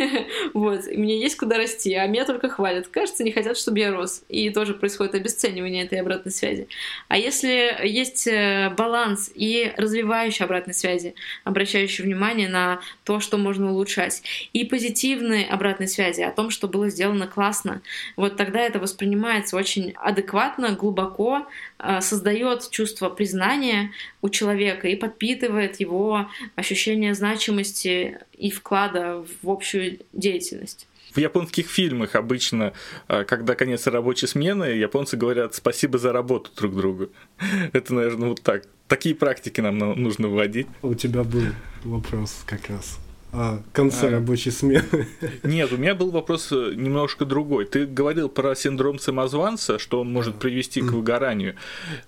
Вот. 0.54 0.86
Мне 0.86 1.20
есть 1.20 1.36
куда 1.36 1.56
расти, 1.56 1.94
а 1.94 2.06
меня 2.06 2.24
только 2.24 2.48
хвалят. 2.48 2.88
Кажется, 2.88 3.24
не 3.24 3.32
хотят, 3.32 3.56
чтобы 3.56 3.78
я 3.78 3.92
рос. 3.92 4.22
И 4.28 4.50
тоже 4.50 4.74
происходит 4.74 5.14
обесценивание 5.14 5.84
этой 5.84 6.00
обратной 6.00 6.32
связи. 6.32 6.68
А 7.08 7.18
если 7.18 7.76
есть 7.84 8.26
э, 8.26 8.72
баланс 8.76 9.30
и 9.34 9.72
развивающий 9.76 10.35
помощь 10.36 10.40
обратной 10.40 10.74
связи, 10.74 11.14
обращающей 11.44 12.04
внимание 12.04 12.48
на 12.48 12.80
то, 13.04 13.20
что 13.20 13.38
можно 13.38 13.70
улучшать. 13.70 14.22
И 14.52 14.64
позитивной 14.64 15.44
обратной 15.44 15.88
связи 15.88 16.22
о 16.22 16.30
том, 16.30 16.50
что 16.50 16.68
было 16.68 16.90
сделано 16.90 17.26
классно. 17.26 17.82
Вот 18.16 18.36
тогда 18.36 18.60
это 18.60 18.78
воспринимается 18.78 19.56
очень 19.56 19.92
адекватно, 19.96 20.72
глубоко, 20.72 21.46
а, 21.78 22.00
создает 22.00 22.70
чувство 22.70 23.08
признания 23.08 23.90
у 24.22 24.28
человека 24.28 24.88
и 24.88 24.96
подпитывает 24.96 25.80
его 25.80 26.28
ощущение 26.56 27.14
значимости 27.14 28.18
и 28.38 28.50
вклада 28.50 29.24
в 29.42 29.50
общую 29.50 29.98
деятельность. 30.12 30.86
В 31.14 31.18
японских 31.18 31.70
фильмах 31.70 32.14
обычно, 32.14 32.72
а, 33.08 33.24
когда 33.24 33.54
конец 33.54 33.86
рабочей 33.86 34.26
смены, 34.26 34.64
японцы 34.64 35.16
говорят 35.16 35.54
спасибо 35.54 35.98
за 35.98 36.12
работу 36.12 36.50
друг 36.56 36.76
другу. 36.76 37.08
Это, 37.72 37.94
наверное, 37.94 38.28
вот 38.28 38.42
так. 38.42 38.64
Такие 38.88 39.14
практики 39.14 39.60
нам 39.60 39.78
нужно 39.78 40.28
вводить. 40.28 40.66
У 40.82 40.94
тебя 40.94 41.24
был 41.24 41.42
вопрос 41.84 42.42
как 42.46 42.68
раз 42.68 42.98
о 43.32 43.58
конце 43.72 44.08
а, 44.08 44.10
рабочей 44.12 44.50
смены. 44.50 45.06
Нет, 45.42 45.72
у 45.72 45.76
меня 45.76 45.94
был 45.94 46.10
вопрос 46.10 46.50
э, 46.52 46.72
немножко 46.74 47.24
другой. 47.24 47.66
Ты 47.66 47.86
говорил 47.86 48.28
про 48.28 48.54
синдром 48.54 48.98
самозванца, 48.98 49.78
что 49.78 50.00
он 50.00 50.12
может 50.12 50.36
привести 50.36 50.80
к 50.80 50.92
выгоранию. 50.92 51.56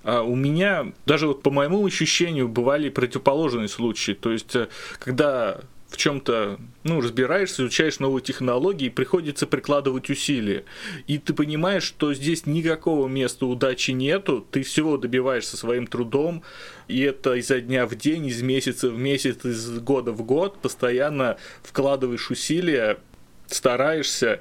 А 0.05 0.22
у 0.22 0.35
меня, 0.35 0.93
даже 1.07 1.26
вот 1.26 1.43
по 1.43 1.51
моему 1.51 1.85
ощущению, 1.85 2.49
бывали 2.49 2.89
противоположные 2.89 3.68
случаи. 3.68 4.12
То 4.12 4.33
есть, 4.33 4.57
э, 4.57 4.68
когда 4.99 5.61
в 5.89 5.97
чем-то 5.97 6.59
ну, 6.84 7.01
разбираешься, 7.01 7.62
изучаешь 7.62 7.99
новые 7.99 8.22
технологии, 8.22 8.89
приходится 8.89 9.47
прикладывать 9.47 10.11
усилия. 10.11 10.64
И 11.07 11.18
ты 11.18 11.32
понимаешь, 11.32 11.82
что 11.82 12.12
здесь 12.12 12.47
никакого 12.47 13.09
места 13.09 13.47
удачи 13.47 13.93
нету, 13.93 14.47
ты 14.51 14.62
всего 14.62 14.99
добиваешься 14.99 15.57
своим 15.57 15.86
трудом, 15.86 16.43
и 16.89 17.01
это 17.01 17.34
изо 17.34 17.61
дня 17.61 17.86
в 17.86 17.95
день, 17.97 18.26
из 18.26 18.43
месяца 18.43 18.91
в 18.91 18.99
месяц, 18.99 19.45
из 19.45 19.80
года 19.80 20.12
в 20.12 20.22
год, 20.22 20.61
постоянно 20.61 21.39
вкладываешь 21.62 22.30
усилия, 22.30 22.99
стараешься, 23.47 24.41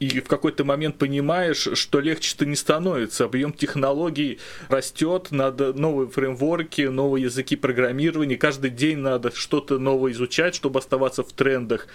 и 0.00 0.20
в 0.20 0.28
какой-то 0.28 0.64
момент 0.64 0.96
понимаешь, 0.96 1.68
что 1.74 2.00
легче-то 2.00 2.46
не 2.46 2.56
становится. 2.56 3.24
Объем 3.24 3.52
технологий 3.52 4.38
растет, 4.68 5.28
надо 5.30 5.72
новые 5.72 6.08
фреймворки, 6.08 6.82
новые 6.82 7.24
языки 7.24 7.56
программирования. 7.56 8.36
Каждый 8.36 8.70
день 8.70 8.98
надо 8.98 9.34
что-то 9.34 9.78
новое 9.78 10.12
изучать, 10.12 10.54
чтобы 10.54 10.78
оставаться 10.78 11.22
в 11.22 11.32
трендах. 11.32 11.88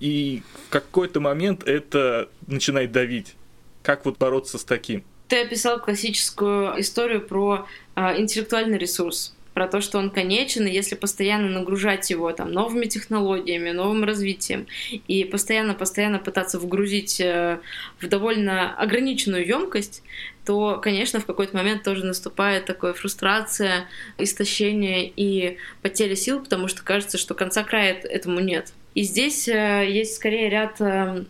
И 0.00 0.42
в 0.66 0.70
какой-то 0.70 1.20
момент 1.20 1.62
это 1.64 2.28
начинает 2.46 2.90
давить. 2.92 3.36
Как 3.82 4.04
вот 4.04 4.18
бороться 4.18 4.58
с 4.58 4.64
таким? 4.64 5.04
Ты 5.28 5.42
описал 5.42 5.80
классическую 5.80 6.80
историю 6.80 7.20
про 7.20 7.66
э, 7.94 8.20
интеллектуальный 8.20 8.78
ресурс 8.78 9.34
про 9.54 9.68
то, 9.68 9.80
что 9.80 9.98
он 9.98 10.10
конечен, 10.10 10.66
и 10.66 10.72
если 10.72 10.96
постоянно 10.96 11.48
нагружать 11.48 12.10
его 12.10 12.30
там 12.32 12.50
новыми 12.52 12.86
технологиями, 12.86 13.70
новым 13.70 14.04
развитием, 14.04 14.66
и 15.06 15.24
постоянно-постоянно 15.24 16.18
пытаться 16.18 16.58
вгрузить 16.58 17.20
э, 17.20 17.60
в 18.00 18.08
довольно 18.08 18.74
ограниченную 18.76 19.46
емкость, 19.46 20.02
то, 20.44 20.78
конечно, 20.82 21.20
в 21.20 21.26
какой-то 21.26 21.56
момент 21.56 21.84
тоже 21.84 22.04
наступает 22.04 22.66
такая 22.66 22.92
фрустрация, 22.92 23.86
истощение 24.18 25.10
и 25.14 25.56
потеря 25.80 26.16
сил, 26.16 26.40
потому 26.40 26.68
что 26.68 26.82
кажется, 26.82 27.16
что 27.16 27.34
конца 27.34 27.62
края 27.62 27.94
этому 27.94 28.40
нет. 28.40 28.72
И 28.94 29.02
здесь 29.02 29.48
э, 29.48 29.86
есть 29.88 30.14
скорее 30.14 30.48
ряд 30.48 30.80
э, 30.80 31.24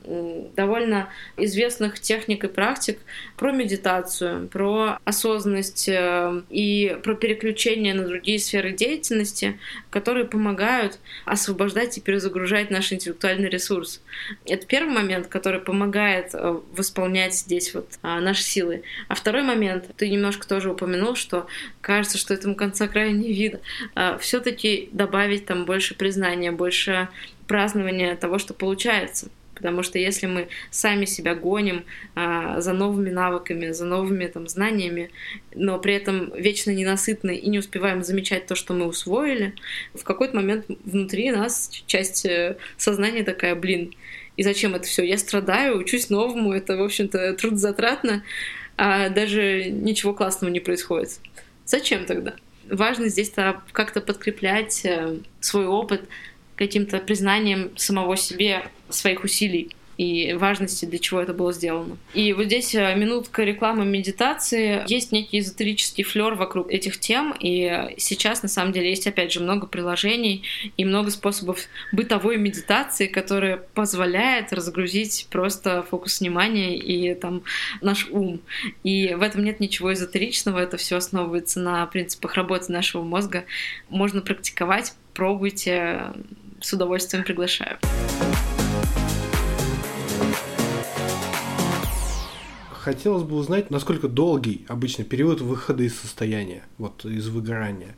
довольно 0.55 1.09
известных 1.37 1.99
техник 1.99 2.45
и 2.45 2.49
практик 2.49 2.99
про 3.37 3.53
медитацию, 3.53 4.49
про 4.49 4.99
осознанность 5.05 5.89
э, 5.89 6.43
и 6.51 6.97
про 7.03 7.15
переключение 7.15 7.95
на 7.95 8.07
другие 8.07 8.39
сферы 8.39 8.73
деятельности, 8.73 9.59
которые 9.91 10.27
помогают 10.27 10.99
освобождать 11.25 11.97
и 11.97 12.03
перезагружать 12.03 12.71
наш 12.71 12.93
интеллектуальный 12.93 13.49
ресурс. 13.49 14.03
Это 14.45 14.67
первый 14.67 14.93
момент, 14.93 15.29
который 15.29 15.61
помогает 15.61 16.35
восполнять 16.35 17.35
здесь 17.35 17.75
вот 17.75 17.99
наши 18.03 18.43
силы. 18.43 18.83
А 19.09 19.15
второй 19.15 19.43
момент, 19.43 19.87
ты 19.97 20.09
немножко 20.09 20.47
тоже 20.47 20.71
упомянул, 20.71 21.17
что 21.17 21.47
кажется, 21.81 22.19
что 22.19 22.35
этому 22.35 22.55
конца 22.55 22.89
края 22.89 23.11
не 23.11 23.33
видно. 23.33 23.61
Все-таки 24.21 24.89
добавить 24.93 25.47
там 25.47 25.65
больше 25.65 25.95
признания, 25.95 26.53
больше 26.53 27.09
празднование 27.47 28.17
того, 28.17 28.39
что 28.39 28.55
получается. 28.55 29.29
Потому 29.55 29.83
что 29.83 29.99
если 29.99 30.27
мы 30.27 30.49
сами 30.71 31.05
себя 31.05 31.35
гоним 31.35 31.85
а, 32.15 32.61
за 32.61 32.73
новыми 32.73 33.11
навыками, 33.11 33.71
за 33.71 33.85
новыми 33.85 34.27
там, 34.27 34.49
знаниями, 34.49 35.11
но 35.55 35.79
при 35.79 35.95
этом 35.95 36.33
вечно 36.37 36.71
ненасытны 36.71 37.37
и 37.37 37.49
не 37.49 37.61
успеваем 37.61 38.03
замечать 38.03 38.47
то, 38.47 38.57
что 38.57 38.75
мы 38.75 38.87
усвоили, 38.87 39.55
в 39.95 40.03
какой-то 40.03 40.37
момент 40.37 40.67
внутри 40.85 41.31
нас 41.31 41.71
часть 41.87 42.27
э, 42.27 42.57
сознания 42.77 43.23
такая, 43.23 43.55
блин, 43.55 43.95
и 44.37 44.43
зачем 44.43 44.75
это 44.75 44.87
все? 44.87 45.05
Я 45.05 45.19
страдаю, 45.19 45.79
учусь 45.79 46.11
новому, 46.11 46.53
это, 46.53 46.77
в 46.77 46.83
общем-то, 46.83 47.35
трудозатратно, 47.35 48.25
а 48.77 49.09
даже 49.09 49.71
ничего 49.71 50.13
классного 50.13 50.51
не 50.51 50.61
происходит. 50.61 51.21
Зачем 51.65 52.05
тогда? 52.05 52.35
Важно 52.69 53.09
здесь 53.09 53.31
как-то 53.73 54.01
подкреплять 54.01 54.85
э, 54.85 55.19
свой 55.41 55.67
опыт 55.67 56.09
каким-то 56.57 56.99
признанием 56.99 57.77
самого 57.77 58.17
себе 58.17 58.71
своих 58.89 59.25
усилий 59.25 59.71
и 59.97 60.35
важности, 60.35 60.85
для 60.85 60.99
чего 60.99 61.21
это 61.21 61.33
было 61.33 61.53
сделано. 61.53 61.97
И 62.15 62.33
вот 62.33 62.47
здесь 62.47 62.75
э, 62.75 62.95
минутка 62.97 63.45
рекламы 63.45 63.85
медитации. 63.85 64.83
Есть 64.89 65.13
некий 65.13 65.39
эзотерический 65.39 66.05
флер 66.05 66.35
вокруг 66.35 66.71
этих 66.71 66.99
тем, 66.99 67.35
и 67.39 67.95
сейчас, 67.97 68.43
на 68.43 68.49
самом 68.49 68.73
деле, 68.73 68.91
есть, 68.91 69.07
опять 69.07 69.33
же, 69.33 69.41
много 69.41 69.67
приложений 69.67 70.43
и 70.77 70.85
много 70.85 71.11
способов 71.11 71.61
бытовой 71.93 72.37
медитации, 72.39 73.07
которые 73.07 73.59
позволяют 73.75 74.53
разгрузить 74.53 75.27
просто 75.31 75.83
фокус 75.83 76.21
внимания 76.21 76.77
и 76.77 77.15
там 77.15 77.43
наш 77.81 78.09
ум. 78.11 78.41
И 78.83 79.15
в 79.15 79.23
этом 79.23 79.45
нет 79.45 79.61
ничего 79.61 79.93
эзотеричного, 79.93 80.59
это 80.59 80.77
все 80.77 80.97
основывается 80.97 81.61
на 81.61 81.87
принципах 81.87 82.35
работы 82.35 82.73
нашего 82.73 83.03
мозга. 83.03 83.45
Можно 83.89 84.21
практиковать, 84.23 84.95
пробуйте, 85.13 86.13
с 86.65 86.73
удовольствием 86.73 87.25
приглашаю. 87.25 87.79
Хотелось 92.71 93.23
бы 93.23 93.37
узнать, 93.37 93.71
насколько 93.71 94.09
долгий 94.09 94.67
обычно 94.69 95.05
период 95.05 95.41
выхода 95.41 95.83
из 95.83 95.99
состояния, 95.99 96.65
вот 96.77 97.05
из 97.05 97.29
выгорания. 97.29 97.97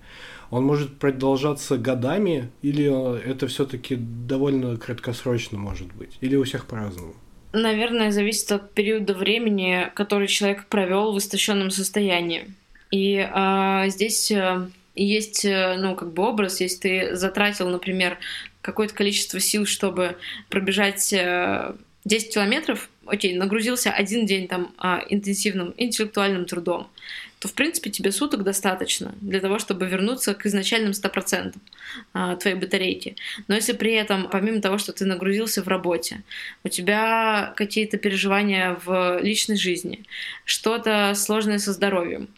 Он 0.51 0.65
может 0.65 0.99
продолжаться 0.99 1.77
годами, 1.77 2.51
или 2.63 2.85
это 3.25 3.49
все-таки 3.49 3.97
довольно 3.97 4.77
краткосрочно 4.77 5.59
может 5.59 5.93
быть? 5.93 6.17
Или 6.21 6.37
у 6.37 6.45
всех 6.45 6.67
по-разному? 6.67 7.15
Наверное, 7.53 8.13
зависит 8.13 8.53
от 8.53 8.75
периода 8.75 9.15
времени, 9.15 9.91
который 9.95 10.29
человек 10.29 10.67
провел 10.67 11.13
в 11.13 11.19
истощенном 11.19 11.71
состоянии. 11.71 12.53
И 12.93 13.29
а, 13.33 13.89
здесь 13.89 14.31
а, 14.31 14.69
есть, 14.97 15.45
э, 15.45 15.77
ну, 15.79 15.95
как 15.95 16.13
бы 16.13 16.23
образ, 16.25 16.61
если 16.61 16.77
ты 16.77 17.17
затратил, 17.17 17.69
например, 17.69 18.19
какое-то 18.67 18.95
количество 18.95 19.41
сил, 19.41 19.65
чтобы 19.65 20.17
пробежать 20.51 21.09
10 21.09 21.15
э, 21.15 22.33
километров, 22.33 22.91
окей, 23.07 23.35
нагрузился 23.35 23.91
один 23.91 24.27
день 24.27 24.49
там 24.49 24.75
а, 24.77 25.03
интенсивным 25.09 25.73
интеллектуальным 25.77 26.45
трудом, 26.45 26.89
то, 27.39 27.49
в 27.49 27.53
принципе, 27.53 27.91
тебе 27.91 28.13
суток 28.13 28.45
достаточно 28.45 29.15
для 29.21 29.41
того, 29.41 29.59
чтобы 29.59 29.87
вернуться 29.87 30.35
к 30.35 30.47
изначальным 30.47 30.93
100% 30.93 31.55
а, 32.15 32.37
твоей 32.37 32.57
батарейки. 32.57 33.17
Но 33.47 33.55
если 33.55 33.73
при 33.73 33.93
этом, 33.93 34.29
помимо 34.31 34.61
того, 34.61 34.79
что 34.79 34.93
ты 34.93 35.05
нагрузился 35.05 35.63
в 35.63 35.69
работе, 35.69 36.23
у 36.65 36.69
тебя 36.69 37.53
какие-то 37.57 37.99
переживания 37.99 38.79
в 38.85 39.21
личной 39.21 39.57
жизни, 39.57 40.05
что-то 40.45 41.13
сложное 41.15 41.59
со 41.59 41.73
здоровьем, 41.73 42.29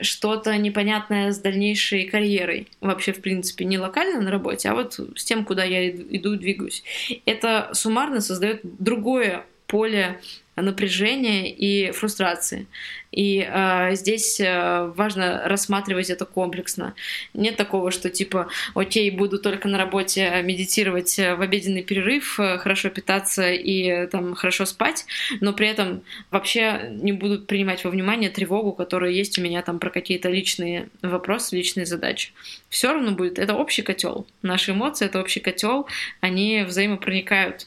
что-то 0.00 0.56
непонятное 0.56 1.32
с 1.32 1.38
дальнейшей 1.38 2.06
карьерой, 2.06 2.68
вообще, 2.80 3.12
в 3.12 3.20
принципе, 3.20 3.64
не 3.64 3.78
локально 3.78 4.20
на 4.20 4.30
работе, 4.30 4.70
а 4.70 4.74
вот 4.74 4.98
с 5.16 5.24
тем, 5.24 5.44
куда 5.44 5.62
я 5.62 5.88
иду, 5.88 6.36
двигаюсь, 6.36 6.82
это 7.26 7.70
суммарно 7.74 8.20
создает 8.20 8.60
другое 8.62 9.44
поле 9.68 10.20
напряжения 10.62 11.50
и 11.50 11.90
фрустрации. 11.92 12.66
И 13.10 13.46
э, 13.48 13.94
здесь 13.94 14.38
э, 14.38 14.92
важно 14.94 15.42
рассматривать 15.46 16.10
это 16.10 16.26
комплексно. 16.26 16.94
Нет 17.32 17.56
такого, 17.56 17.90
что 17.90 18.10
типа, 18.10 18.48
окей, 18.74 19.10
буду 19.10 19.38
только 19.38 19.66
на 19.68 19.78
работе 19.78 20.42
медитировать 20.44 21.16
в 21.16 21.40
обеденный 21.40 21.82
перерыв, 21.82 22.38
э, 22.38 22.58
хорошо 22.58 22.90
питаться 22.90 23.50
и 23.50 24.06
там 24.08 24.34
хорошо 24.34 24.66
спать, 24.66 25.06
но 25.40 25.54
при 25.54 25.68
этом 25.68 26.02
вообще 26.30 26.90
не 26.90 27.12
буду 27.12 27.40
принимать 27.40 27.82
во 27.84 27.90
внимание 27.90 28.28
тревогу, 28.28 28.72
которая 28.72 29.10
есть 29.10 29.38
у 29.38 29.42
меня 29.42 29.62
там 29.62 29.78
про 29.78 29.90
какие-то 29.90 30.28
личные 30.28 30.90
вопросы, 31.00 31.56
личные 31.56 31.86
задачи. 31.86 32.32
Все 32.68 32.92
равно 32.92 33.12
будет. 33.12 33.38
Это 33.38 33.54
общий 33.54 33.82
котел. 33.82 34.26
Наши 34.42 34.72
эмоции 34.72 35.06
это 35.06 35.20
общий 35.20 35.40
котел, 35.40 35.86
они 36.20 36.62
взаимопроникают. 36.62 37.66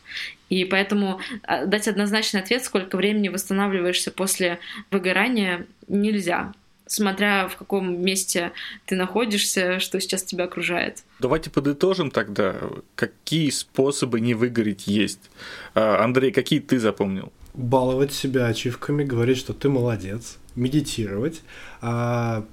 И 0.51 0.65
поэтому 0.65 1.21
а, 1.43 1.65
дать 1.65 1.87
однозначный 1.87 2.41
ответ, 2.41 2.65
сколько 2.65 2.97
времени 2.97 3.29
восстанавливаешься 3.29 4.11
после 4.11 4.59
выгорания, 4.91 5.65
нельзя 5.87 6.53
смотря 6.87 7.47
в 7.47 7.55
каком 7.55 8.03
месте 8.03 8.51
ты 8.85 8.97
находишься, 8.97 9.79
что 9.79 10.01
сейчас 10.01 10.23
тебя 10.23 10.43
окружает. 10.43 11.03
Давайте 11.19 11.49
подытожим 11.49 12.11
тогда, 12.11 12.57
какие 12.95 13.49
способы 13.49 14.19
не 14.19 14.33
выгореть 14.33 14.87
есть. 14.87 15.31
А, 15.73 16.03
Андрей, 16.03 16.33
какие 16.33 16.59
ты 16.59 16.79
запомнил? 16.79 17.31
Баловать 17.53 18.11
себя 18.11 18.47
ачивками, 18.47 19.05
говорить, 19.05 19.37
что 19.37 19.53
ты 19.53 19.69
молодец, 19.69 20.37
медитировать. 20.55 21.43
А 21.79 22.45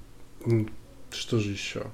что 1.11 1.41
же 1.41 1.51
еще? 1.51 1.87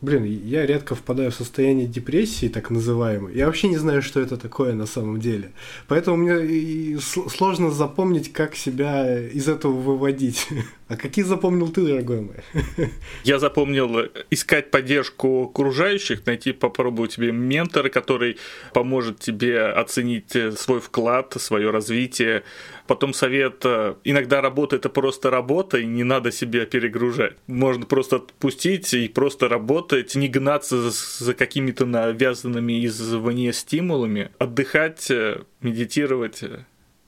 Блин, 0.00 0.24
я 0.24 0.64
редко 0.64 0.94
впадаю 0.94 1.32
в 1.32 1.34
состояние 1.34 1.88
депрессии, 1.88 2.46
так 2.46 2.70
называемой. 2.70 3.34
Я 3.34 3.46
вообще 3.46 3.68
не 3.68 3.78
знаю, 3.78 4.00
что 4.00 4.20
это 4.20 4.36
такое 4.36 4.74
на 4.74 4.86
самом 4.86 5.18
деле. 5.18 5.50
Поэтому 5.88 6.18
мне 6.18 7.00
сложно 7.00 7.72
запомнить, 7.72 8.32
как 8.32 8.54
себя 8.54 9.20
из 9.28 9.48
этого 9.48 9.72
выводить. 9.72 10.46
А 10.88 10.96
какие 10.96 11.22
запомнил 11.22 11.68
ты, 11.68 11.82
дорогой 11.82 12.22
мой? 12.22 12.36
Я 13.22 13.38
запомнил 13.38 14.08
искать 14.30 14.70
поддержку 14.70 15.42
окружающих, 15.42 16.24
найти, 16.24 16.52
попробовать 16.52 17.16
тебе 17.16 17.30
ментора, 17.30 17.90
который 17.90 18.38
поможет 18.72 19.18
тебе 19.18 19.66
оценить 19.66 20.34
свой 20.58 20.80
вклад, 20.80 21.34
свое 21.38 21.70
развитие, 21.70 22.42
Потом 22.88 23.12
совет, 23.12 23.60
э, 23.64 23.96
иногда 24.02 24.40
работа 24.40 24.76
это 24.76 24.88
просто 24.88 25.28
работа, 25.28 25.76
и 25.76 25.84
не 25.84 26.04
надо 26.04 26.32
себя 26.32 26.64
перегружать. 26.64 27.34
Можно 27.46 27.84
просто 27.84 28.16
отпустить 28.16 28.94
и 28.94 29.08
просто 29.08 29.46
работать, 29.46 30.14
не 30.14 30.26
гнаться 30.26 30.80
за, 30.80 31.24
за 31.24 31.34
какими-то 31.34 31.84
навязанными 31.84 32.86
извне 32.86 33.52
стимулами, 33.52 34.30
отдыхать, 34.38 35.10
э, 35.10 35.42
медитировать. 35.60 36.42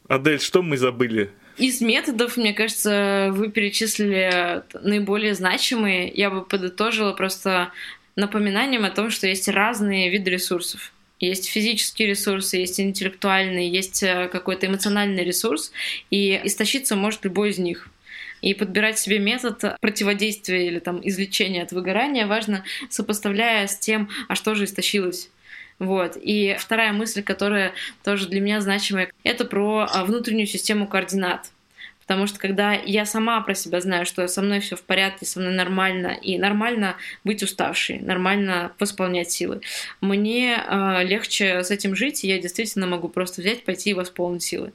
Адель, 0.07 0.41
что 0.41 0.61
мы 0.61 0.77
забыли? 0.77 1.31
Из 1.57 1.81
методов, 1.81 2.37
мне 2.37 2.53
кажется, 2.53 3.31
вы 3.33 3.51
перечислили 3.51 4.63
наиболее 4.83 5.35
значимые. 5.35 6.13
Я 6.15 6.29
бы 6.29 6.45
подытожила 6.45 7.13
просто 7.13 7.73
напоминанием 8.17 8.85
о 8.85 8.91
том, 8.91 9.09
что 9.09 9.27
есть 9.27 9.49
разные 9.49 10.11
виды 10.11 10.31
ресурсов. 10.31 10.93
Есть 11.21 11.49
физические 11.49 12.09
ресурсы, 12.09 12.57
есть 12.57 12.81
интеллектуальные, 12.81 13.71
есть 13.71 14.03
э, 14.03 14.29
какой-то 14.29 14.67
эмоциональный 14.67 15.23
ресурс, 15.23 15.71
и 16.11 16.41
истощиться 16.45 16.97
может 16.97 17.25
любой 17.25 17.51
из 17.51 17.59
них. 17.59 17.89
И 18.41 18.55
подбирать 18.55 18.99
себе 18.99 19.19
метод 19.19 19.77
противодействия 19.81 20.67
или 20.67 20.79
там 20.79 21.01
излечения 21.07 21.63
от 21.63 21.73
выгорания 21.73 22.27
важно, 22.27 22.65
сопоставляя 22.89 23.67
с 23.67 23.79
тем, 23.79 24.09
а 24.29 24.35
что 24.35 24.55
же 24.55 24.65
истощилось. 24.65 25.29
Вот. 25.79 26.17
И 26.17 26.57
вторая 26.59 26.93
мысль, 26.93 27.23
которая 27.23 27.73
тоже 28.03 28.29
для 28.29 28.41
меня 28.41 28.63
значимая, 28.63 29.11
это 29.23 29.45
про 29.45 29.87
а, 29.91 30.05
внутреннюю 30.05 30.47
систему 30.47 30.87
координат. 30.87 31.51
Потому 32.11 32.27
что 32.27 32.41
когда 32.41 32.73
я 32.73 33.07
сама 33.07 33.41
про 33.41 33.55
себя 33.55 33.81
знаю, 33.81 34.05
что 34.05 34.27
со 34.27 34.43
мной 34.43 34.59
все 34.59 34.75
в 34.75 34.83
порядке, 34.83 35.25
со 35.27 35.39
мной 35.39 35.55
нормально, 35.55 36.09
и 36.09 36.39
нормально 36.39 36.97
быть 37.23 37.41
уставшей, 37.45 38.01
нормально 38.01 38.73
восполнять 38.81 39.31
силы, 39.31 39.61
мне 40.01 40.57
э, 40.57 41.05
легче 41.05 41.63
с 41.63 41.71
этим 41.71 41.95
жить, 41.95 42.25
и 42.25 42.29
я 42.29 42.41
действительно 42.41 42.89
могу 42.89 43.09
просто 43.09 43.43
взять, 43.43 43.65
пойти 43.65 43.91
и 43.91 43.95
восполнить 43.95 44.43
силы. 44.43 44.73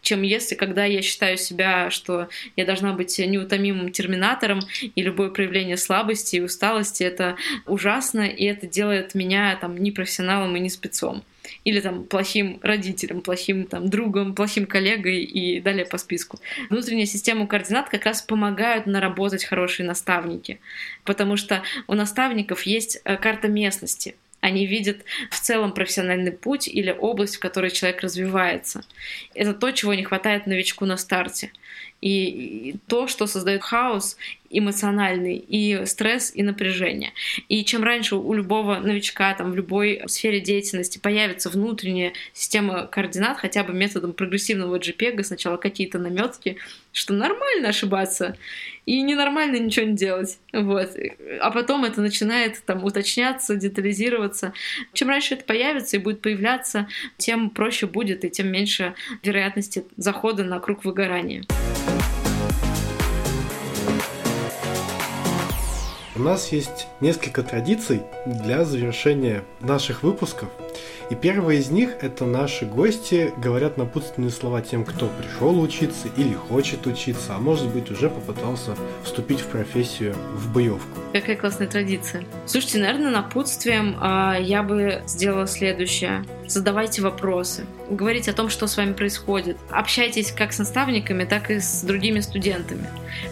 Чем 0.00 0.22
если, 0.22 0.56
когда 0.56 0.84
я 0.84 1.02
считаю 1.02 1.38
себя, 1.38 1.88
что 1.90 2.26
я 2.56 2.64
должна 2.64 2.92
быть 2.94 3.16
неутомимым 3.16 3.92
терминатором, 3.92 4.58
и 4.80 5.02
любое 5.02 5.30
проявление 5.30 5.76
слабости 5.76 6.34
и 6.34 6.40
усталости 6.40 7.04
это 7.04 7.36
ужасно, 7.64 8.22
и 8.22 8.44
это 8.44 8.66
делает 8.66 9.14
меня 9.14 9.54
там 9.54 9.76
непрофессионалом 9.76 10.56
и 10.56 10.58
не 10.58 10.68
спецом 10.68 11.22
или 11.64 11.80
там 11.80 12.04
плохим 12.04 12.58
родителем, 12.62 13.20
плохим 13.20 13.66
там 13.66 13.88
другом, 13.88 14.34
плохим 14.34 14.66
коллегой 14.66 15.22
и 15.22 15.60
далее 15.60 15.86
по 15.86 15.98
списку. 15.98 16.38
Внутренняя 16.70 17.06
система 17.06 17.46
координат 17.46 17.88
как 17.88 18.04
раз 18.04 18.22
помогают 18.22 18.86
наработать 18.86 19.44
хорошие 19.44 19.86
наставники, 19.86 20.60
потому 21.04 21.36
что 21.36 21.62
у 21.86 21.94
наставников 21.94 22.62
есть 22.62 23.00
э, 23.04 23.16
карта 23.16 23.48
местности. 23.48 24.14
Они 24.42 24.66
видят 24.66 25.04
в 25.30 25.38
целом 25.38 25.72
профессиональный 25.72 26.32
путь 26.32 26.66
или 26.66 26.90
область, 26.90 27.36
в 27.36 27.38
которой 27.38 27.70
человек 27.70 28.00
развивается. 28.00 28.84
Это 29.34 29.54
то, 29.54 29.70
чего 29.70 29.94
не 29.94 30.02
хватает 30.02 30.46
новичку 30.46 30.84
на 30.84 30.96
старте. 30.96 31.52
И 32.00 32.74
то, 32.88 33.06
что 33.06 33.28
создает 33.28 33.62
хаос 33.62 34.16
эмоциональный, 34.50 35.36
и 35.36 35.86
стресс, 35.86 36.32
и 36.34 36.42
напряжение. 36.42 37.12
И 37.48 37.64
чем 37.64 37.84
раньше 37.84 38.16
у 38.16 38.32
любого 38.34 38.78
новичка 38.80 39.32
там, 39.34 39.52
в 39.52 39.54
любой 39.54 40.02
сфере 40.06 40.40
деятельности 40.40 40.98
появится 40.98 41.48
внутренняя 41.48 42.12
система 42.34 42.88
координат, 42.88 43.38
хотя 43.38 43.62
бы 43.62 43.72
методом 43.72 44.12
прогрессивного 44.12 44.76
JPEG, 44.76 45.22
сначала 45.22 45.56
какие-то 45.56 46.00
наметки, 46.00 46.56
что 46.92 47.14
нормально 47.14 47.68
ошибаться, 47.68 48.36
и 48.86 49.02
ненормально 49.02 49.56
ничего 49.56 49.86
не 49.86 49.94
делать. 49.94 50.38
Вот. 50.52 50.90
А 51.40 51.50
потом 51.50 51.84
это 51.84 52.00
начинает 52.00 52.64
там 52.64 52.84
уточняться, 52.84 53.56
детализироваться. 53.56 54.52
Чем 54.92 55.08
раньше 55.08 55.34
это 55.34 55.44
появится 55.44 55.96
и 55.96 56.00
будет 56.00 56.20
появляться, 56.20 56.88
тем 57.16 57.50
проще 57.50 57.86
будет 57.86 58.24
и 58.24 58.30
тем 58.30 58.48
меньше 58.48 58.94
вероятности 59.22 59.84
захода 59.96 60.44
на 60.44 60.58
круг 60.58 60.84
выгорания. 60.84 61.44
У 66.14 66.20
нас 66.20 66.52
есть 66.52 66.86
несколько 67.00 67.42
традиций 67.42 68.02
для 68.26 68.64
завершения 68.64 69.44
наших 69.60 70.02
выпусков. 70.02 70.50
И 71.10 71.14
первая 71.14 71.56
из 71.56 71.70
них– 71.70 71.90
это 72.00 72.24
наши 72.24 72.64
гости 72.64 73.32
говорят 73.36 73.76
напутственные 73.76 74.30
слова 74.30 74.62
тем, 74.62 74.84
кто 74.84 75.08
пришел 75.08 75.60
учиться 75.60 76.08
или 76.16 76.32
хочет 76.32 76.86
учиться, 76.86 77.34
а 77.34 77.38
может 77.38 77.68
быть 77.68 77.90
уже 77.90 78.08
попытался 78.08 78.74
вступить 79.04 79.40
в 79.40 79.46
профессию 79.46 80.14
в 80.34 80.52
боевку. 80.52 80.98
Какая 81.12 81.36
классная 81.36 81.66
традиция. 81.66 82.24
Слушайте, 82.46 82.78
наверное, 82.78 83.10
напутствием 83.10 83.96
а, 84.00 84.38
я 84.38 84.62
бы 84.62 85.02
сделала 85.06 85.46
следующее. 85.46 86.24
Задавайте 86.46 87.02
вопросы. 87.02 87.66
Говорите 87.90 88.30
о 88.30 88.34
том, 88.34 88.48
что 88.48 88.66
с 88.66 88.76
вами 88.76 88.92
происходит. 88.92 89.56
Общайтесь 89.70 90.32
как 90.32 90.52
с 90.52 90.58
наставниками, 90.58 91.24
так 91.24 91.50
и 91.50 91.60
с 91.60 91.82
другими 91.82 92.20
студентами. 92.20 92.86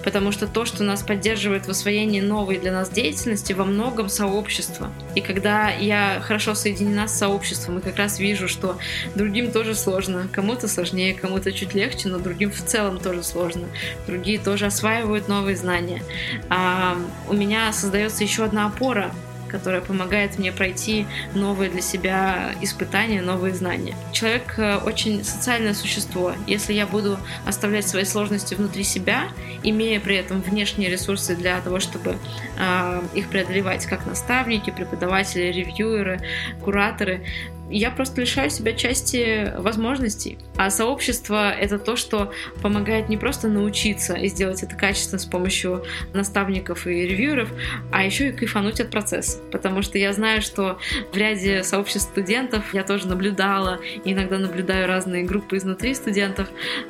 Потому 0.05 0.32
что 0.32 0.47
то, 0.47 0.64
что 0.64 0.84
нас 0.84 1.03
поддерживает 1.03 1.66
в 1.66 1.70
освоении 1.70 2.20
новой 2.20 2.59
для 2.59 2.72
нас 2.72 2.91
деятельности, 2.91 3.53
во 3.53 3.64
многом 3.64 4.09
сообщество. 4.09 4.91
И 5.14 5.20
когда 5.20 5.70
я 5.70 6.20
хорошо 6.22 6.55
соединена 6.55 7.09
с 7.09 7.18
сообществом, 7.18 7.30
и 7.78 7.83
как 7.83 7.97
раз 7.97 8.18
вижу, 8.18 8.49
что 8.49 8.78
другим 9.14 9.53
тоже 9.53 9.74
сложно. 9.74 10.28
Кому-то 10.33 10.68
сложнее, 10.68 11.14
кому-то 11.14 11.53
чуть 11.53 11.74
легче, 11.74 12.09
но 12.09 12.18
другим 12.18 12.51
в 12.51 12.64
целом 12.64 12.99
тоже 12.99 13.22
сложно. 13.22 13.68
Другие 14.07 14.39
тоже 14.39 14.66
осваивают 14.66 15.28
новые 15.28 15.57
знания. 15.57 16.03
А 16.49 16.97
у 17.28 17.35
меня 17.35 17.72
создается 17.72 18.24
еще 18.24 18.45
одна 18.45 18.66
опора, 18.66 19.12
которая 19.51 19.81
помогает 19.81 20.39
мне 20.39 20.53
пройти 20.53 21.07
новые 21.35 21.71
для 21.71 21.83
себя 21.83 22.55
испытания, 22.61 23.23
новые 23.23 23.55
знания. 23.55 23.95
Человек 24.13 24.55
э, 24.59 24.77
очень 24.77 25.25
социальное 25.25 25.75
существо. 25.75 26.33
Если 26.47 26.73
я 26.73 26.87
буду 26.87 27.19
оставлять 27.47 27.87
свои 27.87 28.05
сложности 28.05 28.55
внутри 28.55 28.85
себя, 28.85 29.25
имея 29.63 30.01
при 30.01 30.17
этом 30.17 30.41
внешние 30.41 30.91
ресурсы 30.91 31.35
для 31.35 31.61
того, 31.61 31.81
чтобы 31.81 32.17
э, 32.59 33.03
их 33.15 33.29
преодолевать, 33.29 33.87
как 33.87 34.07
наставники, 34.07 34.71
преподаватели, 34.71 35.53
ревьюеры, 35.53 36.21
кураторы, 36.63 37.25
я 37.71 37.91
просто 37.91 38.21
лишаю 38.21 38.51
себя 38.51 38.73
части 38.73 39.53
возможностей. 39.59 40.39
А 40.57 40.71
сообщество— 40.71 41.51
это 41.53 41.79
то, 41.79 41.97
что 41.97 42.33
помогает 42.62 43.09
не 43.09 43.16
просто 43.16 43.49
научиться 43.49 44.14
и 44.14 44.29
сделать 44.29 44.62
это 44.62 44.75
качественно 44.77 45.18
с 45.18 45.25
помощью 45.25 45.85
наставников 46.12 46.87
и 46.87 46.91
ревьюеров, 46.91 47.49
а 47.93 48.05
еще 48.05 48.29
и 48.29 48.33
кайфануть 48.33 48.81
от 48.81 48.91
процесса. 48.91 49.39
Потому 49.53 49.83
что 49.83 49.99
я 49.99 50.12
знаю, 50.12 50.43
что 50.43 50.79
в 51.12 51.16
ряде 51.16 51.62
сообществ 51.62 52.11
студентов 52.11 52.75
я 52.75 52.83
тоже 52.83 53.07
наблюдала, 53.07 53.79
и 54.05 54.12
иногда 54.12 54.39
наблюдаю 54.39 54.89
разные 54.89 55.25
группы 55.25 55.57
изнутри 55.57 55.95
студентов. 55.95 56.49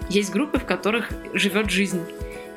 Есть 0.08 0.32
группы, 0.32 0.58
в 0.58 0.64
которых 0.64 1.10
живет 1.34 1.70
жизнь. 1.70 2.00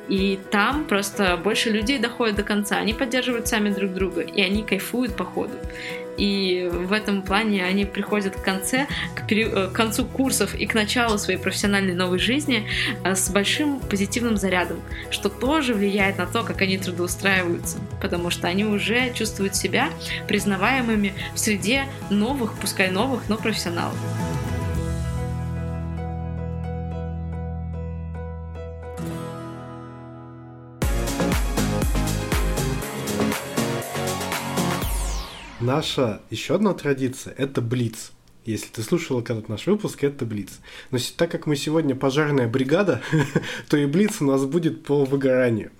И 0.08 0.38
там 0.50 0.84
просто 0.84 1.38
больше 1.42 1.70
людей 1.70 1.98
доходят 1.98 2.36
до 2.36 2.42
конца. 2.42 2.76
Они 2.76 2.92
поддерживают 2.92 3.48
сами 3.48 3.70
друг 3.70 3.94
друга, 3.94 4.20
и 4.20 4.42
они 4.42 4.62
кайфуют 4.62 5.16
по 5.16 5.24
ходу. 5.24 5.54
И 6.16 6.70
в 6.72 6.92
этом 6.92 7.22
плане 7.22 7.64
они 7.64 7.84
приходят 7.84 8.36
к, 8.36 8.42
конце, 8.42 8.86
к, 9.14 9.26
пере... 9.26 9.44
Э, 9.44 9.68
к 9.68 9.72
концу 9.72 10.04
курсов 10.04 10.54
и 10.54 10.66
к 10.66 10.74
началу 10.74 11.18
своей 11.18 11.38
профессиональной 11.38 11.94
новой 11.94 12.18
жизни 12.18 12.66
э, 13.02 13.14
с 13.14 13.30
большим 13.30 13.80
позитивным 13.80 14.36
зарядом, 14.36 14.80
что 15.10 15.28
тоже 15.28 15.74
влияет 15.74 16.18
на 16.18 16.26
то, 16.26 16.42
как 16.42 16.62
они 16.62 16.78
трудоустраиваются, 16.78 17.78
потому 18.00 18.30
что 18.30 18.48
они 18.48 18.64
уже 18.64 19.12
чувствуют 19.14 19.56
себя 19.56 19.90
признаваемыми 20.28 21.14
в 21.34 21.38
среде 21.38 21.84
новых, 22.10 22.54
пускай 22.54 22.90
новых, 22.90 23.28
но 23.28 23.36
профессионалов. 23.36 23.96
Наша 35.64 36.20
еще 36.28 36.56
одна 36.56 36.74
традиция– 36.74 37.34
это 37.38 37.62
блиц. 37.62 38.12
Если 38.44 38.66
ты 38.66 38.82
слушала 38.82 39.22
когда-то 39.22 39.50
наш 39.50 39.66
выпуск, 39.66 40.04
это 40.04 40.26
Блиц. 40.26 40.60
Но 40.90 40.98
так 41.16 41.30
как 41.30 41.46
мы 41.46 41.56
сегодня 41.56 41.94
пожарная 41.94 42.46
бригада, 42.46 43.00
то 43.70 43.78
и 43.78 43.86
Блиц 43.86 44.20
у 44.20 44.26
нас 44.26 44.44
будет 44.44 44.84
по 44.84 45.06
выгоранию. 45.06 45.70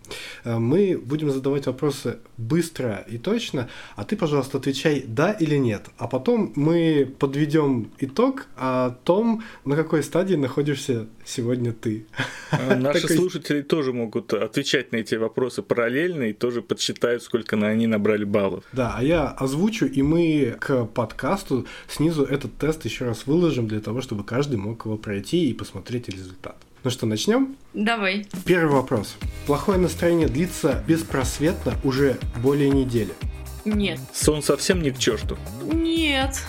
Э, 0.45 0.57
мы 0.59 0.97
будем 0.97 1.30
задавать 1.30 1.66
вопросы 1.66 2.20
быстро 2.39 3.05
и 3.07 3.18
точно, 3.18 3.68
а 3.97 4.05
ты, 4.05 4.16
пожалуйста, 4.16 4.57
отвечай 4.57 5.05
да 5.07 5.32
или 5.32 5.57
нет. 5.57 5.91
А 5.99 6.09
потом 6.09 6.53
мы 6.57 7.12
подведем 7.18 7.93
итог 7.99 8.47
о 8.57 8.97
том, 9.05 9.43
на 9.66 9.76
какой 9.76 10.03
стадии 10.03 10.37
находишься 10.37 11.07
сегодня 11.25 11.72
ты. 11.72 12.07
А 12.51 12.75
наши 12.77 13.09
слушатели 13.09 13.62
тоже 13.62 13.93
могут 13.93 14.33
отвечать 14.33 14.93
на 14.93 14.97
эти 14.97 15.14
вопросы 15.14 15.62
параллельно 15.62 16.25
и 16.25 16.33
тоже 16.33 16.62
подсчитают, 16.62 17.22
сколько 17.22 17.57
на 17.57 17.68
они 17.68 17.87
набрали 17.87 18.25
баллов. 18.25 18.64
Да, 18.72 18.95
а 18.97 19.03
я 19.03 19.29
озвучу, 19.29 19.87
и 19.87 20.03
мы 20.03 20.57
к 20.61 20.85
подкасту 20.87 21.66
снизу 21.89 22.25
этот 22.25 22.57
тест 22.57 22.85
еще 22.85 23.07
раз 23.07 23.27
выложим 23.27 23.68
для 23.68 23.81
того, 23.81 24.01
чтобы 24.01 24.25
каждый 24.25 24.57
мог 24.57 24.85
его 24.85 24.97
пройти 24.97 25.51
и 25.51 25.55
посмотреть 25.55 26.09
результат. 26.09 26.57
Ну 26.85 26.91
что, 26.91 27.07
начнем? 27.07 27.57
Давай. 27.72 28.27
Первый 28.45 28.72
вопрос. 28.75 29.16
Плохое 29.47 29.79
настроение 29.79 30.29
длится 30.29 30.85
беспросветно 30.87 31.75
уже 31.83 32.18
более 32.43 32.68
недели? 32.68 33.14
Нет. 33.64 33.99
Сон 34.12 34.43
совсем 34.43 34.83
не 34.83 34.91
к 34.91 34.99
черту? 34.99 35.39
Нет. 35.62 36.43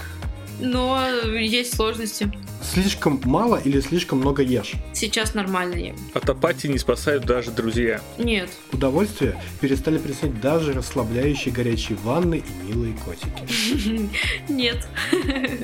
Но 0.59 1.05
есть 1.37 1.75
сложности. 1.75 2.31
слишком 2.61 3.21
мало 3.25 3.57
или 3.57 3.79
слишком 3.79 4.19
много 4.19 4.41
ешь? 4.41 4.73
Сейчас 4.93 5.33
нормально 5.33 5.75
ем. 5.75 5.95
От 6.13 6.29
апатии 6.29 6.67
не 6.67 6.77
спасают 6.79 7.25
даже 7.25 7.51
друзья. 7.51 8.01
Нет. 8.17 8.49
Удовольствие 8.71 9.41
перестали 9.61 9.97
приносить 9.97 10.39
даже 10.41 10.73
расслабляющие 10.73 11.53
горячие 11.53 11.97
ванны 12.03 12.41
и 12.45 12.67
милые 12.67 12.95
котики. 13.05 14.09
Нет. 14.49 14.87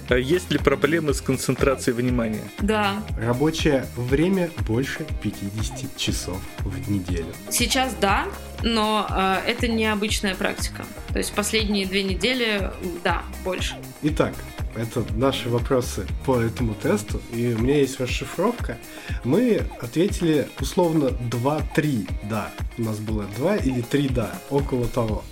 А 0.09 0.15
есть 0.15 0.51
ли 0.51 0.57
проблемы 0.57 1.13
с 1.13 1.21
концентрацией 1.21 1.95
внимания? 1.95 2.43
Да. 2.59 3.03
Рабочее 3.17 3.85
время 3.95 4.49
больше 4.67 5.05
50 5.23 5.97
часов 5.97 6.37
в 6.59 6.91
неделю. 6.91 7.25
Сейчас 7.49 7.93
да, 7.99 8.27
но 8.63 9.07
э, 9.09 9.37
это 9.47 9.67
необычная 9.67 10.35
практика. 10.35 10.85
То 11.09 11.17
есть 11.17 11.33
последние 11.33 11.85
две 11.85 12.03
недели, 12.03 12.71
да, 13.03 13.23
больше. 13.43 13.75
Итак, 14.03 14.33
это 14.75 15.05
наши 15.15 15.49
вопросы 15.49 16.05
по 16.25 16.39
этому 16.39 16.73
тесту, 16.73 17.21
и 17.33 17.53
у 17.53 17.59
меня 17.59 17.77
есть 17.77 17.99
расшифровка. 17.99 18.77
Мы 19.23 19.63
ответили 19.81 20.47
условно 20.59 21.11
2-3 21.29 22.09
«да». 22.29 22.51
У 22.77 22.83
нас 22.83 22.97
было 22.99 23.25
2 23.37 23.57
или 23.57 23.81
3 23.81 24.09
«да», 24.09 24.31
около 24.49 24.87
того. 24.87 25.23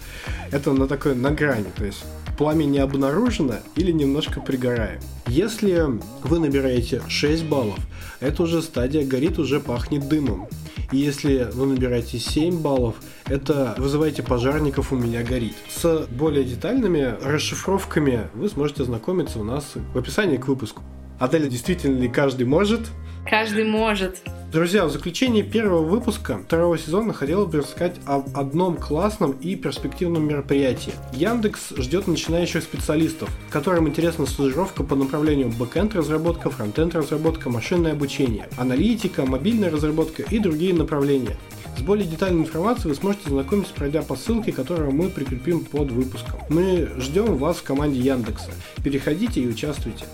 Это 0.52 0.74
на 0.74 0.88
такой, 0.88 1.16
на 1.16 1.32
грани, 1.32 1.68
то 1.76 1.86
есть 1.86 2.04
пламя 2.38 2.66
не 2.66 2.80
обнаружено 2.80 3.56
или 3.76 3.92
немножко 3.92 4.40
пригораем. 4.42 5.00
Если 5.28 5.86
вы 6.24 6.40
набираете 6.40 7.02
6 7.08 7.44
баллов, 7.46 7.80
это 8.20 8.44
уже 8.44 8.62
стадия 8.62 9.06
горит, 9.06 9.40
уже 9.40 9.60
пахнет 9.60 10.08
дымом. 10.08 10.48
И 10.92 10.98
если 10.98 11.48
вы 11.54 11.68
набираете 11.68 12.18
7 12.18 12.62
баллов, 12.62 12.96
это 13.26 13.76
вызывайте 13.78 14.24
пожарников, 14.24 14.92
у 14.92 14.96
меня 14.96 15.24
горит. 15.24 15.56
С 15.70 16.08
более 16.08 16.44
детальными 16.44 17.16
расшифровками 17.22 18.30
вы 18.34 18.50
сможете 18.50 18.84
ознакомиться 18.84 19.40
у 19.40 19.44
нас 19.44 19.74
в 19.94 19.98
описании 19.98 20.38
к 20.38 20.48
выпуску. 20.48 20.82
Адель, 21.20 21.50
действительно 21.49 21.99
ли 21.99 22.07
каждый 22.07 22.45
может? 22.45 22.88
Каждый 23.26 23.65
может. 23.65 24.22
Друзья, 24.53 24.86
в 24.86 24.91
заключении 24.91 25.43
первого 25.43 25.84
выпуска 25.84 26.39
второго 26.39 26.78
сезона 26.78 27.13
хотел 27.13 27.45
бы 27.45 27.59
рассказать 27.59 27.97
об 28.05 28.36
одном 28.36 28.78
классном 28.78 29.34
и 29.34 29.55
перспективном 29.55 30.28
мероприятии. 30.28 30.93
Яндекс 31.13 31.74
ждет 31.78 32.07
начинающих 32.07 32.63
специалистов, 32.63 33.30
которым 33.51 33.89
интересна 33.89 34.26
стажировка 34.26 34.84
по 34.84 34.95
направлению 34.95 35.49
backend 35.50 35.93
разработка, 35.93 36.49
frontend 36.50 36.95
разработка, 36.95 37.49
машинное 37.49 37.91
обучение, 37.91 38.47
аналитика, 38.57 39.26
мобильная 39.26 39.70
разработка 39.70 40.24
и 40.24 40.39
другие 40.39 40.74
направления. 40.74 41.38
С 41.78 41.82
более 41.82 42.07
детальной 42.07 42.41
информацией 42.41 42.89
вы 42.89 42.95
сможете 42.95 43.30
знакомиться, 43.30 43.74
пройдя 43.76 44.01
по 44.01 44.15
ссылке, 44.15 44.51
которую 44.51 44.91
мы 44.91 45.09
прикрепим 45.09 45.63
под 45.63 45.91
выпуском. 45.91 46.39
Мы 46.49 46.89
ждем 46.97 47.36
вас 47.36 47.57
в 47.57 47.63
команде 47.63 47.99
Яндекса. 47.99 48.51
Переходите 48.84 49.41
и 49.41 49.47
участвуйте. 49.47 50.05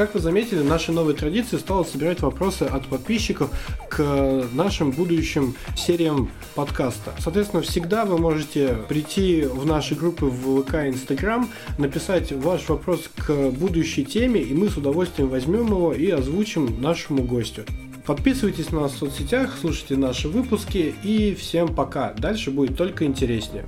Как 0.00 0.14
вы 0.14 0.20
заметили, 0.20 0.62
нашей 0.62 0.94
новой 0.94 1.12
традицией 1.12 1.60
стало 1.60 1.84
собирать 1.84 2.22
вопросы 2.22 2.62
от 2.62 2.86
подписчиков 2.86 3.50
к 3.90 4.46
нашим 4.54 4.92
будущим 4.92 5.54
сериям 5.76 6.30
подкаста. 6.54 7.12
Соответственно, 7.18 7.60
всегда 7.60 8.06
вы 8.06 8.16
можете 8.16 8.78
прийти 8.88 9.42
в 9.42 9.66
наши 9.66 9.94
группы 9.94 10.24
в 10.24 10.62
ВК 10.62 10.76
и 10.76 10.88
Инстаграм, 10.88 11.50
написать 11.76 12.32
ваш 12.32 12.66
вопрос 12.70 13.10
к 13.14 13.50
будущей 13.50 14.06
теме, 14.06 14.40
и 14.40 14.54
мы 14.54 14.70
с 14.70 14.78
удовольствием 14.78 15.28
возьмем 15.28 15.66
его 15.66 15.92
и 15.92 16.08
озвучим 16.08 16.80
нашему 16.80 17.22
гостю. 17.22 17.66
Подписывайтесь 18.06 18.70
на 18.70 18.80
нас 18.80 18.92
в 18.92 18.96
соцсетях, 18.96 19.54
слушайте 19.60 19.98
наши 19.98 20.30
выпуски 20.30 20.94
и 21.04 21.34
всем 21.34 21.74
пока. 21.74 22.14
Дальше 22.14 22.50
будет 22.50 22.74
только 22.74 23.04
интереснее. 23.04 23.66